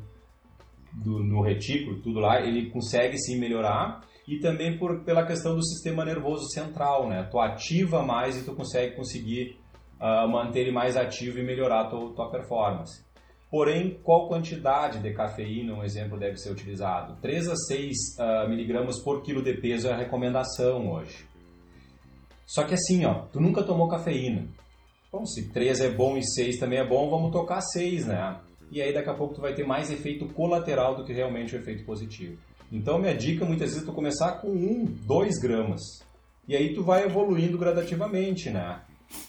do, 0.93 1.23
no 1.23 1.43
retículo, 1.43 2.01
tudo 2.01 2.21
lá, 2.21 2.41
ele 2.41 2.71
consegue 2.71 3.19
sim 3.19 3.39
melhorar 3.39 4.01
e 4.27 4.39
também 4.41 4.79
por, 4.79 5.05
pela 5.05 5.27
questão 5.27 5.55
do 5.55 5.65
sistema 5.65 6.05
nervoso 6.05 6.49
central, 6.51 7.09
né? 7.09 7.29
Tu 7.31 7.39
ativa 7.39 8.03
mais 8.03 8.37
e 8.37 8.45
tu 8.45 8.55
consegue 8.55 8.95
conseguir 8.95 9.59
uh, 10.01 10.29
manter 10.29 10.61
ele 10.61 10.73
mais 10.73 10.97
ativo 10.97 11.39
e 11.39 11.43
melhorar 11.43 11.83
a 11.83 11.89
tua, 11.89 12.15
tua 12.15 12.31
performance. 12.31 13.05
Porém, 13.51 13.99
qual 14.03 14.29
quantidade 14.29 14.99
de 14.99 15.15
cafeína, 15.15 15.75
um 15.75 15.83
exemplo, 15.83 16.19
deve 16.19 16.37
ser 16.37 16.51
utilizado? 16.51 17.17
3 17.23 17.49
a 17.49 17.57
6 17.57 17.97
uh, 18.19 18.49
miligramas 18.49 19.03
por 19.03 19.23
quilo 19.23 19.43
de 19.43 19.55
peso 19.55 19.89
é 19.89 19.93
a 19.93 19.97
recomendação 19.97 20.91
hoje. 20.93 21.27
Só 22.47 22.65
que 22.65 22.75
assim, 22.75 23.07
ó, 23.07 23.27
tu 23.33 23.41
nunca 23.41 23.63
tomou 23.63 23.89
cafeína. 23.89 24.47
Bom, 25.11 25.25
se 25.25 25.51
3 25.51 25.81
é 25.81 25.91
bom 25.91 26.19
e 26.19 26.23
6 26.23 26.59
também 26.59 26.79
é 26.79 26.87
bom, 26.87 27.09
vamos 27.09 27.33
tocar 27.33 27.63
6, 27.63 28.07
né? 28.07 28.39
E 28.71 28.83
aí 28.83 28.93
daqui 28.93 29.09
a 29.09 29.15
pouco 29.15 29.35
tu 29.35 29.41
vai 29.41 29.55
ter 29.55 29.67
mais 29.67 29.91
efeito 29.91 30.27
colateral 30.35 30.95
do 30.95 31.05
que 31.05 31.13
realmente 31.15 31.57
o 31.57 31.59
efeito 31.59 31.87
positivo. 31.87 32.39
Então 32.71 32.99
minha 32.99 33.15
dica 33.15 33.47
muitas 33.47 33.71
vezes 33.71 33.83
é 33.83 33.87
tu 33.87 33.95
começar 33.95 34.33
com 34.43 34.49
1, 34.49 34.85
2 35.07 35.41
gramas. 35.41 35.81
E 36.47 36.55
aí 36.55 36.75
tu 36.75 36.83
vai 36.83 37.05
evoluindo 37.05 37.57
gradativamente, 37.57 38.51
né? 38.51 38.83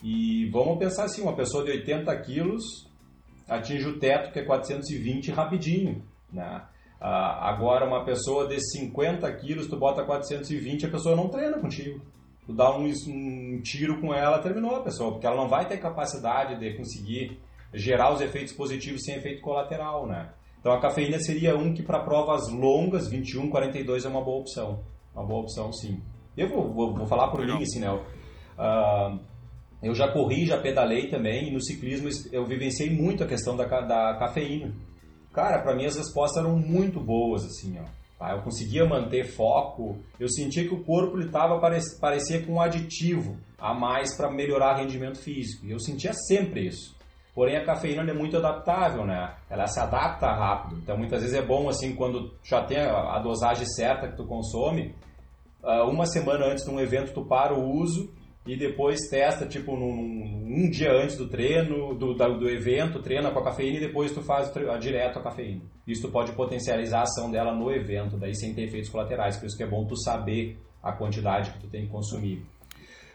E 0.03 0.49
vamos 0.49 0.77
pensar 0.77 1.05
assim, 1.05 1.21
uma 1.21 1.35
pessoa 1.35 1.63
de 1.63 1.71
80 1.71 2.13
quilos 2.21 2.88
atinge 3.49 3.87
o 3.87 3.99
teto, 3.99 4.31
que 4.31 4.39
é 4.39 4.45
420 4.45 5.31
rapidinho, 5.31 6.03
né? 6.31 6.61
Ah, 7.01 7.49
agora, 7.49 7.85
uma 7.85 8.03
pessoa 8.03 8.47
de 8.47 8.59
50 8.59 9.31
quilos, 9.35 9.67
tu 9.67 9.77
bota 9.77 10.03
420, 10.03 10.85
a 10.85 10.89
pessoa 10.89 11.15
não 11.15 11.29
treina 11.29 11.57
contigo. 11.57 12.01
Tu 12.45 12.53
dá 12.53 12.75
um, 12.75 12.91
um 13.07 13.61
tiro 13.61 14.01
com 14.01 14.13
ela, 14.13 14.39
terminou 14.39 14.75
a 14.75 14.81
pessoa, 14.81 15.11
porque 15.11 15.25
ela 15.25 15.37
não 15.37 15.47
vai 15.47 15.67
ter 15.67 15.77
capacidade 15.77 16.59
de 16.59 16.75
conseguir 16.75 17.39
gerar 17.73 18.13
os 18.13 18.21
efeitos 18.21 18.53
positivos 18.53 19.03
sem 19.03 19.15
efeito 19.15 19.41
colateral, 19.41 20.07
né? 20.07 20.29
Então 20.59 20.73
a 20.73 20.81
cafeína 20.81 21.19
seria 21.19 21.55
um 21.55 21.73
que 21.73 21.81
para 21.81 21.99
provas 21.99 22.49
longas, 22.49 23.07
21, 23.07 23.49
42 23.49 24.03
é 24.03 24.09
uma 24.09 24.21
boa 24.21 24.41
opção. 24.41 24.83
Uma 25.15 25.25
boa 25.25 25.41
opção, 25.41 25.71
sim. 25.71 26.01
Eu 26.35 26.49
vou, 26.49 26.73
vou, 26.73 26.93
vou 26.93 27.07
falar 27.07 27.29
por 27.29 27.45
mim, 27.45 27.61
assim, 27.63 27.79
né? 27.79 27.91
Uh, 27.91 29.19
eu 29.81 29.95
já 29.95 30.11
corri, 30.11 30.45
já 30.45 30.59
pedalei 30.59 31.07
também, 31.07 31.47
e 31.47 31.51
no 31.51 31.61
ciclismo 31.61 32.09
eu 32.31 32.45
vivenciei 32.45 32.89
muito 32.89 33.23
a 33.23 33.27
questão 33.27 33.55
da, 33.55 33.65
da 33.65 34.17
cafeína. 34.17 34.73
Cara, 35.33 35.61
para 35.61 35.75
mim 35.75 35.85
as 35.85 35.95
respostas 35.95 36.43
eram 36.43 36.57
muito 36.57 36.99
boas, 36.99 37.45
assim, 37.45 37.77
ó. 37.79 37.85
Tá? 38.19 38.33
Eu 38.33 38.41
conseguia 38.41 38.85
manter 38.85 39.23
foco, 39.23 39.97
eu 40.19 40.27
sentia 40.27 40.67
que 40.67 40.73
o 40.73 40.83
corpo 40.83 41.17
ele 41.17 41.29
tava, 41.29 41.59
parecia 42.01 42.45
com 42.45 42.53
um 42.53 42.61
aditivo 42.61 43.37
a 43.57 43.73
mais 43.73 44.15
para 44.15 44.29
melhorar 44.29 44.75
rendimento 44.75 45.17
físico. 45.17 45.65
E 45.65 45.71
eu 45.71 45.79
sentia 45.79 46.11
sempre 46.13 46.67
isso. 46.67 46.97
Porém, 47.33 47.55
a 47.55 47.63
cafeína 47.63 48.01
é 48.01 48.13
muito 48.13 48.35
adaptável, 48.35 49.05
né? 49.05 49.33
Ela 49.49 49.65
se 49.67 49.79
adapta 49.79 50.27
rápido. 50.27 50.81
Então, 50.81 50.97
muitas 50.97 51.21
vezes 51.21 51.37
é 51.37 51.41
bom, 51.41 51.69
assim, 51.69 51.95
quando 51.95 52.33
já 52.43 52.61
tem 52.65 52.79
a 52.79 53.17
dosagem 53.19 53.65
certa 53.65 54.09
que 54.09 54.17
tu 54.17 54.25
consome, 54.25 54.93
ah, 55.63 55.85
uma 55.85 56.05
semana 56.05 56.47
antes 56.47 56.65
de 56.65 56.71
um 56.71 56.79
evento 56.79 57.13
tu 57.13 57.23
para 57.25 57.53
o 57.53 57.79
uso 57.79 58.11
e 58.49 58.57
depois 58.57 59.07
testa, 59.11 59.45
tipo, 59.45 59.77
num, 59.77 60.43
um 60.47 60.71
dia 60.71 60.91
antes 60.91 61.15
do 61.15 61.29
treino, 61.29 61.93
do, 61.93 62.15
do 62.15 62.49
evento, 62.49 62.99
treina 62.99 63.29
com 63.29 63.37
a 63.37 63.43
cafeína 63.43 63.77
e 63.77 63.81
depois 63.81 64.11
tu 64.11 64.23
faz 64.23 64.51
direto 64.81 65.19
a 65.19 65.21
cafeína. 65.21 65.61
Isso 65.85 66.09
pode 66.09 66.31
potencializar 66.31 67.01
a 67.01 67.03
ação 67.03 67.29
dela 67.29 67.53
no 67.53 67.71
evento, 67.71 68.17
daí 68.17 68.33
sem 68.33 68.55
ter 68.55 68.63
efeitos 68.63 68.89
colaterais, 68.89 69.37
por 69.37 69.45
isso 69.45 69.55
que 69.55 69.61
é 69.61 69.67
bom 69.67 69.85
tu 69.85 69.95
saber 69.95 70.57
a 70.81 70.91
quantidade 70.91 71.51
que 71.51 71.59
tu 71.59 71.67
tem 71.67 71.85
que 71.85 71.91
consumir. 71.91 72.43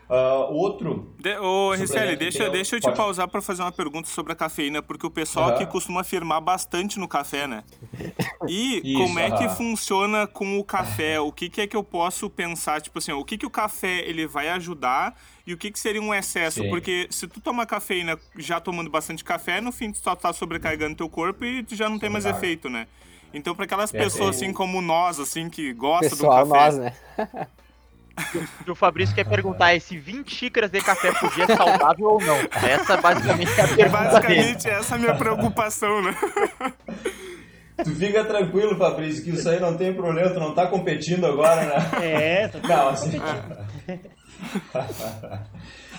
Uh, 0.09 0.53
outro. 0.53 1.15
De, 1.19 1.37
ô, 1.39 1.73
Ricelli, 1.73 2.15
deixa, 2.17 2.51
deixa 2.51 2.77
eu 2.77 2.81
te 2.81 2.85
Pode. 2.85 2.97
pausar 2.97 3.27
para 3.27 3.41
fazer 3.41 3.63
uma 3.63 3.73
pergunta 3.73 4.09
sobre 4.09 4.33
a 4.33 4.37
cafeína, 4.37 4.83
porque 4.83 5.07
o 5.07 5.11
pessoal 5.11 5.51
aqui 5.51 5.65
costuma 5.67 6.03
afirmar 6.03 6.41
bastante 6.41 6.99
no 6.99 7.09
café, 7.09 7.47
né? 7.47 7.65
E 8.47 8.83
Isso, 8.85 8.99
como 8.99 9.19
é 9.19 9.31
que 9.31 9.49
funciona 9.49 10.27
com 10.27 10.59
o 10.59 10.65
café? 10.65 11.19
O 11.19 11.33
que, 11.33 11.49
que, 11.49 11.63
é 11.63 11.67
que 11.67 11.75
eu 11.75 11.83
posso 11.83 12.29
pensar? 12.29 12.83
Tipo 12.83 12.99
assim, 12.99 13.13
o 13.13 13.25
que, 13.25 13.39
que 13.39 13.47
o 13.47 13.51
café 13.51 14.01
ele 14.01 14.27
vai 14.27 14.51
ajudar 14.51 15.19
e 15.47 15.55
o 15.55 15.57
que, 15.57 15.71
que 15.71 15.79
seria 15.79 16.03
um 16.03 16.13
excesso? 16.13 16.63
Sim. 16.63 16.69
Porque 16.69 17.07
se 17.11 17.27
tu 17.27 17.41
toma 17.41 17.65
cafeína 17.65 18.19
já 18.37 18.61
tomando 18.61 18.91
bastante 18.91 19.25
café, 19.25 19.63
no 19.63 19.73
fim 19.73 19.91
tu 19.91 19.99
só 19.99 20.15
tá 20.15 20.31
sobrecarregando 20.31 20.95
teu 20.95 21.09
corpo 21.09 21.43
e 21.43 21.63
tu 21.63 21.75
já 21.75 21.89
não 21.89 21.99
tem 21.99 22.11
mais 22.11 22.27
efeito, 22.27 22.69
né? 22.69 22.87
Então, 23.33 23.55
para 23.55 23.65
aquelas 23.65 23.91
pessoas 23.91 24.37
assim 24.37 24.53
como 24.53 24.81
nós, 24.81 25.19
assim, 25.19 25.49
que 25.49 25.73
gostam 25.73 26.11
Pessoal, 26.11 26.45
do 26.45 26.53
café. 26.53 26.67
Nós, 26.67 26.79
né? 26.79 26.93
E 28.67 28.71
o 28.71 28.75
Fabrício 28.75 29.15
quer 29.15 29.25
perguntar 29.25 29.75
é 29.75 29.79
se 29.81 29.99
20 29.99 30.33
xícaras 30.33 30.71
de 30.71 30.81
café 30.81 31.13
por 31.13 31.33
dia 31.35 31.45
é 31.45 31.57
saudável 31.57 32.07
ou 32.07 32.21
não. 32.21 32.37
Essa 32.69 32.97
basicamente 32.97 33.51
é 33.59 33.65
a 33.65 33.69
pergunta 33.69 33.89
Basicamente, 33.91 34.65
dele. 34.65 34.77
essa 34.77 34.95
é 34.95 34.97
a 34.97 35.01
minha 35.01 35.15
preocupação, 35.15 36.03
né? 36.03 36.17
Tu 37.83 37.91
fica 37.91 38.25
tranquilo, 38.25 38.77
Fabrício, 38.77 39.25
que 39.25 39.31
isso 39.31 39.49
aí 39.49 39.59
não 39.59 39.77
tem 39.77 39.93
problema, 39.93 40.31
tu 40.31 40.39
não 40.39 40.55
tá 40.55 40.69
competindo 40.69 41.27
agora, 41.27 41.67
né? 41.67 41.91
É, 42.03 42.49
tô 42.49 42.59
não, 42.67 42.89
assim... 42.89 43.21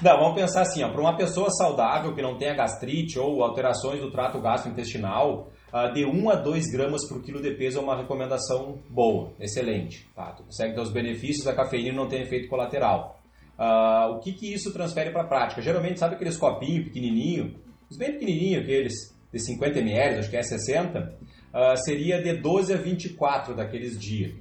Não, 0.01 0.17
vamos 0.19 0.35
pensar 0.35 0.61
assim, 0.61 0.83
ó, 0.83 0.89
para 0.89 1.01
uma 1.01 1.15
pessoa 1.15 1.49
saudável 1.49 2.13
que 2.13 2.21
não 2.21 2.37
tenha 2.37 2.53
gastrite 2.53 3.17
ou 3.17 3.43
alterações 3.43 4.01
do 4.01 4.11
trato 4.11 4.41
gastrointestinal, 4.41 5.47
uh, 5.47 5.54
de 5.93 6.05
1 6.05 6.29
a 6.29 6.35
2 6.35 6.71
gramas 6.71 7.07
por 7.07 7.21
quilo 7.21 7.41
de 7.41 7.51
peso 7.51 7.79
é 7.79 7.81
uma 7.81 7.97
recomendação 7.97 8.79
boa, 8.89 9.33
excelente. 9.39 10.07
Tá? 10.15 10.31
Tu 10.31 10.43
consegue 10.43 10.73
ter 10.73 10.81
os 10.81 10.91
benefícios 10.91 11.43
da 11.43 11.53
cafeína 11.53 11.91
não 11.93 12.07
tem 12.07 12.21
efeito 12.21 12.47
colateral. 12.47 13.19
Uh, 13.57 14.15
o 14.15 14.19
que, 14.19 14.33
que 14.33 14.53
isso 14.53 14.71
transfere 14.71 15.11
para 15.11 15.23
a 15.23 15.27
prática? 15.27 15.61
Geralmente, 15.61 15.99
sabe 15.99 16.15
aqueles 16.15 16.37
copinhos 16.37 16.85
pequenininhos, 16.85 17.53
os 17.89 17.97
bem 17.97 18.13
pequenininhos, 18.13 18.63
aqueles 18.63 18.93
de 19.31 19.39
50 19.39 19.79
ml, 19.79 20.19
acho 20.19 20.29
que 20.29 20.37
é 20.37 20.43
60, 20.43 20.99
uh, 20.99 21.57
ah, 21.57 21.75
seria 21.75 22.21
de 22.21 22.33
12 22.41 22.73
a 22.73 22.77
24 22.77 23.55
daqueles 23.55 23.99
dias. 23.99 24.33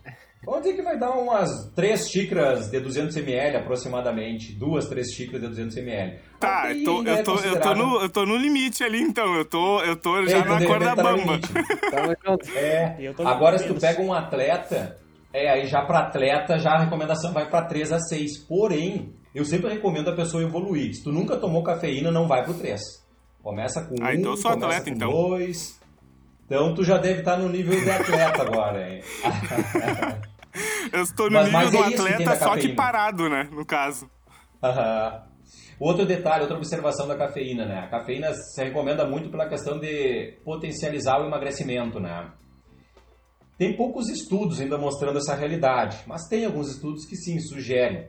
Vamos 0.45 0.63
dizer 0.63 0.77
que 0.77 0.83
vai 0.83 0.99
dar 0.99 1.11
umas 1.11 1.73
3 1.75 2.09
xícaras 2.09 2.71
de 2.71 2.81
200 2.81 3.17
ml 3.17 3.57
aproximadamente. 3.57 4.53
Duas, 4.55 4.87
três 4.89 5.13
xícaras 5.13 5.41
de 5.43 5.49
200 5.49 5.77
ml. 5.79 6.19
Tá, 6.39 6.73
eu 6.73 6.85
tô, 6.85 7.03
eu, 7.03 7.25
tô, 7.25 7.37
eu, 7.37 7.61
tô 7.61 7.75
no, 7.75 8.01
eu 8.03 8.09
tô 8.09 8.27
no 8.27 8.37
limite 8.37 8.85
ali 8.85 9.01
então. 9.01 9.35
Eu 9.35 9.45
tô, 9.45 9.81
eu 9.83 9.97
tô 9.97 10.25
já 10.27 10.45
na 10.45 10.65
corda 10.65 10.95
bamba. 10.95 11.41
é, 12.55 13.13
agora, 13.25 13.59
se 13.59 13.67
tu 13.67 13.75
pega 13.75 14.03
um 14.03 14.13
atleta, 14.13 14.97
é, 15.33 15.51
aí 15.51 15.67
já 15.67 15.83
para 15.83 16.01
atleta, 16.01 16.59
já 16.59 16.73
a 16.73 16.85
recomendação 16.85 17.33
vai 17.33 17.49
para 17.49 17.67
3 17.67 17.93
a 17.93 17.99
6. 17.99 18.47
Porém, 18.47 19.15
eu 19.35 19.45
sempre 19.45 19.71
recomendo 19.71 20.11
a 20.11 20.15
pessoa 20.15 20.43
evoluir. 20.43 20.95
Se 20.95 21.03
tu 21.03 21.11
nunca 21.11 21.37
tomou 21.37 21.63
cafeína, 21.63 22.11
não 22.11 22.29
vai 22.29 22.45
pro 22.45 22.55
3. 22.55 22.81
Começa 23.43 23.83
com 23.85 23.95
1, 24.03 24.05
ah, 24.05 24.15
então 24.15 24.33
um, 24.33 24.37
sou 24.37 24.53
começa 24.53 24.81
atleta, 24.81 24.91
com 24.91 24.97
então. 24.97 25.11
2. 25.11 25.81
Então 26.47 26.75
tu 26.75 26.85
já 26.85 26.99
deve 26.99 27.21
estar 27.21 27.39
no 27.39 27.49
nível 27.49 27.79
de 27.81 27.91
atleta 27.91 28.43
agora, 28.43 28.89
hein? 28.89 29.03
Eu 30.93 31.03
estou 31.03 31.27
no 31.27 31.35
mas, 31.35 31.45
nível 31.47 31.61
mas 31.61 31.71
do 31.71 31.77
é 31.77 32.15
atleta, 32.15 32.37
só 32.37 32.57
que 32.57 32.75
parado, 32.75 33.29
né? 33.29 33.49
No 33.53 33.65
caso. 33.65 34.09
Uhum. 34.63 35.35
Outro 35.79 36.07
detalhe, 36.07 36.43
outra 36.43 36.57
observação 36.57 37.07
da 37.07 37.17
cafeína, 37.17 37.67
né? 37.67 37.81
A 37.81 37.89
cafeína 37.89 38.33
se 38.33 38.63
recomenda 38.63 39.07
muito 39.07 39.31
pela 39.31 39.49
questão 39.49 39.79
de 39.79 40.39
potencializar 40.45 41.21
o 41.21 41.27
emagrecimento, 41.27 41.99
né? 41.99 42.31
Tem 43.59 43.77
poucos 43.77 44.09
estudos 44.09 44.61
ainda 44.61 44.77
mostrando 44.79 45.19
essa 45.19 45.35
realidade, 45.35 45.99
mas 46.07 46.27
tem 46.29 46.45
alguns 46.45 46.71
estudos 46.71 47.07
que 47.07 47.17
sim 47.17 47.39
sugerem. 47.39 48.09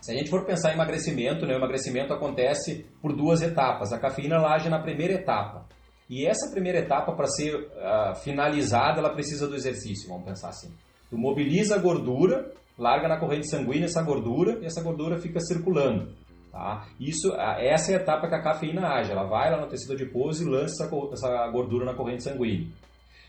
Se 0.00 0.12
a 0.12 0.14
gente 0.14 0.28
for 0.28 0.44
pensar 0.44 0.70
em 0.70 0.74
emagrecimento, 0.74 1.46
né, 1.46 1.54
o 1.54 1.56
emagrecimento 1.56 2.12
acontece 2.12 2.84
por 3.00 3.16
duas 3.16 3.40
etapas. 3.40 3.92
A 3.92 3.98
cafeína 3.98 4.36
ela 4.36 4.54
age 4.54 4.68
na 4.68 4.78
primeira 4.78 5.14
etapa. 5.14 5.66
E 6.10 6.26
essa 6.26 6.50
primeira 6.50 6.80
etapa, 6.80 7.12
para 7.12 7.26
ser 7.26 7.54
uh, 7.54 8.14
finalizada, 8.16 8.98
ela 8.98 9.14
precisa 9.14 9.48
do 9.48 9.56
exercício, 9.56 10.06
vamos 10.06 10.24
pensar 10.24 10.50
assim. 10.50 10.70
Tu 11.14 11.18
mobiliza 11.20 11.76
a 11.76 11.78
gordura, 11.78 12.52
larga 12.76 13.06
na 13.06 13.16
corrente 13.16 13.48
sanguínea 13.48 13.84
essa 13.84 14.02
gordura 14.02 14.58
e 14.60 14.66
essa 14.66 14.82
gordura 14.82 15.16
fica 15.20 15.38
circulando. 15.38 16.12
Tá? 16.50 16.88
Isso, 16.98 17.32
essa 17.36 17.92
é 17.92 17.94
a 17.94 18.00
etapa 18.00 18.26
que 18.26 18.34
a 18.34 18.42
cafeína 18.42 18.88
age. 18.88 19.12
Ela 19.12 19.22
vai 19.22 19.48
lá 19.48 19.60
no 19.60 19.68
tecido 19.68 19.92
adiposo 19.92 20.42
e 20.42 20.50
lança 20.50 20.90
essa 21.12 21.46
gordura 21.52 21.84
na 21.84 21.94
corrente 21.94 22.24
sanguínea. 22.24 22.66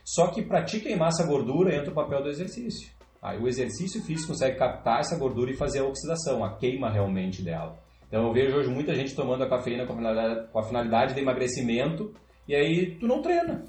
Só 0.04 0.30
que 0.30 0.42
para 0.42 0.64
te 0.64 0.80
queimar 0.80 1.10
essa 1.10 1.28
gordura 1.28 1.76
entra 1.76 1.92
o 1.92 1.94
papel 1.94 2.24
do 2.24 2.30
exercício. 2.30 2.90
Aí 3.22 3.38
o 3.38 3.48
exercício 3.48 4.02
físico 4.04 4.30
consegue 4.30 4.58
captar 4.58 5.02
essa 5.02 5.16
gordura 5.16 5.52
e 5.52 5.56
fazer 5.56 5.82
a 5.82 5.86
oxidação, 5.86 6.44
a 6.44 6.58
queima 6.58 6.90
realmente 6.90 7.44
dela. 7.44 7.78
Então 8.08 8.26
eu 8.26 8.34
vejo 8.34 8.58
hoje 8.58 8.70
muita 8.72 8.96
gente 8.96 9.14
tomando 9.14 9.44
a 9.44 9.50
cafeína 9.50 9.86
com 9.86 9.94
a 9.94 9.98
finalidade, 9.98 10.48
com 10.52 10.58
a 10.60 10.64
finalidade 10.64 11.14
de 11.14 11.20
emagrecimento 11.20 12.12
e 12.48 12.56
aí 12.56 12.98
tu 13.00 13.06
não 13.06 13.22
treina. 13.22 13.64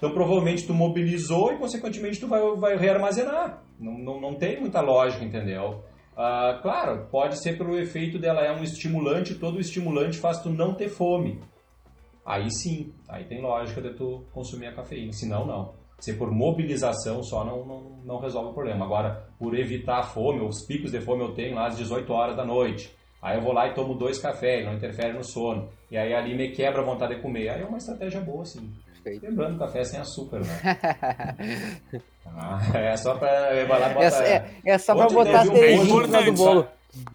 Então 0.00 0.14
provavelmente 0.14 0.66
tu 0.66 0.72
mobilizou 0.72 1.52
e 1.52 1.58
consequentemente 1.58 2.18
tu 2.18 2.26
vai, 2.26 2.40
vai 2.56 2.74
rearmazenar. 2.74 3.62
Não, 3.78 3.98
não, 3.98 4.18
não 4.18 4.34
tem 4.34 4.58
muita 4.58 4.80
lógica, 4.80 5.22
entendeu? 5.22 5.84
Ah, 6.16 6.58
claro, 6.62 7.06
pode 7.10 7.38
ser 7.42 7.58
pelo 7.58 7.78
efeito 7.78 8.18
dela 8.18 8.40
é 8.40 8.50
um 8.50 8.62
estimulante, 8.62 9.34
todo 9.34 9.60
estimulante 9.60 10.16
faz 10.16 10.38
tu 10.38 10.48
não 10.48 10.72
ter 10.72 10.88
fome. 10.88 11.42
Aí 12.24 12.50
sim, 12.50 12.94
aí 13.10 13.24
tem 13.24 13.42
lógica 13.42 13.82
de 13.82 13.90
tu 13.92 14.24
consumir 14.32 14.68
a 14.68 14.74
cafeína, 14.74 15.12
senão 15.12 15.46
não. 15.46 15.74
Se 15.98 16.14
por 16.14 16.30
mobilização 16.30 17.22
só 17.22 17.44
não, 17.44 17.66
não, 17.66 17.80
não 18.02 18.20
resolve 18.20 18.52
o 18.52 18.54
problema. 18.54 18.86
Agora, 18.86 19.28
por 19.38 19.54
evitar 19.54 19.98
a 19.98 20.02
fome, 20.02 20.40
os 20.40 20.64
picos 20.66 20.92
de 20.92 21.00
fome 21.02 21.22
eu 21.22 21.34
tenho 21.34 21.54
lá 21.54 21.66
às 21.66 21.76
18 21.76 22.10
horas 22.10 22.34
da 22.34 22.44
noite. 22.44 22.90
Aí 23.20 23.36
eu 23.36 23.42
vou 23.42 23.52
lá 23.52 23.68
e 23.68 23.74
tomo 23.74 23.94
dois 23.94 24.18
cafés, 24.18 24.64
não 24.64 24.72
interfere 24.72 25.12
no 25.12 25.22
sono. 25.22 25.68
E 25.90 25.98
aí 25.98 26.14
ali 26.14 26.34
me 26.34 26.52
quebra 26.52 26.80
a 26.80 26.84
vontade 26.84 27.16
de 27.16 27.20
comer. 27.20 27.50
Aí 27.50 27.60
é 27.60 27.66
uma 27.66 27.76
estratégia 27.76 28.22
boa, 28.22 28.46
sim. 28.46 28.72
Perfeito. 29.02 29.26
Lembrando, 29.26 29.58
café 29.58 29.84
sem 29.84 29.98
açúcar, 29.98 30.40
né? 30.40 30.78
ah, 32.26 32.60
é 32.74 32.96
só 32.96 33.16
pra 33.16 33.62
embalar 33.62 33.94
bota... 33.94 34.24
é, 34.24 34.50
é 34.64 34.78
só 34.78 34.94
pra 34.94 35.06
botar 35.06 35.44
beijinho 35.50 36.04
um 36.04 36.24
do 36.24 36.32
bolo. 36.32 36.68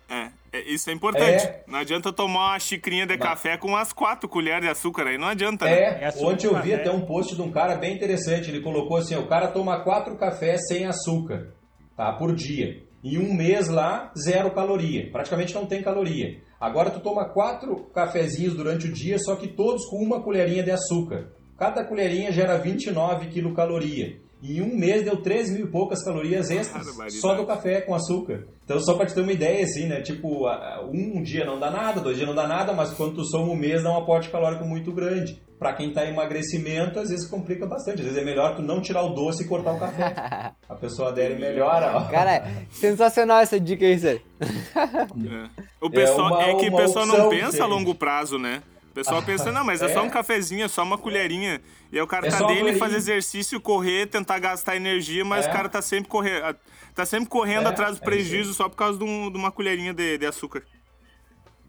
É, 0.10 0.30
é, 0.52 0.62
isso 0.72 0.90
é 0.90 0.94
importante. 0.94 1.46
É. 1.46 1.64
Não 1.68 1.80
adianta 1.80 2.12
tomar 2.12 2.52
uma 2.52 2.60
xicrinha 2.60 3.06
de 3.06 3.18
café 3.18 3.58
com 3.58 3.76
as 3.76 3.94
quatro 3.94 4.28
colheres 4.28 4.62
de 4.62 4.70
açúcar 4.70 5.08
aí, 5.08 5.18
não 5.18 5.28
adianta, 5.28 5.66
né? 5.66 6.04
É, 6.04 6.14
ontem 6.18 6.48
eu 6.48 6.62
vi 6.62 6.74
até 6.74 6.90
um 6.90 7.02
post 7.02 7.36
de 7.36 7.42
um 7.42 7.52
cara 7.52 7.76
bem 7.76 7.96
interessante, 7.96 8.50
ele 8.50 8.62
colocou 8.62 8.98
assim, 8.98 9.16
o 9.16 9.28
cara 9.28 9.48
toma 9.48 9.84
quatro 9.84 10.18
cafés 10.18 10.62
sem 10.68 10.86
açúcar, 10.86 11.54
tá, 11.96 12.14
por 12.14 12.34
dia. 12.34 12.84
Em 13.04 13.20
um 13.20 13.36
mês 13.36 13.68
lá, 13.68 14.12
zero 14.18 14.50
caloria, 14.52 15.12
praticamente 15.12 15.54
não 15.54 15.68
tem 15.68 15.84
caloria. 15.84 16.42
Agora 16.60 16.90
tu 16.90 17.00
toma 17.00 17.30
quatro 17.30 17.86
cafezinhos 17.94 18.56
durante 18.56 18.88
o 18.88 18.92
dia, 18.92 19.20
só 19.20 19.36
que 19.36 19.50
todos 19.50 19.86
com 19.88 19.98
uma 19.98 20.24
colherinha 20.24 20.64
de 20.64 20.72
açúcar. 20.72 21.32
Cada 21.58 21.86
colherinha 21.86 22.32
gera 22.32 22.58
29 22.58 23.28
quilocaloria. 23.28 24.20
E 24.42 24.58
em 24.58 24.62
um 24.62 24.76
mês 24.78 25.04
deu 25.04 25.18
3 25.18 25.52
mil 25.52 25.66
e 25.66 25.72
poucas 25.72 26.04
calorias 26.04 26.52
extras 26.52 26.86
só 27.20 27.34
do 27.34 27.46
café 27.48 27.82
com 27.82 27.96
açúcar. 27.96 28.46
Então, 28.64 28.80
só 28.80 28.94
para 28.96 29.06
te 29.06 29.16
ter 29.16 29.22
uma 29.22 29.32
ideia, 29.32 29.64
assim, 29.64 29.88
né? 29.88 30.02
Tipo, 30.02 30.48
um 30.92 31.24
dia 31.24 31.46
não 31.46 31.60
dá 31.60 31.72
nada, 31.72 32.02
dois 32.02 32.18
dias 32.18 32.28
não 32.28 32.36
dá 32.36 32.48
nada, 32.48 32.74
mas 32.74 32.94
quando 32.94 33.16
tu 33.16 33.24
soma 33.26 33.52
um 33.52 33.56
mês 33.56 33.82
dá 33.82 33.92
um 33.92 33.98
aporte 33.98 34.30
calórico 34.30 34.66
muito 34.66 34.92
grande. 34.92 35.42
Para 35.58 35.74
quem 35.74 35.94
tá 35.94 36.06
em 36.06 36.12
emagrecimento, 36.12 37.00
às 37.00 37.10
vezes 37.10 37.28
complica 37.30 37.66
bastante. 37.66 38.02
Às 38.02 38.08
vezes 38.08 38.22
é 38.22 38.26
melhor 38.26 38.56
tu 38.56 38.62
não 38.62 38.82
tirar 38.82 39.04
o 39.04 39.14
doce 39.14 39.44
e 39.44 39.48
cortar 39.48 39.74
o 39.74 39.80
café. 39.80 40.54
A 40.68 40.76
pessoa 40.76 41.10
adere 41.10 41.36
melhora. 41.36 41.96
Ó. 41.96 42.12
Cara, 42.12 42.46
sensacional 42.70 43.40
essa 43.40 43.58
dica 43.60 43.86
aí, 43.86 43.98
Zé. 43.98 44.20
É. 44.46 45.64
O 45.82 45.90
pessoal, 45.90 46.42
é, 46.42 46.46
uma, 46.46 46.52
é 46.52 46.56
que 46.56 46.70
o 46.70 46.76
pessoal 46.76 47.06
não 47.06 47.30
pensa 47.30 47.64
a 47.64 47.68
longo 47.68 47.96
prazo, 47.96 48.38
né? 48.38 48.62
O 48.96 49.04
pessoal 49.04 49.22
pensa, 49.22 49.52
não, 49.52 49.66
mas 49.66 49.82
é, 49.82 49.88
é, 49.88 49.94
só 49.94 50.04
um 50.04 50.10
cafezinho, 50.10 50.64
é 50.64 50.70
só 50.70 50.82
uma 50.82 50.98
colherinha. 50.98 51.60
E 51.92 51.98
aí 51.98 52.02
o 52.02 52.08
cara 52.08 52.28
é 52.28 52.32
tá 52.32 52.48
dele, 52.48 52.78
fazer 52.78 52.96
exercício, 52.96 53.60
correr, 53.60 54.06
tentar 54.06 54.40
gastar 54.40 54.78
energia, 54.78 55.26
mas 55.26 55.46
é. 55.46 55.50
o 55.50 55.52
cara 55.52 55.68
tá 55.68 55.82
sempre, 55.82 56.08
correr, 56.08 56.56
tá 56.96 57.06
sempre 57.06 57.28
correndo 57.28 57.66
é, 57.66 57.72
atrás 57.72 58.00
do 58.00 58.02
é 58.02 58.06
prejuízo 58.06 58.54
só 58.54 58.70
por 58.70 58.78
causa 58.78 58.98
de, 58.98 59.04
um, 59.04 59.30
de 59.30 59.38
uma 59.38 59.52
colherinha 59.52 59.94
de, 59.94 60.18
de, 60.18 60.26
açúcar. 60.26 60.64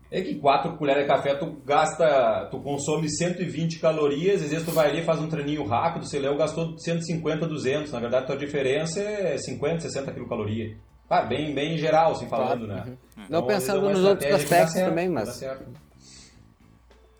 É 0.08 0.20
que 0.22 0.36
quatro 0.36 0.76
colheres 0.76 1.02
de 1.02 1.08
café 1.08 1.34
tu 1.34 1.60
gasta, 1.66 2.46
tu 2.48 2.60
consome 2.60 3.10
120 3.10 3.80
calorias, 3.80 4.40
às 4.40 4.50
vezes 4.50 4.64
tu 4.64 4.70
vai 4.70 4.90
ali 4.90 5.02
faz 5.02 5.20
um 5.20 5.28
treininho 5.28 5.64
rápido, 5.66 6.06
você 6.06 6.20
leu, 6.20 6.36
gastou 6.36 6.78
150, 6.78 7.44
200. 7.44 7.90
Na 7.90 7.98
verdade, 7.98 8.26
tua 8.26 8.36
diferença 8.36 9.00
é 9.00 9.36
50, 9.36 9.80
60 9.80 10.12
quilocalorias. 10.12 10.76
Ah, 11.10 11.22
bem, 11.22 11.52
bem 11.52 11.76
geral, 11.76 12.12
assim, 12.12 12.28
falando, 12.28 12.66
claro. 12.66 12.84
né? 12.84 12.84
Uhum. 12.86 13.24
Então, 13.24 13.40
Não 13.40 13.46
pensando 13.48 13.80
nos 13.90 14.04
outros 14.04 14.32
aspectos 14.32 14.74
certo, 14.74 14.88
também, 14.90 15.08
mas... 15.08 15.40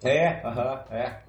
É, 0.05 0.47
aham, 0.47 0.85
é. 0.91 1.27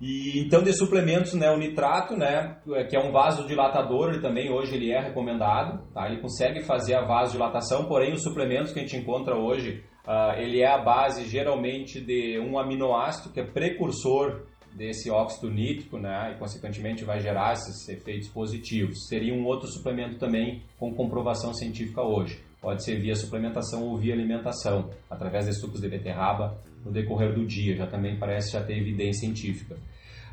E 0.00 0.40
então 0.40 0.62
de 0.62 0.72
suplementos, 0.72 1.34
né, 1.34 1.50
o 1.50 1.56
nitrato, 1.56 2.16
né, 2.16 2.58
que 2.90 2.96
é 2.96 3.00
um 3.00 3.12
vasodilatador, 3.12 4.10
ele 4.10 4.20
também 4.20 4.52
hoje 4.52 4.74
ele 4.74 4.90
é 4.90 5.00
recomendado, 5.00 5.82
tá? 5.92 6.06
Ele 6.06 6.20
consegue 6.20 6.62
fazer 6.62 6.94
a 6.94 7.06
vasodilatação, 7.06 7.86
porém 7.86 8.12
os 8.12 8.22
suplementos 8.22 8.72
que 8.72 8.80
a 8.80 8.82
gente 8.82 8.96
encontra 8.96 9.36
hoje, 9.36 9.82
uh, 10.06 10.38
ele 10.38 10.60
é 10.60 10.66
a 10.66 10.78
base 10.78 11.24
geralmente 11.26 12.00
de 12.00 12.38
um 12.38 12.58
aminoácido 12.58 13.32
que 13.32 13.40
é 13.40 13.44
precursor 13.44 14.42
desse 14.74 15.08
óxido 15.08 15.50
nítrico, 15.50 15.96
né, 15.98 16.32
e 16.34 16.38
consequentemente 16.38 17.04
vai 17.04 17.20
gerar 17.20 17.52
esses 17.52 17.88
efeitos 17.88 18.28
positivos. 18.28 19.06
Seria 19.08 19.32
um 19.32 19.46
outro 19.46 19.68
suplemento 19.68 20.18
também 20.18 20.64
com 20.78 20.92
comprovação 20.92 21.54
científica 21.54 22.02
hoje. 22.02 22.42
Pode 22.64 22.82
ser 22.82 22.98
via 22.98 23.14
suplementação 23.14 23.82
ou 23.82 23.98
via 23.98 24.14
alimentação, 24.14 24.88
através 25.10 25.44
de 25.44 25.52
sucos 25.52 25.82
de 25.82 25.88
beterraba, 25.88 26.56
no 26.82 26.90
decorrer 26.90 27.34
do 27.34 27.44
dia, 27.44 27.76
já 27.76 27.86
também 27.86 28.18
parece 28.18 28.52
já 28.52 28.64
ter 28.64 28.78
evidência 28.78 29.20
científica. 29.20 29.76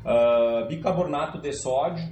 Uh, 0.02 0.66
bicarbonato 0.66 1.38
de 1.38 1.52
sódio 1.52 2.02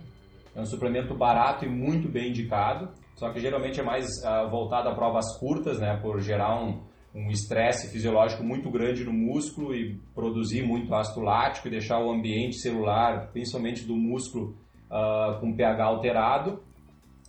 é 0.54 0.60
um 0.60 0.66
suplemento 0.66 1.14
barato 1.14 1.64
e 1.64 1.68
muito 1.70 2.06
bem 2.06 2.28
indicado, 2.28 2.90
só 3.16 3.32
que 3.32 3.40
geralmente 3.40 3.80
é 3.80 3.82
mais 3.82 4.06
uh, 4.22 4.50
voltado 4.50 4.90
a 4.90 4.94
provas 4.94 5.24
curtas, 5.38 5.80
né, 5.80 5.98
por 6.02 6.20
gerar 6.20 6.62
um 6.62 6.82
um 7.14 7.28
estresse 7.28 7.90
fisiológico 7.90 8.44
muito 8.44 8.70
grande 8.70 9.02
no 9.02 9.12
músculo 9.12 9.74
e 9.74 9.98
produzir 10.14 10.62
muito 10.62 10.94
ácido 10.94 11.20
lático 11.20 11.66
e 11.66 11.70
deixar 11.72 11.98
o 11.98 12.08
ambiente 12.08 12.60
celular, 12.60 13.30
principalmente 13.32 13.84
do 13.84 13.96
músculo, 13.96 14.54
uh, 14.88 15.40
com 15.40 15.56
pH 15.56 15.84
alterado. 15.84 16.62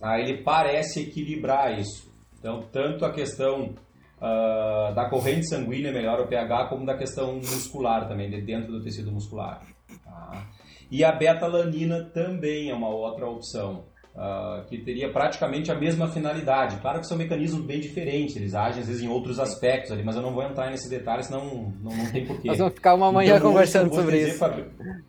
Aí 0.00 0.22
ele 0.22 0.42
parece 0.44 1.00
equilibrar 1.00 1.76
isso. 1.80 2.11
Então, 2.42 2.60
tanto 2.72 3.04
a 3.04 3.12
questão 3.12 3.72
uh, 4.18 4.92
da 4.96 5.08
corrente 5.08 5.48
sanguínea 5.48 5.92
melhora 5.92 6.24
o 6.24 6.26
pH, 6.26 6.66
como 6.66 6.84
da 6.84 6.96
questão 6.96 7.36
muscular 7.36 8.08
também, 8.08 8.28
de 8.28 8.42
dentro 8.42 8.72
do 8.72 8.82
tecido 8.82 9.12
muscular. 9.12 9.62
Tá? 10.04 10.48
E 10.90 11.04
a 11.04 11.12
beta-alanina 11.12 12.10
também 12.12 12.68
é 12.68 12.74
uma 12.74 12.88
outra 12.88 13.28
opção. 13.28 13.84
Uh, 14.12 14.66
que 14.66 14.76
teria 14.76 15.10
praticamente 15.10 15.72
a 15.72 15.74
mesma 15.74 16.06
finalidade. 16.06 16.76
Claro 16.82 17.00
que 17.00 17.06
são 17.06 17.16
mecanismos 17.16 17.64
bem 17.64 17.80
diferentes, 17.80 18.36
eles 18.36 18.54
agem 18.54 18.82
às 18.82 18.86
vezes 18.88 19.02
em 19.02 19.08
outros 19.08 19.40
aspectos 19.40 19.90
ali, 19.90 20.02
mas 20.04 20.16
eu 20.16 20.20
não 20.20 20.34
vou 20.34 20.42
entrar 20.42 20.70
nesses 20.70 20.90
detalhes, 20.90 21.28
senão 21.28 21.72
não, 21.80 21.96
não 21.96 22.12
tem 22.12 22.26
porquê. 22.26 22.48
Nós 22.48 22.58
vamos 22.58 22.74
ficar 22.74 22.94
uma 22.94 23.10
manhã 23.10 23.36
então, 23.36 23.50
conversando 23.50 23.94
sobre 23.94 24.20
isso. 24.20 24.38
Pra... 24.38 24.66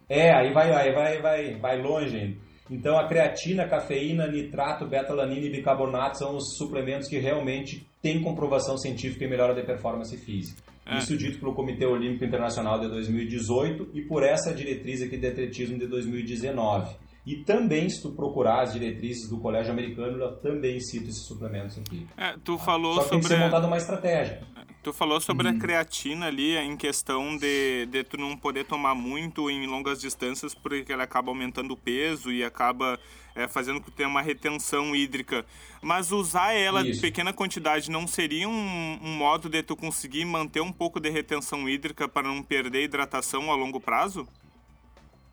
É, 0.08 0.34
aí 0.34 0.54
vai, 0.54 0.72
vai, 0.72 0.94
vai, 0.94 1.22
vai, 1.22 1.56
vai 1.56 1.82
longe 1.82 2.18
ainda. 2.18 2.38
Então 2.74 2.98
a 2.98 3.08
creatina, 3.08 3.68
cafeína, 3.68 4.26
nitrato, 4.26 4.88
beta-alanina 4.88 5.46
e 5.46 5.52
bicarbonato 5.52 6.18
são 6.18 6.36
os 6.36 6.58
suplementos 6.58 7.08
que 7.08 7.20
realmente 7.20 7.88
têm 8.02 8.20
comprovação 8.24 8.80
científica 8.80 9.26
e 9.26 9.30
melhora 9.30 9.54
da 9.54 9.62
performance 9.62 10.18
física. 10.18 10.60
É. 10.84 10.98
Isso 10.98 11.16
dito 11.16 11.40
pelo 11.40 11.54
Comitê 11.54 11.86
Olímpico 11.86 12.26
Internacional 12.26 12.80
de 12.80 12.88
2018 12.88 13.92
e 13.94 14.02
por 14.02 14.24
essa 14.24 14.52
diretriz 14.52 15.04
aqui 15.04 15.18
de 15.18 15.28
atletismo 15.28 15.78
de 15.78 15.86
2019. 15.86 16.96
E 17.26 17.38
também, 17.44 17.88
se 17.90 18.02
tu 18.02 18.12
procurar 18.12 18.64
as 18.64 18.74
diretrizes 18.74 19.30
do 19.30 19.40
Colégio 19.40 19.72
Americano, 19.72 20.22
ela 20.22 20.36
também 20.38 20.80
cita 20.80 21.10
esses 21.10 21.26
suplementos 21.28 21.78
aqui. 21.78 22.06
É, 22.18 22.36
tu 22.44 22.58
falou 22.58 22.96
Só 22.96 23.04
que 23.04 23.10
sobre... 23.10 23.20
tem 23.22 23.30
que 23.30 23.36
ser 23.36 23.40
montada 23.40 23.68
uma 23.68 23.78
estratégia. 23.78 24.42
Tu 24.84 24.92
falou 24.92 25.22
sobre 25.22 25.48
uhum. 25.48 25.56
a 25.56 25.60
creatina 25.60 26.28
ali, 26.28 26.58
em 26.58 26.76
questão 26.76 27.38
de, 27.38 27.86
de 27.86 28.04
tu 28.04 28.18
não 28.18 28.36
poder 28.36 28.66
tomar 28.66 28.94
muito 28.94 29.50
em 29.50 29.66
longas 29.66 30.02
distâncias, 30.02 30.54
porque 30.54 30.92
ela 30.92 31.04
acaba 31.04 31.32
aumentando 31.32 31.74
o 31.74 31.78
peso 31.78 32.30
e 32.30 32.44
acaba 32.44 33.00
é, 33.34 33.48
fazendo 33.48 33.80
com 33.80 33.86
que 33.86 33.96
tenha 33.96 34.10
uma 34.10 34.22
retenção 34.22 34.94
hídrica. 34.94 35.46
Mas 35.82 36.12
usar 36.12 36.52
ela 36.52 36.86
em 36.86 37.00
pequena 37.00 37.32
quantidade 37.32 37.90
não 37.90 38.06
seria 38.06 38.50
um, 38.50 39.00
um, 39.02 39.16
modo 39.16 39.48
de 39.48 39.64
tu 39.64 39.74
conseguir 39.74 40.26
manter 40.26 40.60
um 40.60 40.72
pouco 40.72 41.00
de 41.00 41.10
retenção 41.10 41.70
hídrica 41.70 42.10
para 42.10 42.28
não 42.28 42.44
perder 42.44 42.84
hidratação 42.84 43.50
a 43.54 43.56
longo 43.56 43.80
prazo? 43.80 44.28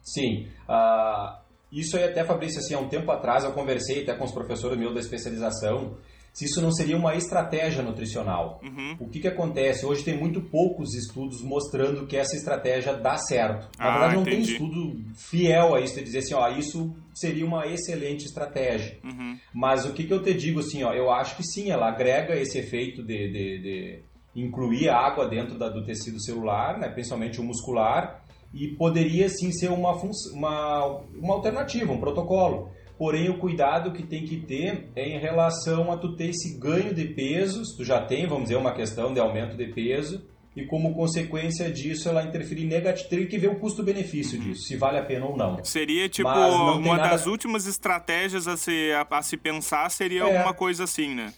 Sim. 0.00 0.48
Uh, 0.68 1.36
isso 1.72 1.96
aí 1.96 2.04
até, 2.04 2.24
Fabrício, 2.24 2.60
assim, 2.60 2.74
há 2.74 2.78
um 2.78 2.88
tempo 2.88 3.10
atrás 3.10 3.42
eu 3.42 3.52
conversei 3.52 4.02
até 4.02 4.14
com 4.14 4.24
os 4.24 4.32
professores 4.32 4.78
meus 4.78 4.94
da 4.94 5.00
especialização 5.00 5.98
se 6.32 6.44
isso 6.44 6.62
não 6.62 6.70
seria 6.70 6.96
uma 6.96 7.14
estratégia 7.16 7.82
nutricional. 7.82 8.60
Uhum. 8.62 8.96
O 9.00 9.08
que, 9.08 9.20
que 9.20 9.28
acontece? 9.28 9.84
Hoje 9.84 10.04
tem 10.04 10.16
muito 10.16 10.40
poucos 10.40 10.94
estudos 10.94 11.42
mostrando 11.42 12.06
que 12.06 12.16
essa 12.16 12.36
estratégia 12.36 12.94
dá 12.94 13.16
certo. 13.16 13.68
Na 13.78 13.86
Ah, 13.86 13.90
verdade, 13.92 14.14
não 14.14 14.22
entendi. 14.22 14.36
tem 14.46 14.52
estudo 14.52 14.96
fiel 15.14 15.74
a 15.74 15.80
isso, 15.80 15.94
de 15.96 16.04
dizer 16.04 16.18
assim, 16.20 16.34
ó, 16.34 16.48
isso 16.48 16.94
seria 17.12 17.44
uma 17.44 17.66
excelente 17.66 18.24
estratégia. 18.26 18.98
Uhum. 19.04 19.36
Mas 19.52 19.84
o 19.84 19.92
que, 19.92 20.04
que 20.04 20.12
eu 20.14 20.22
te 20.22 20.32
digo 20.32 20.60
assim, 20.60 20.82
ó, 20.84 20.92
eu 20.92 21.10
acho 21.10 21.36
que 21.36 21.42
sim, 21.42 21.70
ela 21.70 21.88
agrega 21.88 22.34
esse 22.36 22.58
efeito 22.58 23.02
de, 23.02 23.28
de, 23.32 23.62
de 23.62 24.02
incluir 24.36 24.88
a 24.88 24.96
água 24.96 25.28
dentro 25.28 25.58
da- 25.58 25.68
do 25.68 25.84
tecido 25.84 26.22
celular, 26.22 26.78
né, 26.78 26.88
principalmente 26.88 27.40
o 27.40 27.44
muscular, 27.44 28.22
e 28.54 28.68
poderia 28.76 29.28
sim 29.28 29.50
ser 29.52 29.70
uma, 29.70 29.92
uma, 30.34 30.84
uma 31.14 31.34
alternativa, 31.34 31.92
um 31.92 32.00
protocolo. 32.00 32.70
Porém, 33.00 33.30
o 33.30 33.38
cuidado 33.38 33.92
que 33.94 34.02
tem 34.02 34.26
que 34.26 34.36
ter 34.36 34.90
é 34.94 35.08
em 35.08 35.18
relação 35.18 35.90
a 35.90 35.96
tu 35.96 36.14
ter 36.16 36.28
esse 36.28 36.58
ganho 36.58 36.92
de 36.94 37.06
peso, 37.06 37.64
se 37.64 37.74
tu 37.74 37.82
já 37.82 37.98
tem, 38.04 38.26
vamos 38.26 38.42
dizer, 38.50 38.56
uma 38.56 38.74
questão 38.74 39.14
de 39.14 39.18
aumento 39.18 39.56
de 39.56 39.68
peso, 39.72 40.22
e 40.54 40.66
como 40.66 40.94
consequência 40.94 41.70
disso 41.72 42.10
ela 42.10 42.22
interferir 42.22 42.66
negativo, 42.66 43.08
teria 43.08 43.26
que 43.26 43.38
ver 43.38 43.48
o 43.48 43.54
custo-benefício 43.58 44.38
disso, 44.38 44.64
se 44.64 44.76
vale 44.76 44.98
a 44.98 45.02
pena 45.02 45.24
ou 45.24 45.34
não. 45.34 45.64
Seria 45.64 46.10
tipo 46.10 46.28
não 46.28 46.78
uma 46.78 46.96
nada- 46.98 47.08
das 47.12 47.26
últimas 47.26 47.66
estratégias 47.66 48.46
a 48.46 48.58
se, 48.58 48.92
a, 48.92 49.06
a 49.16 49.22
se 49.22 49.38
pensar 49.38 49.90
seria 49.90 50.20
É. 50.20 50.22
alguma 50.24 50.52
coisa 50.52 50.84
assim, 50.84 51.14
né? 51.14 51.32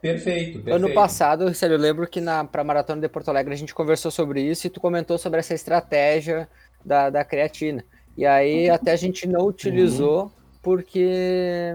Perfeito, 0.00 0.60
perfeito. 0.62 0.70
Ano 0.72 0.92
passado, 0.94 1.52
sério, 1.54 1.74
eu 1.74 1.78
lembro 1.80 2.06
que 2.08 2.20
na 2.20 2.44
pra 2.44 2.64
Maratona 2.64 3.00
de 3.02 3.08
Porto 3.10 3.28
Alegre 3.28 3.52
a 3.52 3.56
gente 3.58 3.74
conversou 3.74 4.10
sobre 4.10 4.40
isso 4.42 4.66
e 4.66 4.70
tu 4.70 4.80
comentou 4.80 5.18
sobre 5.18 5.38
essa 5.40 5.52
estratégia 5.54 6.48
da, 6.84 7.10
da 7.10 7.24
creatina. 7.24 7.84
E 8.16 8.24
Uhum. 8.24 8.30
aí 8.30 8.70
até 8.70 8.92
a 8.92 8.96
gente 8.96 9.26
não 9.28 9.46
utilizou 9.46 10.32
porque 10.66 11.72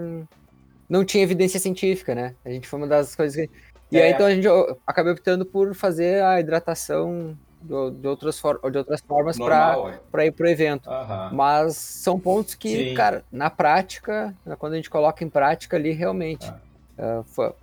não 0.89 1.05
tinha 1.05 1.23
evidência 1.23 1.57
científica, 1.61 2.13
né? 2.13 2.35
A 2.43 2.49
gente 2.49 2.67
foi 2.67 2.77
uma 2.77 2.87
das 2.87 3.15
coisas 3.15 3.37
que... 3.37 3.49
E 3.89 3.97
É. 3.97 4.03
aí 4.03 4.11
então 4.11 4.25
a 4.25 4.35
gente 4.35 4.45
eu 4.45 4.77
acabei 4.85 5.13
optando 5.13 5.45
por 5.45 5.73
fazer 5.73 6.21
a 6.21 6.41
hidratação 6.41 7.37
do- 7.61 7.89
de, 7.89 8.05
outras, 8.05 8.37
for, 8.37 8.59
de 8.69 8.77
outras 8.77 8.99
formas 8.99 9.37
para 9.37 9.77
é. 9.93 9.99
para 10.11 10.25
ir 10.25 10.31
pro 10.33 10.45
evento. 10.49 10.89
Aham. 10.89 11.29
Mas 11.33 11.77
são 11.77 12.19
pontos 12.19 12.53
que, 12.53 12.89
Sim. 12.89 12.93
cara, 12.93 13.23
na 13.31 13.49
prática, 13.49 14.35
né, 14.45 14.57
quando 14.59 14.73
a 14.73 14.75
gente 14.75 14.89
coloca 14.89 15.23
em 15.23 15.29
prática 15.29 15.77
ali, 15.77 15.91
realmente. 15.93 16.51
Ah, 16.97 17.23
foi- 17.25 17.53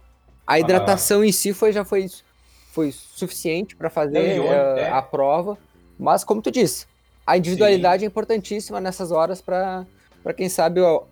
a 0.47 0.59
hidratação 0.59 1.22
em 1.22 1.31
si 1.33 1.53
foi, 1.53 1.72
já 1.72 1.85
foi, 1.85 2.07
foi 2.72 2.91
suficiente 2.91 3.76
para 3.76 3.91
fazer 3.91 4.41
onde- 4.41 4.49
ah, 4.49 4.74
é. 4.79 4.89
a 4.91 5.03
prova. 5.03 5.59
Mas, 5.99 6.24
como 6.24 6.41
tu 6.41 6.51
disse, 6.51 6.87
a 7.26 7.37
individualidade 7.37 8.03
é 8.03 8.07
importantíssima 8.07 8.81
nessas 8.81 9.11
horas 9.12 9.43
para 9.43 9.85
quem 10.35 10.49
sabe 10.49 10.81
ó. 10.81 11.03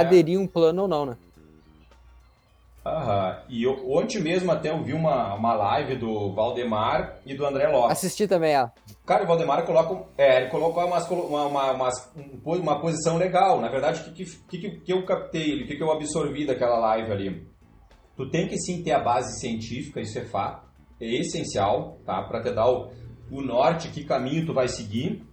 Aderir 0.00 0.38
um 0.40 0.46
plano 0.46 0.82
ou 0.82 0.88
não, 0.88 1.06
né? 1.06 1.16
Aham. 2.86 3.38
E 3.48 3.62
eu, 3.62 3.90
ontem 3.90 4.20
mesmo 4.20 4.52
até 4.52 4.70
eu 4.70 4.82
vi 4.82 4.92
uma, 4.92 5.34
uma 5.34 5.54
live 5.54 5.96
do 5.96 6.34
Valdemar 6.34 7.16
e 7.24 7.34
do 7.34 7.46
André 7.46 7.66
Lopes. 7.68 7.92
Assisti 7.92 8.28
também 8.28 8.52
ela. 8.52 8.70
Cara, 9.06 9.24
o 9.24 9.26
Valdemar 9.26 9.64
coloca, 9.64 10.04
é, 10.18 10.42
ele 10.42 10.50
colocou 10.50 10.84
umas, 10.84 11.08
uma, 11.10 11.46
uma, 11.46 11.72
umas- 11.72 12.12
um- 12.14 12.38
uma 12.60 12.80
posição 12.80 13.16
legal. 13.16 13.58
Na 13.60 13.68
verdade, 13.70 14.02
o 14.02 14.12
que, 14.12 14.24
que, 14.26 14.58
que, 14.58 14.70
que 14.80 14.92
eu 14.92 15.02
captei, 15.06 15.62
o 15.62 15.66
que, 15.66 15.76
que 15.76 15.82
eu 15.82 15.90
absorvi 15.90 16.46
daquela 16.46 16.78
live 16.78 17.10
ali? 17.10 17.48
Tu 18.16 18.28
tem 18.30 18.46
que 18.46 18.58
sim 18.58 18.82
ter 18.82 18.92
a 18.92 19.00
base 19.00 19.40
científica, 19.40 20.00
isso 20.00 20.18
é 20.18 20.24
fato. 20.26 20.68
É 21.00 21.06
essencial, 21.06 21.98
tá? 22.04 22.22
Para 22.22 22.42
te 22.42 22.52
dar 22.52 22.68
o, 22.70 22.90
o 23.30 23.40
norte, 23.40 23.88
que 23.88 24.04
caminho 24.04 24.44
tu 24.44 24.52
vai 24.52 24.68
seguir. 24.68 25.24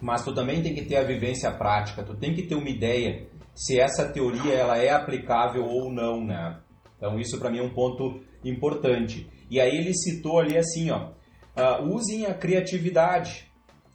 Mas 0.00 0.22
tu 0.24 0.34
também 0.34 0.62
tem 0.62 0.74
que 0.74 0.84
ter 0.84 0.96
a 0.96 1.02
vivência 1.04 1.50
prática. 1.52 2.02
Tu 2.02 2.14
tem 2.16 2.34
que 2.34 2.42
ter 2.42 2.54
uma 2.54 2.68
ideia 2.68 3.26
se 3.54 3.78
essa 3.78 4.08
teoria 4.08 4.54
ela 4.54 4.78
é 4.78 4.90
aplicável 4.90 5.64
ou 5.64 5.92
não, 5.92 6.24
né? 6.24 6.58
Então 6.96 7.18
isso 7.18 7.38
para 7.38 7.50
mim 7.50 7.58
é 7.58 7.62
um 7.62 7.74
ponto 7.74 8.20
importante. 8.44 9.28
E 9.50 9.60
aí 9.60 9.76
ele 9.76 9.92
citou 9.94 10.38
ali 10.40 10.56
assim, 10.56 10.90
ó, 10.90 11.10
ah, 11.56 11.80
usem 11.82 12.26
a 12.26 12.34
criatividade. 12.34 13.50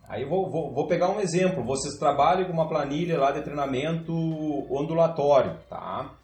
Aí 0.08 0.24
vou, 0.24 0.50
vou, 0.50 0.74
vou 0.74 0.88
pegar 0.88 1.10
um 1.10 1.20
exemplo. 1.20 1.64
Vocês 1.64 1.96
trabalham 1.96 2.46
com 2.46 2.54
uma 2.54 2.70
planilha 2.70 3.18
lá 3.20 3.32
de 3.32 3.42
treinamento 3.42 4.14
ondulatório, 4.72 5.58
tá? 5.70 6.16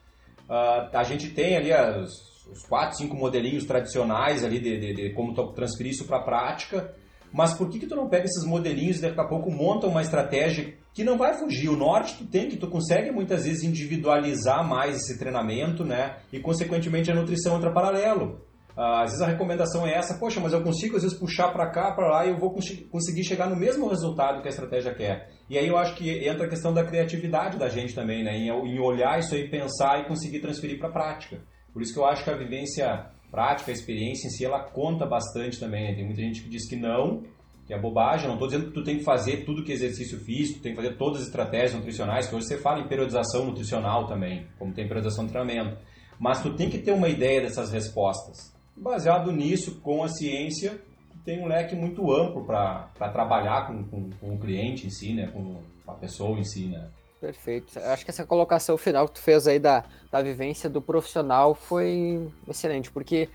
Ah, 0.49 0.89
a 0.93 1.03
gente 1.03 1.29
tem 1.31 1.55
ali 1.57 1.73
as- 1.73 2.31
os 2.51 2.63
quatro, 2.67 2.97
cinco 2.97 3.15
modelinhos 3.15 3.65
tradicionais 3.65 4.43
ali 4.43 4.59
de, 4.59 4.77
de, 4.77 4.93
de 4.93 5.13
como 5.13 5.33
transferir 5.53 5.93
isso 5.93 6.05
para 6.05 6.17
a 6.17 6.23
prática. 6.23 6.93
Mas 7.31 7.53
por 7.55 7.67
que, 7.69 7.79
que 7.79 7.87
tu 7.87 7.95
não 7.95 8.07
pega 8.07 8.25
esses 8.25 8.45
modelinhos 8.45 8.99
e 8.99 9.01
daqui 9.01 9.19
a 9.19 9.27
pouco 9.27 9.49
monta 9.49 9.87
uma 9.87 10.01
estratégia 10.01 10.77
que 10.93 11.03
não 11.03 11.17
vai 11.17 11.33
fugir? 11.33 11.69
O 11.69 11.75
norte 11.75 12.17
tu 12.17 12.25
tem, 12.25 12.47
que 12.47 12.57
tu 12.57 12.67
consegue 12.67 13.11
muitas 13.11 13.45
vezes 13.45 13.63
individualizar 13.63 14.67
mais 14.67 14.97
esse 14.97 15.17
treinamento, 15.17 15.83
né? 15.83 16.17
E 16.31 16.39
consequentemente 16.39 17.11
a 17.11 17.15
nutrição 17.15 17.57
entra 17.57 17.71
paralelo. 17.71 18.41
Ah, 18.75 19.03
às 19.03 19.11
vezes 19.11 19.21
a 19.21 19.27
recomendação 19.27 19.85
é 19.85 19.93
essa, 19.93 20.17
poxa, 20.17 20.39
mas 20.39 20.51
eu 20.51 20.63
consigo 20.63 20.95
às 20.95 21.03
vezes 21.03 21.17
puxar 21.17 21.51
para 21.51 21.69
cá, 21.69 21.91
para 21.91 22.09
lá 22.09 22.25
e 22.25 22.29
eu 22.29 22.37
vou 22.37 22.55
conseguir 22.91 23.23
chegar 23.23 23.47
no 23.47 23.55
mesmo 23.55 23.87
resultado 23.87 24.41
que 24.41 24.47
a 24.47 24.51
estratégia 24.51 24.93
quer. 24.93 25.29
E 25.49 25.57
aí 25.57 25.67
eu 25.67 25.77
acho 25.77 25.95
que 25.95 26.27
entra 26.27 26.45
a 26.45 26.49
questão 26.49 26.73
da 26.73 26.83
criatividade 26.83 27.57
da 27.57 27.69
gente 27.69 27.93
também, 27.93 28.23
né? 28.23 28.35
Em, 28.35 28.47
em 28.47 28.79
olhar 28.79 29.19
isso 29.19 29.35
aí, 29.35 29.47
pensar 29.49 30.01
e 30.01 30.07
conseguir 30.07 30.39
transferir 30.39 30.79
para 30.79 30.89
a 30.89 30.91
prática. 30.91 31.41
Por 31.71 31.81
isso 31.81 31.93
que 31.93 31.99
eu 31.99 32.05
acho 32.05 32.23
que 32.23 32.29
a 32.29 32.37
vivência 32.37 33.07
prática, 33.31 33.71
a 33.71 33.73
experiência 33.73 34.27
em 34.27 34.29
si, 34.29 34.45
ela 34.45 34.59
conta 34.59 35.07
bastante 35.07 35.59
também. 35.59 35.89
Né? 35.89 35.95
Tem 35.95 36.05
muita 36.05 36.21
gente 36.21 36.43
que 36.43 36.49
diz 36.49 36.67
que 36.69 36.75
não, 36.75 37.23
que 37.65 37.73
é 37.73 37.79
bobagem. 37.79 38.27
Não 38.27 38.35
estou 38.35 38.47
dizendo 38.47 38.67
que 38.67 38.73
tu 38.73 38.83
tem 38.83 38.97
que 38.97 39.03
fazer 39.03 39.45
tudo 39.45 39.63
que 39.63 39.71
é 39.71 39.75
exercício 39.75 40.19
físico, 40.19 40.61
tem 40.61 40.73
que 40.73 40.81
fazer 40.81 40.97
todas 40.97 41.21
as 41.21 41.27
estratégias 41.27 41.73
nutricionais, 41.73 42.27
que 42.27 42.35
hoje 42.35 42.47
você 42.47 42.57
fala 42.57 42.79
em 42.79 42.87
periodização 42.87 43.45
nutricional 43.45 44.07
também, 44.07 44.47
como 44.59 44.73
tem 44.73 44.87
periodização 44.87 45.25
de 45.25 45.31
treinamento. 45.31 45.77
Mas 46.19 46.41
tu 46.41 46.55
tem 46.55 46.69
que 46.69 46.77
ter 46.77 46.91
uma 46.91 47.09
ideia 47.09 47.41
dessas 47.41 47.71
respostas. 47.71 48.53
Baseado 48.75 49.31
nisso, 49.31 49.79
com 49.81 50.03
a 50.03 50.07
ciência, 50.07 50.81
tu 51.11 51.17
tem 51.25 51.41
um 51.41 51.47
leque 51.47 51.75
muito 51.75 52.11
amplo 52.11 52.45
para 52.45 52.89
trabalhar 53.11 53.67
com, 53.67 53.83
com, 53.83 54.09
com 54.09 54.35
o 54.35 54.39
cliente 54.39 54.87
em 54.87 54.89
si, 54.89 55.13
né? 55.13 55.27
com 55.27 55.61
a 55.87 55.93
pessoa 55.93 56.37
em 56.39 56.43
si. 56.43 56.67
Né? 56.67 56.87
Perfeito. 57.19 57.79
Acho 57.79 58.03
que 58.03 58.11
essa 58.11 58.25
colocação 58.25 58.77
final 58.77 59.07
que 59.07 59.13
tu 59.15 59.21
fez 59.21 59.47
aí 59.47 59.59
da, 59.59 59.85
da 60.11 60.21
vivência 60.21 60.69
do 60.69 60.81
profissional 60.81 61.55
foi 61.55 62.29
excelente, 62.47 62.91
porque 62.91 63.29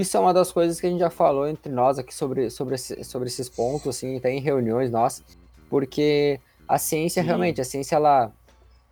isso 0.00 0.16
é 0.16 0.20
uma 0.20 0.32
das 0.32 0.50
coisas 0.50 0.80
que 0.80 0.86
a 0.86 0.90
gente 0.90 1.00
já 1.00 1.10
falou 1.10 1.46
entre 1.46 1.70
nós 1.70 1.98
aqui 1.98 2.14
sobre, 2.14 2.50
sobre, 2.50 2.76
sobre 2.78 3.28
esses 3.28 3.48
pontos, 3.48 3.86
assim, 3.88 4.16
até 4.16 4.30
em 4.30 4.40
reuniões 4.40 4.90
nossas, 4.90 5.24
porque 5.68 6.40
a 6.66 6.78
ciência, 6.78 7.22
Sim. 7.22 7.26
realmente, 7.26 7.60
a 7.60 7.64
ciência, 7.64 7.96
ela, 7.96 8.32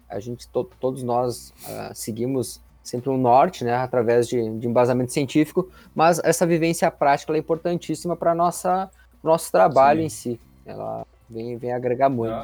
a 0.09 0.21
gente, 0.21 0.49
to- 0.49 0.71
todos 0.79 1.03
nós 1.03 1.53
ah, 1.67 1.93
seguimos 1.95 2.61
sempre 2.83 3.11
um 3.11 3.17
norte, 3.17 3.65
né, 3.65 3.75
através 3.75 4.27
de, 4.27 4.37
de 4.59 4.67
embasamento 4.67 5.13
científico, 5.13 5.71
mas 5.95 6.19
essa 6.25 6.47
vivência 6.47 6.91
prática 6.91 7.33
é 7.33 7.39
importantíssima 7.39 8.17
para 8.17 8.35
nossa 8.35 8.91
nosso 9.23 9.53
trabalho 9.53 10.01
Sim. 10.01 10.07
em 10.07 10.09
si. 10.09 10.41
Ela 10.67 11.07
vem, 11.31 11.57
vem 11.57 11.73
agregar 11.73 12.09
muito. 12.09 12.35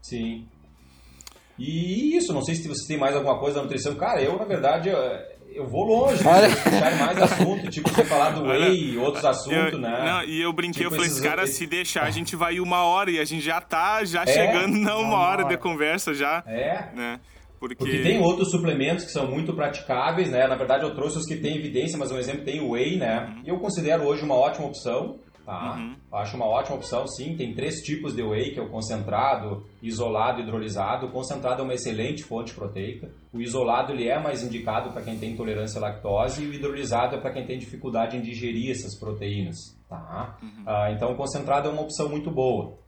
Sim. 0.00 0.46
E 1.58 2.16
isso, 2.16 2.32
não 2.32 2.42
sei 2.42 2.54
se 2.54 2.66
você 2.68 2.86
tem 2.86 2.98
mais 2.98 3.14
alguma 3.14 3.38
coisa 3.38 3.56
da 3.56 3.62
nutrição. 3.62 3.94
Cara, 3.96 4.22
eu, 4.22 4.36
na 4.38 4.44
verdade, 4.44 4.90
eu, 5.56 5.66
vou 5.66 5.84
longe. 5.84 6.26
Olha. 6.26 6.48
Se 6.50 6.56
puxar 6.70 6.96
mais 6.98 7.22
assunto, 7.22 7.70
tipo, 7.70 7.88
você 7.90 8.04
falar 8.04 8.30
do 8.30 8.44
Olha, 8.44 8.66
whey 8.68 8.92
e 8.92 8.98
outros 8.98 9.24
assuntos, 9.24 9.72
Eu- 9.72 9.78
né? 9.78 10.02
não, 10.04 10.24
e 10.24 10.40
eu 10.40 10.52
brinquei, 10.52 10.82
Tipo 10.82 10.94
eu 10.94 10.96
falei, 10.96 11.06
esses- 11.10 11.20
cara, 11.20 11.46
se 11.46 11.66
deixar, 11.66 12.04
a 12.04 12.10
gente 12.10 12.34
vai 12.36 12.60
uma 12.60 12.84
hora 12.84 13.10
e 13.10 13.18
a 13.18 13.24
gente 13.24 13.44
já 13.44 13.60
tá 13.60 14.04
já 14.04 14.22
É? 14.22 14.26
chegando 14.26 14.76
na 14.78 14.96
uma 14.96 15.08
Uma 15.08 15.18
hora 15.18 15.38
de 15.42 15.54
hora. 15.54 15.58
conversa 15.58 16.12
já, 16.14 16.42
É. 16.46 16.88
né? 16.94 17.20
Porque, 17.60 17.76
Porque 17.76 17.98
tem 18.02 18.20
outros 18.20 18.50
suplementos 18.50 19.04
que 19.04 19.12
são 19.12 19.30
muito 19.30 19.52
praticáveis, 19.54 20.28
né? 20.30 20.48
Na 20.48 20.56
verdade, 20.56 20.82
eu 20.84 20.94
trouxe 20.96 21.18
os 21.18 21.26
que 21.26 21.36
têm 21.36 21.56
evidência, 21.56 21.96
mas 21.96 22.10
um 22.10 22.18
exemplo 22.18 22.44
tem 22.44 22.60
o 22.60 22.70
whey, 22.72 22.96
né? 22.96 23.36
E 23.44 23.48
eu 23.50 23.58
considero 23.60 24.02
hoje 24.02 24.24
uma 24.24 24.34
ótima 24.34 24.66
opção, 24.66 25.20
tá? 25.44 25.76
Uhum. 25.76 25.96
Acho 26.12 26.36
uma 26.36 26.46
ótima 26.46 26.76
opção, 26.76 27.06
sim. 27.06 27.36
Tem 27.36 27.54
três 27.54 27.76
tipos 27.82 28.14
de 28.14 28.22
whey, 28.22 28.52
que 28.52 28.60
é 28.60 28.62
o 28.62 28.70
concentrado, 28.70 29.66
isolado 29.82 30.40
e 30.40 30.42
hidrolisado. 30.42 31.06
O 31.06 31.10
concentrado 31.10 31.62
é 31.62 31.64
uma 31.64 31.74
excelente 31.74 32.22
fonte 32.24 32.54
proteica. 32.54 33.10
O 33.32 33.40
isolado 33.40 33.92
ele 33.92 34.08
é 34.08 34.18
mais 34.20 34.42
indicado 34.42 34.90
para 34.92 35.02
quem 35.02 35.18
tem 35.18 35.32
intolerância 35.32 35.78
à 35.78 35.82
lactose 35.82 36.42
e 36.42 36.46
o 36.46 36.54
hidrolisado 36.54 37.16
é 37.16 37.20
para 37.20 37.32
quem 37.32 37.46
tem 37.46 37.58
dificuldade 37.58 38.16
em 38.16 38.20
digerir 38.20 38.70
essas 38.70 38.98
proteínas, 38.98 39.56
tá? 39.88 40.38
Ah, 40.66 40.90
então, 40.92 41.12
o 41.12 41.16
concentrado 41.16 41.68
é 41.68 41.72
uma 41.72 41.82
opção 41.82 42.08
muito 42.08 42.30
boa. 42.30 42.78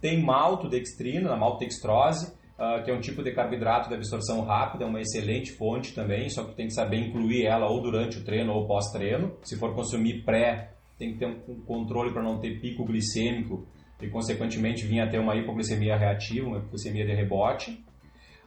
Tem 0.00 0.22
maltodextrina, 0.22 1.34
maltodextrose, 1.36 2.32
ah, 2.58 2.82
que 2.84 2.90
é 2.90 2.94
um 2.94 3.00
tipo 3.00 3.22
de 3.22 3.32
carboidrato 3.32 3.88
de 3.88 3.94
absorção 3.94 4.42
rápida, 4.42 4.84
é 4.84 4.86
uma 4.86 5.00
excelente 5.00 5.52
fonte 5.52 5.94
também, 5.94 6.28
só 6.28 6.44
que 6.44 6.54
tem 6.54 6.66
que 6.66 6.74
saber 6.74 6.98
incluir 6.98 7.46
ela 7.46 7.68
ou 7.68 7.80
durante 7.80 8.18
o 8.18 8.24
treino 8.24 8.52
ou 8.52 8.66
pós-treino. 8.66 9.36
Se 9.42 9.56
for 9.56 9.74
consumir 9.74 10.24
pré, 10.24 10.72
tem 10.98 11.12
que 11.12 11.18
ter 11.18 11.26
um 11.26 11.60
controle 11.64 12.12
para 12.12 12.22
não 12.22 12.38
ter 12.38 12.60
pico 12.60 12.84
glicêmico 12.84 13.66
e, 14.00 14.08
consequentemente, 14.08 14.86
vir 14.86 15.00
a 15.00 15.08
ter 15.08 15.18
uma 15.18 15.36
hipoglicemia 15.36 15.96
reativa, 15.96 16.46
uma 16.46 16.58
hipoglicemia 16.58 17.06
de 17.06 17.14
rebote. 17.14 17.84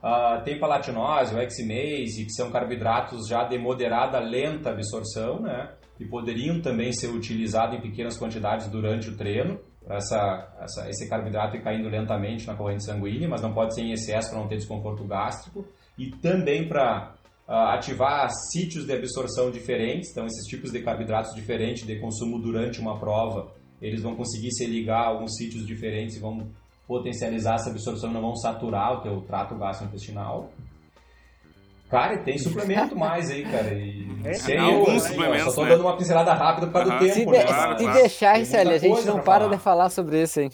Ah, 0.04 0.42
tem 0.44 0.60
palatinose, 0.60 1.36
o 1.36 1.40
heximase, 1.40 2.26
que 2.26 2.32
são 2.32 2.52
carboidratos 2.52 3.28
já 3.28 3.44
de 3.44 3.58
moderada 3.58 4.20
lenta 4.20 4.72
absorção, 4.72 5.42
né? 5.42 5.74
E 6.00 6.06
poderiam 6.06 6.60
também 6.60 6.92
ser 6.92 7.08
utilizados 7.08 7.78
em 7.78 7.82
pequenas 7.82 8.18
quantidades 8.18 8.68
durante 8.68 9.10
o 9.10 9.16
treino, 9.16 9.60
essa, 9.88 10.56
essa, 10.60 10.90
esse 10.90 11.08
carboidrato 11.08 11.56
ir 11.56 11.62
caindo 11.62 11.90
lentamente 11.90 12.48
na 12.48 12.56
corrente 12.56 12.84
sanguínea, 12.84 13.30
mas 13.30 13.42
não 13.42 13.54
pode 13.54 13.76
ser 13.76 13.82
em 13.82 13.92
excesso 13.92 14.32
para 14.32 14.40
não 14.40 14.48
ter 14.48 14.58
desconforto 14.58 15.04
gástrico. 15.06 15.66
E 15.98 16.10
também 16.10 16.68
para 16.68 17.14
ativar 17.54 18.30
sítios 18.52 18.86
de 18.86 18.94
absorção 18.94 19.52
diferentes, 19.52 20.10
então 20.12 20.26
esses 20.26 20.46
tipos 20.48 20.72
de 20.72 20.82
carboidratos 20.82 21.34
diferentes 21.36 21.86
de 21.86 22.00
consumo 22.00 22.40
durante 22.40 22.80
uma 22.80 22.98
prova, 22.98 23.52
eles 23.82 24.02
vão 24.02 24.16
conseguir 24.16 24.52
se 24.52 24.66
ligar 24.66 25.02
a 25.02 25.08
alguns 25.08 25.36
sítios 25.36 25.66
diferentes 25.68 26.16
e 26.16 26.20
vão 26.20 26.48
potencializar 26.88 27.56
essa 27.56 27.70
absorção, 27.70 28.12
não 28.12 28.22
vão 28.22 28.36
saturar 28.36 28.94
o 28.94 29.02
teu 29.02 29.22
trato 29.22 29.56
gastrointestinal. 29.56 30.50
Cara, 31.90 32.18
tem 32.20 32.38
suplemento 32.38 32.96
mais 32.98 33.30
aí, 33.30 33.44
cara. 33.44 33.74
E 33.74 34.10
É, 34.24 34.34
sem 34.36 34.58
alguns 34.58 34.88
eu, 34.88 34.96
ó, 34.96 35.00
suplementos, 35.00 35.44
Só 35.54 35.62
tô 35.62 35.64
né? 35.64 35.70
dando 35.72 35.82
uma 35.82 35.98
pincelada 35.98 36.34
rápida 36.34 36.68
por 36.68 36.74
causa 36.74 36.92
Aham. 36.92 37.00
do 37.00 37.06
Se, 37.08 37.14
tempo, 37.20 37.32
de- 37.32 37.38
né? 37.38 37.44
claro, 37.44 37.78
se 37.78 37.84
claro. 37.84 38.00
deixar, 38.00 38.32
Tem 38.34 38.40
Risselli, 38.40 38.74
a 38.74 38.78
gente 38.78 39.06
não 39.08 39.16
para 39.20 39.24
falar. 39.46 39.48
de 39.56 39.58
falar 39.62 39.90
sobre 39.90 40.22
isso, 40.22 40.40
hein? 40.40 40.52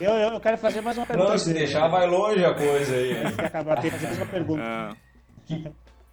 Eu, 0.00 0.12
eu, 0.12 0.28
eu 0.34 0.40
quero 0.40 0.58
fazer 0.58 0.80
mais 0.82 0.96
uma 0.96 1.06
pergunta. 1.06 1.30
Não, 1.30 1.38
se 1.38 1.52
deixar 1.52 1.88
vai 1.88 2.06
longe 2.06 2.44
a 2.44 2.54
coisa 2.54 2.94
aí. 2.94 3.12
Acabar, 3.38 3.80
tem 3.80 3.90
que 3.90 3.96
fazer 3.96 4.06
mais 4.06 4.18
uma 4.18 4.26
pergunta. 4.26 4.62
Ah, 4.62 4.96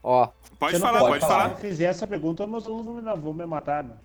Ó, 0.08 0.28
pode 0.60 0.74
não 0.78 0.82
falar, 0.86 0.99
falar- 0.99 1.10
pode 1.10 1.26
falar. 1.26 1.45
Se 1.49 1.51
eu 1.56 1.58
fizer 1.58 1.86
essa 1.86 2.06
pergunta, 2.06 2.45
meus 2.45 2.68
alunos 2.68 3.03
me, 3.03 3.16
vão 3.16 3.34
me 3.34 3.43
matar, 3.47 3.84
né? 3.84 3.97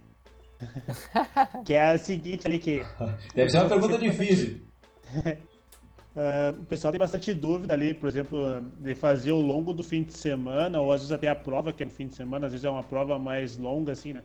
que 1.65 1.75
é 1.75 1.91
a 1.91 1.99
seguinte 1.99 2.47
ali 2.47 2.59
que 2.59 2.83
Deve 3.35 3.51
ser 3.51 3.59
uma 3.59 3.69
pergunta 3.69 3.99
difícil. 3.99 4.63
ah, 6.17 6.55
o 6.59 6.65
pessoal 6.65 6.91
tem 6.91 6.99
bastante 6.99 7.35
dúvida 7.35 7.75
ali, 7.75 7.93
por 7.93 8.09
exemplo, 8.09 8.63
de 8.79 8.95
fazer 8.95 9.31
ao 9.33 9.43
longo 9.43 9.75
do 9.75 9.83
fim 9.83 10.03
de 10.03 10.15
semana, 10.15 10.81
ou 10.81 10.91
às 10.91 11.03
vezes 11.03 11.13
até 11.13 11.29
a 11.29 11.35
prova, 11.35 11.71
que 11.71 11.83
é 11.83 11.87
no 11.87 11.93
fim 11.93 12.07
de 12.07 12.15
semana, 12.15 12.47
às 12.47 12.53
vezes 12.53 12.65
é 12.65 12.71
uma 12.71 12.83
prova 12.83 13.19
mais 13.19 13.59
longa, 13.59 13.93
assim, 13.93 14.15
né? 14.15 14.23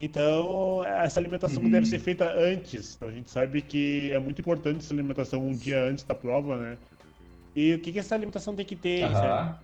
Então, 0.00 0.82
essa 0.86 1.20
alimentação 1.20 1.62
Uhum. 1.62 1.70
deve 1.70 1.86
ser 1.86 1.98
feita 1.98 2.32
antes. 2.32 2.96
Então, 2.96 3.08
a 3.08 3.12
gente 3.12 3.30
sabe 3.30 3.60
que 3.60 4.10
é 4.10 4.18
muito 4.18 4.40
importante 4.40 4.78
essa 4.78 4.94
alimentação 4.94 5.46
um 5.46 5.52
dia 5.52 5.82
antes 5.84 6.02
da 6.04 6.14
prova, 6.14 6.56
né? 6.56 6.78
E 7.54 7.74
o 7.74 7.78
que, 7.78 7.92
que 7.92 7.98
essa 7.98 8.14
alimentação 8.14 8.56
tem 8.56 8.64
que 8.64 8.74
ter? 8.74 9.04
Aham. 9.04 9.58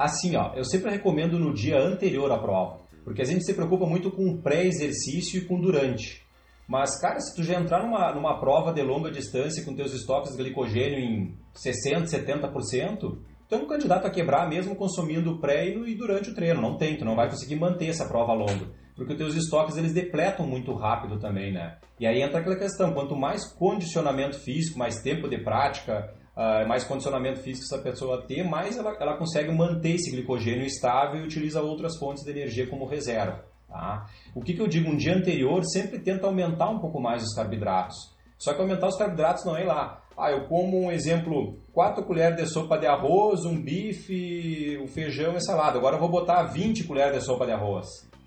Assim, 0.00 0.34
ó, 0.34 0.54
eu 0.54 0.64
sempre 0.64 0.90
recomendo 0.90 1.38
no 1.38 1.52
dia 1.52 1.78
anterior 1.78 2.32
à 2.32 2.38
prova, 2.38 2.80
porque 3.04 3.20
a 3.20 3.24
gente 3.26 3.44
se 3.44 3.52
preocupa 3.52 3.84
muito 3.84 4.10
com 4.10 4.30
o 4.30 4.40
pré-exercício 4.40 5.36
e 5.36 5.44
com 5.44 5.60
durante. 5.60 6.26
Mas, 6.66 6.98
cara, 6.98 7.20
se 7.20 7.36
tu 7.36 7.42
já 7.42 7.60
entrar 7.60 7.84
numa, 7.84 8.14
numa 8.14 8.40
prova 8.40 8.72
de 8.72 8.80
longa 8.80 9.10
distância 9.10 9.62
com 9.62 9.74
teus 9.74 9.92
estoques 9.92 10.32
de 10.32 10.42
glicogênio 10.42 10.98
em 10.98 11.36
60%, 11.54 12.06
70%, 12.06 12.98
tu 12.98 13.54
é 13.54 13.58
um 13.58 13.66
candidato 13.66 14.06
a 14.06 14.10
quebrar 14.10 14.48
mesmo 14.48 14.74
consumindo 14.74 15.38
pré 15.38 15.68
e 15.68 15.94
durante 15.94 16.30
o 16.30 16.34
treino. 16.34 16.62
Não 16.62 16.78
tem, 16.78 16.96
tu 16.96 17.04
não 17.04 17.14
vai 17.14 17.28
conseguir 17.28 17.56
manter 17.56 17.88
essa 17.88 18.08
prova 18.08 18.32
longa. 18.32 18.72
Porque 18.96 19.12
os 19.12 19.18
teus 19.18 19.34
estoques, 19.34 19.76
eles 19.76 19.92
depletam 19.92 20.46
muito 20.46 20.72
rápido 20.72 21.18
também, 21.18 21.52
né? 21.52 21.76
E 21.98 22.06
aí 22.06 22.22
entra 22.22 22.40
aquela 22.40 22.56
questão, 22.56 22.94
quanto 22.94 23.14
mais 23.14 23.52
condicionamento 23.52 24.38
físico, 24.38 24.78
mais 24.78 25.02
tempo 25.02 25.28
de 25.28 25.36
prática, 25.44 26.14
ah, 26.36 26.64
mais 26.66 26.84
condicionamento 26.84 27.40
físico 27.40 27.64
essa 27.64 27.82
pessoa 27.82 28.22
ter, 28.26 28.42
mais 28.42 28.76
ela, 28.76 28.96
ela 29.00 29.16
consegue 29.16 29.50
manter 29.52 29.96
esse 29.96 30.10
glicogênio 30.10 30.64
estável 30.64 31.20
e 31.20 31.24
utiliza 31.24 31.60
outras 31.60 31.96
fontes 31.98 32.24
de 32.24 32.30
energia 32.30 32.66
como 32.66 32.86
reserva. 32.86 33.44
Tá? 33.68 34.06
O 34.34 34.40
que, 34.40 34.54
que 34.54 34.60
eu 34.60 34.66
digo? 34.66 34.90
Um 34.90 34.96
dia 34.96 35.14
anterior 35.14 35.62
sempre 35.64 35.98
tenta 35.98 36.26
aumentar 36.26 36.68
um 36.68 36.78
pouco 36.78 37.00
mais 37.00 37.22
os 37.22 37.34
carboidratos. 37.34 37.96
Só 38.38 38.54
que 38.54 38.60
aumentar 38.60 38.88
os 38.88 38.96
carboidratos 38.96 39.44
não 39.44 39.56
é 39.56 39.64
lá. 39.64 40.02
Ah, 40.16 40.30
eu 40.32 40.46
como 40.48 40.78
um 40.78 40.90
exemplo, 40.90 41.58
4 41.72 42.04
colheres 42.04 42.36
de 42.36 42.46
sopa 42.46 42.76
de 42.78 42.86
arroz, 42.86 43.44
um 43.44 43.60
bife, 43.60 44.78
o 44.82 44.86
feijão 44.86 45.36
e 45.36 45.40
salada. 45.40 45.78
Agora 45.78 45.96
eu 45.96 46.00
vou 46.00 46.10
botar 46.10 46.42
20 46.44 46.84
colheres 46.84 47.18
de 47.18 47.24
sopa 47.24 47.46
de 47.46 47.52
arroz. 47.52 47.86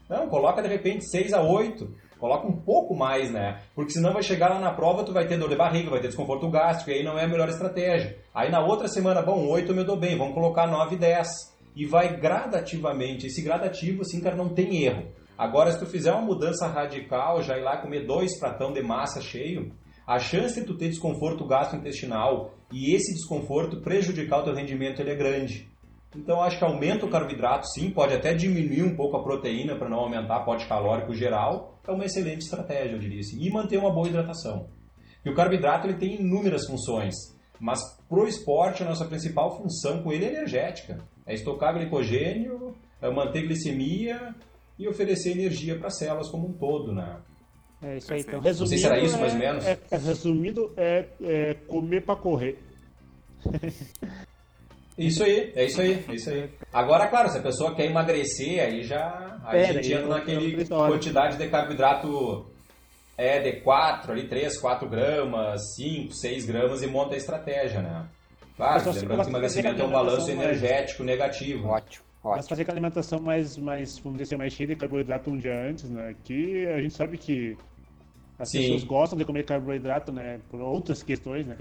Não, 0.09 0.27
coloca 0.27 0.61
de 0.61 0.67
repente 0.67 1.09
6 1.09 1.33
a 1.33 1.41
8. 1.41 1.87
Coloca 2.23 2.47
um 2.47 2.55
pouco 2.55 2.95
mais, 2.95 3.29
né? 3.29 3.59
Porque 3.75 3.91
senão 3.91 4.13
vai 4.13 4.23
chegar 4.23 4.47
lá 4.47 4.57
na 4.57 4.71
prova, 4.71 5.03
tu 5.03 5.11
vai 5.11 5.27
ter 5.27 5.37
dor 5.37 5.49
de 5.49 5.57
barriga, 5.57 5.89
vai 5.89 5.99
ter 5.99 6.07
desconforto 6.07 6.49
gástrico, 6.49 6.89
e 6.89 6.93
aí 6.93 7.03
não 7.03 7.19
é 7.19 7.25
a 7.25 7.27
melhor 7.27 7.49
estratégia. 7.49 8.17
Aí 8.33 8.49
na 8.49 8.65
outra 8.65 8.87
semana, 8.87 9.21
bom, 9.21 9.45
8 9.45 9.69
eu 9.69 9.75
me 9.75 9.83
dou 9.83 9.97
bem, 9.97 10.17
vamos 10.17 10.33
colocar 10.33 10.65
9 10.65 10.95
e 10.95 10.99
10. 10.99 11.27
E 11.75 11.85
vai 11.85 12.15
gradativamente. 12.17 13.27
Esse 13.27 13.41
gradativo, 13.41 14.03
assim, 14.03 14.21
cara, 14.21 14.37
não 14.37 14.47
tem 14.47 14.85
erro. 14.85 15.03
Agora, 15.37 15.69
se 15.73 15.79
tu 15.79 15.85
fizer 15.85 16.13
uma 16.13 16.21
mudança 16.21 16.65
radical, 16.65 17.43
já 17.43 17.57
ir 17.57 17.61
lá 17.61 17.75
comer 17.81 18.07
dois 18.07 18.39
pratão 18.39 18.71
de 18.71 18.81
massa 18.81 19.19
cheio, 19.19 19.73
a 20.07 20.17
chance 20.17 20.57
de 20.61 20.65
tu 20.65 20.77
ter 20.77 20.87
desconforto 20.87 21.45
gastrointestinal 21.45 22.53
e 22.71 22.95
esse 22.95 23.13
desconforto 23.13 23.81
prejudicar 23.81 24.39
o 24.39 24.43
teu 24.43 24.55
rendimento 24.55 25.01
ele 25.01 25.11
é 25.11 25.15
grande. 25.15 25.72
Então, 26.15 26.41
acho 26.41 26.57
que 26.57 26.63
aumenta 26.63 27.05
o 27.05 27.09
carboidrato, 27.09 27.67
sim, 27.67 27.89
pode 27.89 28.13
até 28.13 28.33
diminuir 28.33 28.83
um 28.83 28.95
pouco 28.95 29.17
a 29.17 29.23
proteína 29.23 29.75
para 29.75 29.89
não 29.89 29.97
aumentar 29.99 30.37
aporte 30.37 30.67
calórico 30.67 31.13
geral, 31.13 31.79
é 31.87 31.91
uma 31.91 32.05
excelente 32.05 32.41
estratégia, 32.41 32.93
eu 32.95 32.99
diria 32.99 33.19
assim, 33.19 33.41
e 33.41 33.49
manter 33.49 33.77
uma 33.77 33.91
boa 33.91 34.07
hidratação. 34.07 34.67
E 35.25 35.29
o 35.29 35.33
carboidrato 35.35 35.87
ele 35.87 35.97
tem 35.97 36.19
inúmeras 36.19 36.67
funções, 36.67 37.15
mas 37.59 37.79
pro 38.07 38.27
esporte 38.27 38.83
a 38.83 38.85
nossa 38.85 39.05
principal 39.05 39.57
função 39.57 40.03
com 40.03 40.11
ele 40.11 40.25
é 40.25 40.29
energética, 40.29 40.99
é 41.25 41.33
estocar 41.33 41.73
glicogênio, 41.73 42.75
é 43.01 43.09
manter 43.09 43.43
glicemia 43.47 44.35
e 44.77 44.87
oferecer 44.87 45.31
energia 45.31 45.77
para 45.77 45.87
as 45.87 45.97
células 45.97 46.29
como 46.29 46.47
um 46.47 46.53
todo, 46.53 46.93
né? 46.93 47.17
É 47.81 47.97
isso 47.97 48.13
aí, 48.13 48.21
então. 48.21 48.41
Perfeito. 48.41 48.59
Não 48.59 48.67
sei 48.67 48.77
Resumindo, 48.77 48.79
se 48.79 48.85
era 48.85 48.99
isso, 48.99 49.15
é- 49.15 49.19
mais 49.19 49.33
ou 49.33 49.39
menos. 49.39 49.65
é- 49.65 49.79
é- 49.91 49.97
resumindo, 49.97 50.73
é, 50.77 51.05
é 51.21 51.53
comer 51.67 52.01
pra 52.01 52.15
correr. 52.15 52.57
Isso 54.97 55.23
aí, 55.23 55.51
é 55.55 55.65
isso 55.65 55.81
aí, 55.81 56.05
é 56.07 56.13
isso 56.13 56.29
aí. 56.29 56.49
Agora, 56.71 57.07
claro, 57.07 57.29
se 57.29 57.37
a 57.37 57.41
pessoa 57.41 57.73
quer 57.73 57.85
emagrecer, 57.85 58.63
aí 58.63 58.83
já 58.83 59.39
aí 59.43 59.61
a 59.61 59.73
gente 59.73 59.89
daí 59.89 59.93
entra 59.93 60.07
naquele 60.07 60.65
quantidade 60.65 61.37
de 61.37 61.47
carboidrato 61.49 62.45
é 63.17 63.39
de 63.39 63.61
4, 63.61 64.11
ali 64.11 64.27
3, 64.27 64.57
4 64.57 64.87
gramas, 64.87 65.61
5, 65.75 66.13
6 66.13 66.45
gramas 66.45 66.81
e 66.83 66.87
monta 66.87 67.15
a 67.15 67.17
estratégia, 67.17 67.81
né? 67.81 68.05
Claro, 68.55 68.83
Mas 68.85 68.95
lembrando 69.01 69.23
que 69.23 69.29
emagrecimento 69.29 69.81
é 69.81 69.85
um 69.85 69.89
balanço 69.91 70.21
alimentação 70.29 70.35
mais- 70.35 70.61
energético 70.63 71.03
negativo. 71.03 71.67
ótimo, 71.67 72.05
Mas 72.23 72.31
ótimo. 72.33 72.49
fazer 72.49 72.65
com 72.65 72.71
a 72.71 72.73
alimentação 72.75 73.19
mais, 73.19 73.57
mais, 73.57 73.97
vamos 73.99 74.19
dizer 74.19 74.35
assim, 74.35 74.37
mais 74.39 74.53
cheia 74.53 74.67
de 74.67 74.75
carboidrato 74.75 75.29
um 75.31 75.37
dia 75.37 75.59
antes, 75.69 75.89
né? 75.89 76.15
Que 76.23 76.67
a 76.67 76.79
gente 76.81 76.93
sabe 76.93 77.17
que 77.17 77.57
as 78.37 78.49
Sim. 78.49 78.59
pessoas 78.61 78.83
gostam 78.83 79.17
de 79.17 79.25
comer 79.25 79.43
carboidrato, 79.43 80.11
né? 80.11 80.39
Por 80.51 80.61
outras 80.61 81.01
questões, 81.01 81.47
né? 81.47 81.57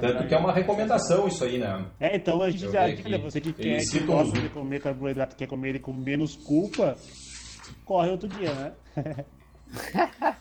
Tanto 0.00 0.26
que 0.26 0.34
é 0.34 0.38
uma 0.38 0.52
recomendação 0.52 1.28
isso 1.28 1.44
aí, 1.44 1.58
né? 1.58 1.84
É, 2.00 2.16
então 2.16 2.42
a 2.42 2.50
gente 2.50 2.70
já 2.70 2.88
dica, 2.88 3.08
né? 3.08 3.18
Você 3.18 3.40
que, 3.40 3.52
quer, 3.52 3.78
que 3.84 4.00
gosta 4.00 4.34
os- 4.36 4.42
de 4.42 4.48
comer 4.48 4.80
carboidrato, 4.80 5.36
quer 5.36 5.46
comer 5.46 5.70
ele 5.70 5.78
com 5.80 5.92
menos 5.92 6.34
culpa, 6.36 6.96
corre 7.84 8.10
outro 8.10 8.28
dia, 8.28 8.54
né? 8.54 8.72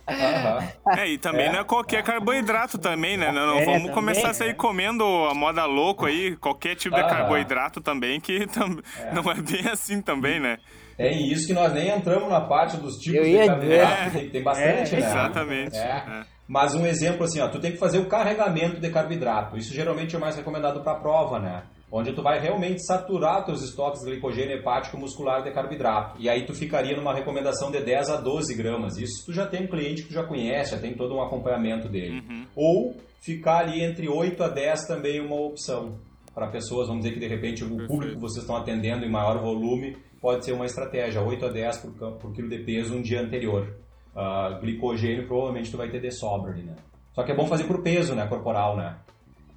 Aham. 0.07 0.67
É, 0.97 1.09
e 1.09 1.17
também 1.17 1.47
É. 1.47 1.51
não 1.51 1.59
é 1.59 1.63
qualquer 1.63 2.03
carboidrato 2.03 2.77
também, 2.77 3.17
né? 3.17 3.31
Não, 3.31 3.47
não 3.47 3.57
É, 3.57 3.65
vamos 3.65 3.79
também, 3.81 3.93
começar 3.95 4.29
a 4.29 4.33
sair 4.33 4.49
né? 4.49 4.53
comendo 4.53 5.03
a 5.03 5.33
moda 5.33 5.65
louco 5.65 6.05
aí, 6.05 6.38
qualquer 6.38 6.75
tipo 6.75 6.93
de 6.95 7.01
Aham. 7.01 7.09
carboidrato 7.09 7.81
também, 7.81 8.19
que 8.21 8.45
tam... 8.47 8.77
não 9.11 9.29
é 9.31 9.36
bem 9.41 9.67
assim 9.67 9.99
também, 10.01 10.39
né? 10.39 10.57
Tem 10.95 11.27
isso 11.29 11.47
que 11.47 11.53
nós 11.53 11.73
nem 11.73 11.89
entramos 11.89 12.29
na 12.29 12.39
parte 12.41 12.77
dos 12.77 12.95
tipos 12.97 13.17
Eu 13.17 13.23
de 13.25 13.47
carboidrato, 13.47 14.11
tem, 14.11 14.29
tem 14.29 14.43
bastante, 14.43 14.95
É, 14.95 14.99
né? 14.99 15.05
Exatamente. 15.05 15.75
É. 15.77 16.34
Mas 16.48 16.76
um 16.76 16.86
exemplo 16.86 17.24
assim, 17.24 17.39
ó, 17.39 17.48
tu 17.48 17.60
tem 17.60 17.72
que 17.72 17.78
fazer 17.78 17.98
o 17.98 18.08
carregamento 18.08 18.80
de 18.80 18.89
carboidrato. 18.89 19.58
Isso 19.58 19.74
geralmente 19.74 20.16
é 20.16 20.20
mais 20.20 20.36
recomendado 20.36 20.82
para 20.82 20.93
a 20.93 21.00
prova, 21.00 21.39
né? 21.39 21.64
Onde 21.91 22.14
tu 22.14 22.22
vai 22.22 22.39
realmente 22.39 22.86
saturar 22.86 23.46
teus 23.46 23.64
estoques 23.64 24.02
de 24.02 24.12
glicogênio 24.12 24.58
hepático 24.58 24.98
muscular 24.98 25.43
de 25.43 25.52
carboidrato. 25.52 26.18
E 26.20 26.30
aí 26.30 26.46
tu 26.46 26.54
ficaria 26.54 26.96
numa 26.96 27.14
recomendação 27.14 27.72
de 27.72 27.80
10 27.80 28.10
a 28.10 28.18
12 28.18 28.56
gramas. 28.56 28.98
Isso 28.98 29.26
tu 29.26 29.34
já 29.34 29.48
tem 29.48 29.64
um 29.64 29.68
cliente 29.68 30.04
que 30.04 30.10
tu 30.10 30.14
já 30.14 30.24
conhece, 30.24 30.72
já 30.72 30.80
tem 30.80 30.93
todo 30.93 31.16
um 31.16 31.22
acompanhamento 31.22 31.89
dele. 31.89 32.20
Uhum. 32.20 32.46
Ou 32.56 32.96
ficar 33.22 33.60
ali 33.60 33.84
entre 33.84 34.08
8 34.08 34.43
a 34.43 34.50
10 34.50 34.88
também 34.88 35.18
é 35.18 35.22
uma 35.22 35.39
opção. 35.39 35.98
Para 36.34 36.48
pessoas, 36.48 36.88
vamos 36.88 37.04
dizer 37.04 37.14
que 37.14 37.20
de 37.20 37.28
repente 37.28 37.64
o 37.64 37.70
público 37.70 37.88
Perfeito. 37.88 38.16
que 38.16 38.22
vocês 38.22 38.43
estão 38.43 38.58
atendendo 38.58 39.06
em 39.06 39.10
maior 39.10 39.39
volume 39.39 39.96
pode 40.20 40.43
ser 40.43 40.52
uma 40.52 40.66
estratégia, 40.66 41.22
8 41.22 41.46
a 41.46 41.50
10 41.50 41.78
por, 41.78 42.18
por 42.18 42.34
quilo 42.34 42.50
de 42.50 42.60
peso 42.60 42.96
um 42.96 43.02
dia 43.02 43.22
anterior. 43.22 43.84
Ah, 44.16 44.57
glicogênio 44.61 45.28
provavelmente 45.28 45.70
tu 45.70 45.78
vai 45.78 45.89
ter 45.89 45.99
de 45.99 46.11
sobra 46.11 46.51
ali, 46.51 46.63
né? 46.63 46.76
Só 47.13 47.24
que 47.24 47.32
é 47.32 47.36
bom 47.36 47.47
fazer 47.47 47.66
por 47.66 47.82
peso, 47.82 48.16
né, 48.16 48.26
corporal, 48.28 48.78
né? 48.78 48.97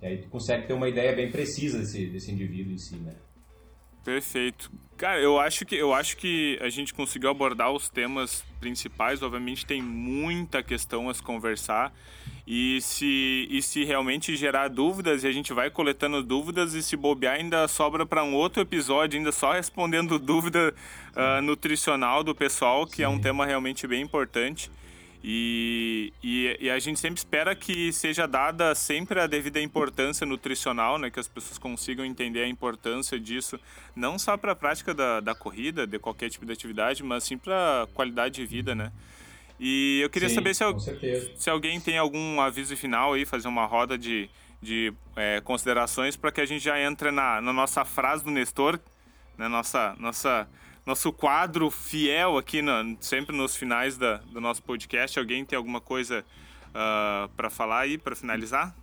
E 0.02 0.06
aí 0.06 0.18
tu 0.18 0.28
consegue 0.28 0.66
ter 0.66 0.72
uma 0.72 0.88
ideia 0.88 1.14
bem 1.14 1.30
precisa 1.30 1.78
desse, 1.78 2.06
desse 2.06 2.32
indivíduo 2.32 2.72
em 2.72 2.78
si, 2.78 2.96
né? 2.96 3.14
Perfeito. 4.04 4.70
Cara, 4.96 5.20
eu 5.20 5.38
acho 5.38 5.64
que 5.64 5.76
eu 5.76 5.92
acho 5.92 6.16
que 6.16 6.58
a 6.60 6.68
gente 6.68 6.94
conseguiu 6.94 7.30
abordar 7.30 7.72
os 7.72 7.88
temas 7.88 8.44
principais. 8.58 9.22
Obviamente 9.22 9.64
tem 9.64 9.80
muita 9.80 10.62
questão 10.62 11.08
a 11.08 11.14
se 11.14 11.22
conversar. 11.22 11.92
E 12.50 12.80
se, 12.80 13.46
e 13.50 13.60
se 13.60 13.84
realmente 13.84 14.34
gerar 14.34 14.68
dúvidas, 14.68 15.22
e 15.22 15.26
a 15.26 15.32
gente 15.32 15.52
vai 15.52 15.68
coletando 15.68 16.22
dúvidas, 16.22 16.72
e 16.72 16.82
se 16.82 16.96
bobear, 16.96 17.34
ainda 17.34 17.68
sobra 17.68 18.06
para 18.06 18.24
um 18.24 18.34
outro 18.34 18.62
episódio, 18.62 19.18
ainda 19.18 19.30
só 19.30 19.52
respondendo 19.52 20.16
dúvida 20.18 20.74
ah, 21.14 21.42
nutricional 21.42 22.24
do 22.24 22.34
pessoal, 22.34 22.86
que 22.86 23.02
é 23.02 23.08
um 23.08 23.16
Sim. 23.16 23.20
tema 23.20 23.44
realmente 23.44 23.86
bem 23.86 24.00
importante. 24.02 24.70
E, 25.22 26.12
e, 26.22 26.56
e 26.60 26.70
a 26.70 26.78
gente 26.78 27.00
sempre 27.00 27.18
espera 27.18 27.54
que 27.54 27.92
seja 27.92 28.26
dada 28.26 28.72
sempre 28.74 29.18
a 29.20 29.26
devida 29.26 29.60
importância 29.60 30.24
nutricional, 30.24 30.96
né? 30.98 31.10
Que 31.10 31.18
as 31.18 31.26
pessoas 31.26 31.58
consigam 31.58 32.04
entender 32.04 32.42
a 32.44 32.48
importância 32.48 33.18
disso, 33.18 33.58
não 33.96 34.18
só 34.18 34.36
para 34.36 34.52
a 34.52 34.56
prática 34.56 34.94
da, 34.94 35.20
da 35.20 35.34
corrida, 35.34 35.86
de 35.86 35.98
qualquer 35.98 36.30
tipo 36.30 36.46
de 36.46 36.52
atividade, 36.52 37.02
mas 37.02 37.24
sim 37.24 37.36
para 37.36 37.82
a 37.82 37.86
qualidade 37.88 38.36
de 38.36 38.46
vida, 38.46 38.74
né? 38.74 38.92
E 39.58 40.00
eu 40.02 40.10
queria 40.10 40.28
Sim, 40.28 40.34
saber 40.36 40.54
se, 40.54 40.62
al- 40.62 40.76
se 41.34 41.50
alguém 41.50 41.80
tem 41.80 41.98
algum 41.98 42.40
aviso 42.40 42.76
final 42.76 43.14
aí, 43.14 43.24
fazer 43.26 43.48
uma 43.48 43.66
roda 43.66 43.98
de, 43.98 44.30
de 44.62 44.92
é, 45.16 45.40
considerações 45.40 46.16
para 46.16 46.30
que 46.30 46.40
a 46.40 46.46
gente 46.46 46.62
já 46.62 46.80
entre 46.80 47.10
na, 47.10 47.40
na 47.40 47.52
nossa 47.52 47.84
frase 47.84 48.24
do 48.24 48.30
Nestor, 48.30 48.78
né, 49.36 49.48
nossa, 49.48 49.94
nossa, 49.98 50.48
nosso 50.88 51.12
quadro 51.12 51.70
fiel 51.70 52.38
aqui, 52.38 52.62
no, 52.62 52.96
sempre 52.98 53.36
nos 53.36 53.54
finais 53.54 53.98
da, 53.98 54.16
do 54.32 54.40
nosso 54.40 54.62
podcast. 54.62 55.18
Alguém 55.18 55.44
tem 55.44 55.54
alguma 55.54 55.82
coisa 55.82 56.20
uh, 56.20 56.74
ah, 56.74 57.28
para 57.36 57.50
falar 57.50 57.80
aí, 57.80 57.98
para 57.98 58.16
finalizar? 58.16 58.74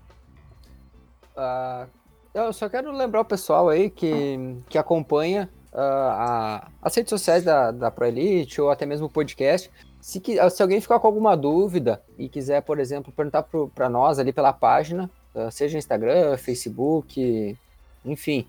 Uh, 1.36 1.90
eu 2.32 2.54
só 2.54 2.70
quero 2.70 2.92
lembrar 2.92 3.22
o 3.22 3.26
pessoal 3.26 3.70
aí 3.70 3.90
que, 3.90 4.38
que 4.70 4.78
acompanha 4.78 5.50
uh, 5.74 5.80
a, 5.80 6.68
as 6.80 6.94
redes 6.94 7.10
sociais 7.10 7.44
da, 7.44 7.72
da 7.72 7.90
ProElite 7.90 8.62
ou 8.62 8.70
até 8.70 8.86
mesmo 8.86 9.08
o 9.08 9.10
podcast. 9.10 9.72
Se, 10.00 10.22
se 10.52 10.62
alguém 10.62 10.80
ficar 10.80 11.00
com 11.00 11.08
alguma 11.08 11.36
dúvida 11.36 12.04
e 12.20 12.30
quiser, 12.30 12.62
por 12.62 12.78
exemplo, 12.78 13.12
perguntar 13.12 13.44
para 13.74 13.90
nós 13.90 14.20
ali 14.20 14.32
pela 14.32 14.54
página, 14.54 15.10
seja 15.52 15.80
Instagram, 15.80 16.38
Facebook, 16.38 17.58
enfim, 18.06 18.46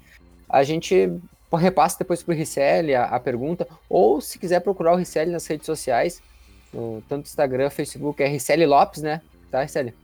a 0.47 0.63
gente 0.63 1.11
repassa 1.55 1.99
depois 1.99 2.23
para 2.23 2.35
o 2.35 2.37
Ricelli 2.37 2.95
a, 2.95 3.05
a, 3.05 3.21
pergunta, 3.21 3.69
ou 3.89 4.21
se 4.21 4.39
quiser 4.39 4.61
procurar 4.61 4.93
o 4.93 4.97
Ricelli 4.97 5.31
nas 5.31 5.47
redes 5.47 5.67
sociais, 5.67 6.21
no, 6.73 7.03
tanto 7.09 7.27
Instagram, 7.27 7.71
Facebook, 7.71 8.23
é 8.23 8.27
Ricelli 8.27 8.67
Lopes, 8.67 9.03
né? 9.03 9.23
Tá, 9.51 9.63
Ricelli? 9.63 9.95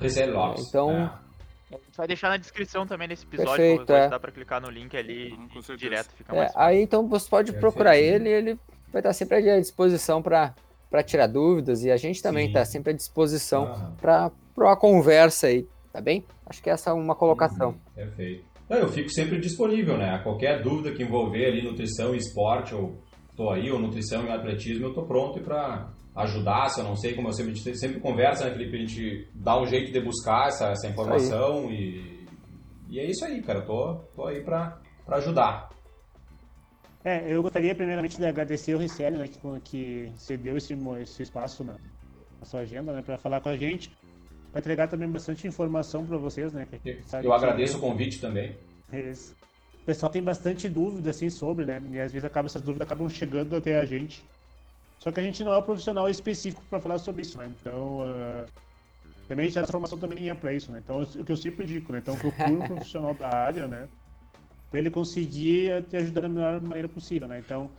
Ricelli 0.00 0.32
Lopes. 0.32 0.66
Então, 0.68 0.90
é. 0.90 1.30
A 1.72 1.76
gente 1.76 1.96
vai 1.96 2.06
deixar 2.08 2.28
na 2.30 2.36
descrição 2.36 2.84
também 2.84 3.06
nesse 3.06 3.24
episódio, 3.24 3.56
Perfeito, 3.56 3.92
é. 3.92 4.08
dá 4.08 4.18
para 4.18 4.32
clicar 4.32 4.60
no 4.60 4.68
link 4.68 4.96
ali 4.96 5.32
uhum, 5.32 5.76
direto, 5.76 6.10
fica 6.16 6.34
é, 6.34 6.38
mais 6.38 6.52
Aí 6.56 6.82
então 6.82 7.06
você 7.06 7.28
pode 7.28 7.52
Perfeito. 7.52 7.60
procurar 7.60 7.96
ele, 7.96 8.28
ele 8.28 8.58
vai 8.92 8.98
estar 8.98 9.12
sempre 9.12 9.48
à 9.48 9.60
disposição 9.60 10.20
para 10.20 10.52
tirar 11.04 11.28
dúvidas 11.28 11.84
e 11.84 11.90
a 11.90 11.96
gente 11.96 12.20
também 12.20 12.48
está 12.48 12.64
sempre 12.64 12.90
à 12.90 12.96
disposição 12.96 13.72
uhum. 13.72 13.94
para 14.00 14.32
uma 14.56 14.76
conversa 14.76 15.46
aí, 15.46 15.64
tá 15.92 16.00
bem? 16.00 16.24
Acho 16.44 16.60
que 16.60 16.68
essa 16.68 16.90
é 16.90 16.92
uma 16.92 17.14
colocação. 17.14 17.70
Uhum. 17.70 17.78
Perfeito. 17.94 18.49
Eu 18.78 18.88
fico 18.88 19.10
sempre 19.10 19.40
disponível, 19.40 19.98
né? 19.98 20.20
Qualquer 20.22 20.62
dúvida 20.62 20.92
que 20.92 21.02
envolver 21.02 21.46
ali 21.46 21.62
nutrição 21.62 22.14
e 22.14 22.18
esporte, 22.18 22.72
ou 22.74 23.02
tô 23.36 23.50
aí, 23.50 23.70
ou 23.70 23.80
nutrição 23.80 24.24
e 24.24 24.30
atletismo, 24.30 24.86
eu 24.86 24.94
tô 24.94 25.02
pronto 25.02 25.40
para 25.40 25.92
ajudar, 26.14 26.68
se 26.68 26.80
eu 26.80 26.84
não 26.84 26.94
sei, 26.94 27.14
como 27.14 27.28
eu 27.28 27.32
sempre, 27.32 27.56
sempre 27.76 28.00
conversa, 28.00 28.44
né, 28.44 28.52
Felipe? 28.52 28.76
A 28.76 28.80
gente 28.80 29.28
dá 29.34 29.60
um 29.60 29.66
jeito 29.66 29.92
de 29.92 30.00
buscar 30.00 30.48
essa, 30.48 30.68
essa 30.68 30.88
informação 30.88 31.70
e, 31.70 32.26
e 32.88 33.00
é 33.00 33.10
isso 33.10 33.24
aí, 33.24 33.42
cara. 33.42 33.60
Eu 33.60 33.66
tô, 33.66 33.94
tô 34.14 34.26
aí 34.26 34.40
para 34.42 34.80
ajudar. 35.08 35.68
É, 37.04 37.32
eu 37.32 37.42
gostaria 37.42 37.74
primeiramente 37.74 38.18
de 38.18 38.26
agradecer 38.26 38.74
o 38.74 38.78
Ricelli, 38.78 39.16
né, 39.16 39.26
que, 39.26 39.40
que 39.64 40.12
cedeu 40.16 40.56
esse, 40.56 40.74
esse 41.00 41.22
espaço 41.22 41.64
na, 41.64 41.72
na 41.72 42.44
sua 42.44 42.60
agenda, 42.60 42.92
né, 42.92 43.02
para 43.02 43.16
falar 43.16 43.40
com 43.40 43.48
a 43.48 43.56
gente, 43.56 43.90
para 44.50 44.60
entregar 44.60 44.88
também 44.88 45.08
bastante 45.08 45.46
informação 45.46 46.04
para 46.04 46.16
vocês, 46.16 46.52
né. 46.52 46.66
eu 47.22 47.32
agradeço 47.32 47.78
o 47.78 47.80
convite 47.80 48.20
também. 48.20 48.56
Isso. 48.92 49.34
O 49.82 49.84
pessoal 49.84 50.10
tem 50.10 50.22
bastante 50.22 50.68
dúvida, 50.68 51.10
assim, 51.10 51.30
sobre, 51.30 51.64
né, 51.64 51.80
e 51.90 52.00
às 52.00 52.12
vezes 52.12 52.24
acaba, 52.24 52.46
essas 52.46 52.62
dúvidas 52.62 52.86
acabam 52.86 53.08
chegando 53.08 53.56
até 53.56 53.78
a 53.78 53.84
gente. 53.84 54.24
Só 54.98 55.10
que 55.10 55.20
a 55.20 55.22
gente 55.22 55.42
não 55.42 55.52
é 55.52 55.58
um 55.58 55.62
profissional 55.62 56.08
específico 56.08 56.62
para 56.68 56.80
falar 56.80 56.98
sobre 56.98 57.22
isso, 57.22 57.38
né? 57.38 57.50
Então, 57.58 58.00
uh, 58.00 58.46
também 59.26 59.46
essa 59.46 59.66
formação 59.66 59.96
também 59.96 60.28
é 60.28 60.34
para 60.34 60.52
isso, 60.52 60.70
né? 60.70 60.82
Então, 60.84 61.00
o 61.00 61.24
que 61.24 61.32
eu 61.32 61.36
sempre 61.36 61.64
digo, 61.64 61.90
né? 61.90 62.00
Então, 62.00 62.14
procure 62.16 62.52
um 62.52 62.60
profissional 62.68 63.14
da 63.14 63.28
área, 63.28 63.66
né? 63.66 63.88
Para 64.68 64.78
ele 64.78 64.90
conseguir 64.90 65.84
te 65.84 65.96
ajudar 65.96 66.20
da 66.20 66.28
melhor 66.28 66.60
maneira 66.60 66.88
possível, 66.88 67.26
né? 67.26 67.38
Então, 67.38 67.70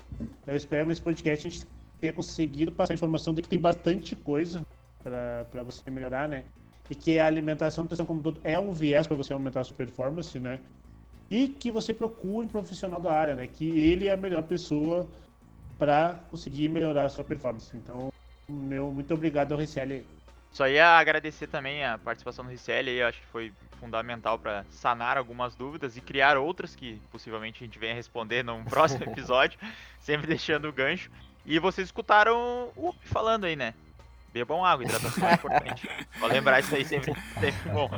eu 0.48 0.56
espero 0.56 0.88
nesse 0.88 1.02
podcast 1.02 1.48
a 1.48 1.50
gente 1.52 1.68
tenha 2.00 2.12
conseguido 2.12 2.72
passar 2.72 2.94
a 2.94 2.96
informação 2.96 3.36
de 3.36 3.44
que 3.44 3.50
tem 3.50 3.60
bastante 3.60 4.16
coisa 4.16 4.66
para 5.02 5.64
você 5.64 5.89
melhorar, 5.89 6.28
né? 6.28 6.43
E 6.89 6.95
que 6.95 7.20
a 7.20 7.26
alimentação, 7.26 7.84
nutrição 7.84 8.06
como 8.06 8.22
todo, 8.22 8.39
é 8.43 8.60
um 8.60 8.74
viés 8.74 9.08
para 9.08 9.16
você 9.16 9.34
aumentar 9.34 9.62
a 9.62 9.64
sua 9.64 9.76
performance, 9.76 10.38
né? 10.39 10.60
E 11.30 11.47
que 11.47 11.72
você 11.72 11.93
procure 11.93 12.45
um 12.45 12.49
profissional 12.49 12.99
da 12.99 13.14
área, 13.14 13.36
né? 13.36 13.47
Que 13.47 13.70
ele 13.80 14.08
é 14.08 14.14
a 14.14 14.18
melhor 14.18 14.43
pessoa 14.43 15.08
para 15.78 16.20
conseguir 16.30 16.68
melhorar 16.70 17.06
a 17.06 17.10
sua 17.10 17.24
performance. 17.24 17.76
Então, 17.76 18.12
meu 18.49 18.91
muito 18.91 19.14
obrigado 19.14 19.54
ao 19.54 19.58
Ricelli. 19.58 20.06
Só 20.52 20.68
ia 20.68 20.97
agradecer 20.99 21.47
também 21.47 21.86
a 21.86 21.97
participação 21.97 22.43
do 22.43 22.52
Ricelli, 22.52 22.91
eu 22.91 23.08
acho 23.08 23.20
que 23.22 23.28
foi 23.28 23.54
fundamental 23.80 24.38
para 24.38 24.66
sanar 24.70 25.18
algumas 25.18 25.56
dúvidas 25.56 25.95
e 25.95 26.02
criar 26.02 26.38
outras 26.38 26.76
que 26.76 27.02
possivelmente 27.10 27.64
a 27.64 27.66
gente 27.66 27.80
venha 27.80 27.95
responder 27.95 28.43
num 28.43 28.64
próximo 28.66 29.04
episódio, 29.10 29.58
sempre 29.99 30.28
deixando 30.28 30.68
o 30.68 30.74
gancho. 30.74 31.10
E 31.45 31.58
vocês 31.58 31.88
escutaram 31.88 32.70
o 32.76 32.93
falando 33.02 33.45
aí, 33.45 33.56
né? 33.56 33.74
Bebam 34.34 34.64
água, 34.64 34.86
hidratação 34.86 35.28
é 35.28 35.34
importante. 35.34 35.90
Vou 36.18 36.30
lembrar 36.30 36.62
isso 36.62 36.74
aí 36.74 36.86
sempre, 36.86 37.14
sempre 37.40 37.70
bom. 37.70 37.90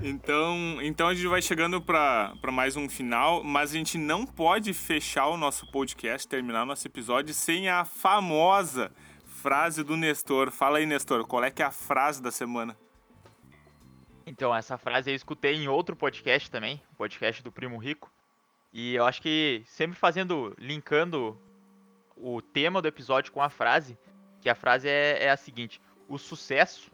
Então, 0.00 0.80
então 0.80 1.08
a 1.08 1.14
gente 1.14 1.26
vai 1.26 1.42
chegando 1.42 1.82
para 1.82 2.34
mais 2.50 2.76
um 2.76 2.88
final, 2.88 3.44
mas 3.44 3.70
a 3.70 3.74
gente 3.74 3.98
não 3.98 4.24
pode 4.24 4.72
fechar 4.72 5.26
o 5.26 5.36
nosso 5.36 5.70
podcast, 5.70 6.26
terminar 6.26 6.62
o 6.62 6.66
nosso 6.66 6.86
episódio 6.86 7.34
sem 7.34 7.68
a 7.68 7.84
famosa 7.84 8.90
frase 9.26 9.84
do 9.84 9.94
Nestor. 9.94 10.50
Fala 10.50 10.78
aí, 10.78 10.86
Nestor, 10.86 11.26
qual 11.26 11.44
é 11.44 11.50
que 11.50 11.62
é 11.62 11.66
a 11.66 11.70
frase 11.70 12.22
da 12.22 12.30
semana? 12.30 12.74
Então, 14.24 14.54
essa 14.54 14.78
frase 14.78 15.10
eu 15.10 15.14
escutei 15.14 15.56
em 15.56 15.68
outro 15.68 15.94
podcast 15.94 16.50
também, 16.50 16.80
podcast 16.96 17.42
do 17.42 17.52
Primo 17.52 17.76
Rico. 17.76 18.10
E 18.72 18.94
eu 18.94 19.04
acho 19.04 19.20
que 19.20 19.62
sempre 19.66 19.98
fazendo, 19.98 20.54
linkando 20.58 21.38
o 22.16 22.40
tema 22.40 22.80
do 22.80 22.88
episódio 22.88 23.30
com 23.30 23.42
a 23.42 23.50
frase, 23.50 23.98
que 24.42 24.50
a 24.50 24.54
frase 24.54 24.88
é, 24.88 25.24
é 25.24 25.30
a 25.30 25.36
seguinte: 25.36 25.80
o 26.08 26.18
sucesso 26.18 26.92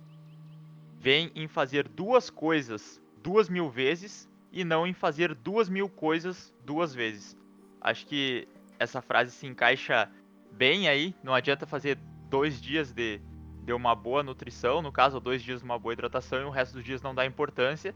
vem 1.01 1.32
em 1.34 1.49
fazer 1.49 1.88
duas 1.88 2.30
coisas 2.30 3.01
duas 3.22 3.49
mil 3.49 3.68
vezes 3.68 4.28
e 4.53 4.64
não 4.64 4.86
em 4.86 4.92
fazer 4.92 5.34
duas 5.34 5.68
mil 5.68 5.88
coisas 5.88 6.55
duas 6.64 6.94
vezes. 6.94 7.36
Acho 7.80 8.07
que 8.07 8.49
essa 8.78 9.03
frase 9.03 9.32
se 9.32 9.46
encaixa 9.46 10.11
bem 10.53 10.88
aí. 10.88 11.14
Não 11.22 11.34
adianta 11.34 11.66
fazer 11.66 11.99
dois 12.28 12.61
dias 12.61 12.92
de, 12.92 13.20
de 13.64 13.72
uma 13.72 13.94
boa 13.94 14.22
nutrição, 14.22 14.80
no 14.80 14.92
caso, 14.92 15.20
dois 15.20 15.42
dias 15.42 15.61
de 15.61 15.64
uma 15.64 15.78
boa 15.78 15.92
hidratação 15.92 16.40
e 16.40 16.44
o 16.44 16.51
resto 16.51 16.74
dos 16.74 16.84
dias 16.84 17.03
não 17.03 17.14
dá 17.14 17.26
importância. 17.26 17.94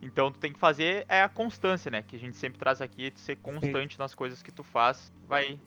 Então 0.00 0.30
tu 0.30 0.38
tem 0.38 0.52
que 0.52 0.58
fazer 0.58 1.04
é 1.08 1.22
a 1.22 1.28
constância, 1.28 1.90
né? 1.90 2.02
Que 2.02 2.16
a 2.16 2.18
gente 2.18 2.36
sempre 2.36 2.58
traz 2.58 2.80
aqui, 2.80 3.12
ser 3.16 3.36
constante 3.36 3.98
nas 3.98 4.14
coisas 4.14 4.42
que 4.42 4.52
tu 4.52 4.62
faz, 4.62 5.12
vai 5.26 5.58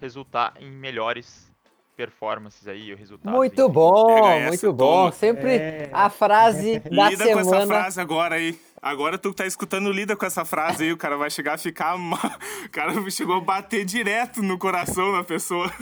resultar 0.00 0.54
em 0.60 0.70
melhores 0.70 1.54
performances 1.96 2.68
aí, 2.68 2.92
o 2.92 2.96
resultado. 2.96 3.34
Muito 3.34 3.68
bom, 3.68 4.40
muito 4.40 4.72
bom. 4.72 5.10
Sempre 5.10 5.56
é... 5.56 5.90
a 5.92 6.10
frase 6.10 6.78
da 6.90 7.08
lida 7.10 7.24
semana. 7.24 7.42
com 7.42 7.54
essa 7.54 7.66
frase 7.66 8.00
agora 8.00 8.34
aí. 8.34 8.58
Agora 8.82 9.18
tu 9.18 9.30
que 9.30 9.36
tá 9.36 9.46
escutando, 9.46 9.90
lida 9.90 10.14
com 10.14 10.26
essa 10.26 10.44
frase 10.44 10.84
aí, 10.84 10.92
o 10.92 10.96
cara 10.96 11.16
vai 11.16 11.30
chegar 11.30 11.54
a 11.54 11.58
ficar. 11.58 11.96
O 11.96 12.70
cara 12.70 12.92
chegou 13.10 13.36
a 13.36 13.40
bater 13.40 13.84
direto 13.84 14.42
no 14.42 14.58
coração 14.58 15.12
da 15.12 15.24
pessoa. 15.24 15.72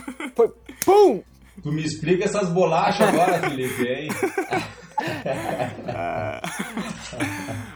Pum! 0.83 1.21
Tu 1.61 1.71
me 1.71 1.83
explica 1.83 2.25
essas 2.25 2.49
bolachas 2.49 3.07
agora, 3.07 3.49
Felipe, 3.49 3.87
hein? 3.87 4.09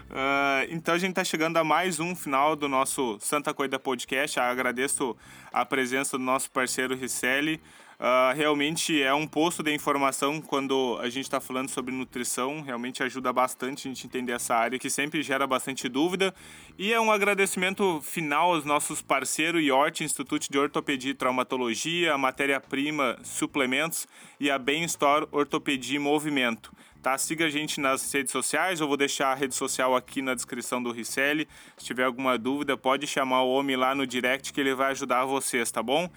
Uh, 0.09 0.65
então 0.69 0.95
a 0.95 0.97
gente 0.97 1.11
está 1.11 1.23
chegando 1.23 1.57
a 1.57 1.63
mais 1.63 1.99
um 1.99 2.15
final 2.15 2.55
do 2.55 2.67
nosso 2.67 3.17
Santa 3.19 3.53
Coida 3.53 3.77
Podcast. 3.77 4.37
Eu 4.37 4.43
agradeço 4.45 5.15
a 5.51 5.65
presença 5.65 6.17
do 6.17 6.23
nosso 6.23 6.49
parceiro 6.51 6.95
Ricelli. 6.95 7.61
Uh, 7.99 8.33
realmente 8.33 9.03
é 9.03 9.13
um 9.13 9.27
posto 9.27 9.61
de 9.61 9.73
informação 9.73 10.39
quando 10.39 10.97
a 11.01 11.09
gente 11.09 11.25
está 11.25 11.41
falando 11.41 11.67
sobre 11.67 11.93
nutrição, 11.93 12.61
realmente 12.61 13.03
ajuda 13.03 13.33
bastante 13.33 13.85
a 13.85 13.91
gente 13.91 14.07
entender 14.07 14.31
essa 14.31 14.55
área 14.55 14.79
que 14.79 14.89
sempre 14.89 15.21
gera 15.21 15.45
bastante 15.45 15.89
dúvida. 15.89 16.33
E 16.77 16.93
é 16.93 17.01
um 17.01 17.11
agradecimento 17.11 17.99
final 18.01 18.53
aos 18.53 18.63
nossos 18.63 19.01
parceiros 19.01 19.61
IORT, 19.61 20.01
Instituto 20.01 20.49
de 20.49 20.57
Ortopedia 20.57 21.11
e 21.11 21.13
Traumatologia, 21.13 22.13
a 22.13 22.17
Matéria-Prima 22.17 23.19
Suplementos 23.21 24.07
e 24.39 24.49
a 24.49 24.57
Bem 24.57 24.85
Store 24.85 25.27
Ortopedia 25.29 25.97
e 25.97 25.99
Movimento. 25.99 26.71
Tá? 27.01 27.17
Siga 27.17 27.47
a 27.47 27.49
gente 27.49 27.81
nas 27.81 28.13
redes 28.13 28.31
sociais, 28.31 28.79
eu 28.79 28.87
vou 28.87 28.95
deixar 28.95 29.33
a 29.33 29.35
rede 29.35 29.55
social 29.55 29.93
aqui 29.93 30.21
na 30.21 30.33
descrição 30.33 30.81
do 30.81 30.93
Ricelli. 30.93 31.49
Se 31.77 31.83
tiver 31.83 32.05
alguma 32.05 32.37
dúvida, 32.37 32.77
pode 32.77 33.05
chamar 33.07 33.41
o 33.41 33.49
homem 33.49 33.75
lá 33.75 33.93
no 33.93 34.07
direct 34.07 34.53
que 34.53 34.61
ele 34.61 34.73
vai 34.73 34.91
ajudar 34.91 35.25
vocês, 35.25 35.69
tá 35.69 35.83
bom? 35.83 36.09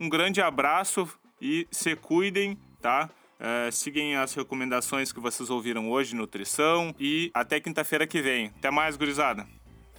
Um 0.00 0.08
grande 0.08 0.40
abraço 0.40 1.06
e 1.40 1.68
se 1.70 1.94
cuidem, 1.94 2.58
tá? 2.80 3.08
É, 3.38 3.70
sigam 3.70 4.20
as 4.20 4.34
recomendações 4.34 5.12
que 5.12 5.20
vocês 5.20 5.50
ouviram 5.50 5.90
hoje, 5.90 6.16
nutrição, 6.16 6.94
e 6.98 7.30
até 7.34 7.60
quinta-feira 7.60 8.06
que 8.06 8.22
vem. 8.22 8.50
Até 8.58 8.70
mais, 8.70 8.96
gurizada. 8.96 9.46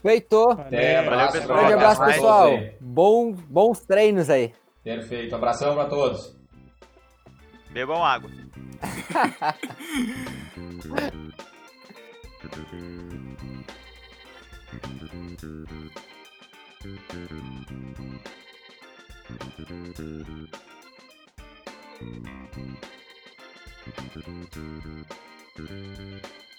Feito! 0.01 0.51
Até, 0.51 0.97
abraço, 0.97 1.33
pessoal. 1.33 1.59
Grande 1.59 1.73
abraço, 1.73 2.05
pessoal. 2.05 2.51
Bom, 2.79 3.31
bons 3.31 3.79
treinos 3.81 4.29
aí. 4.29 4.53
Perfeito. 4.83 5.35
Abração 5.35 5.75
para 5.75 5.85
todos. 5.85 6.35
Bebam 7.71 8.03
água. 8.03 8.29
Thank 19.39 19.61
you. 25.59 26.50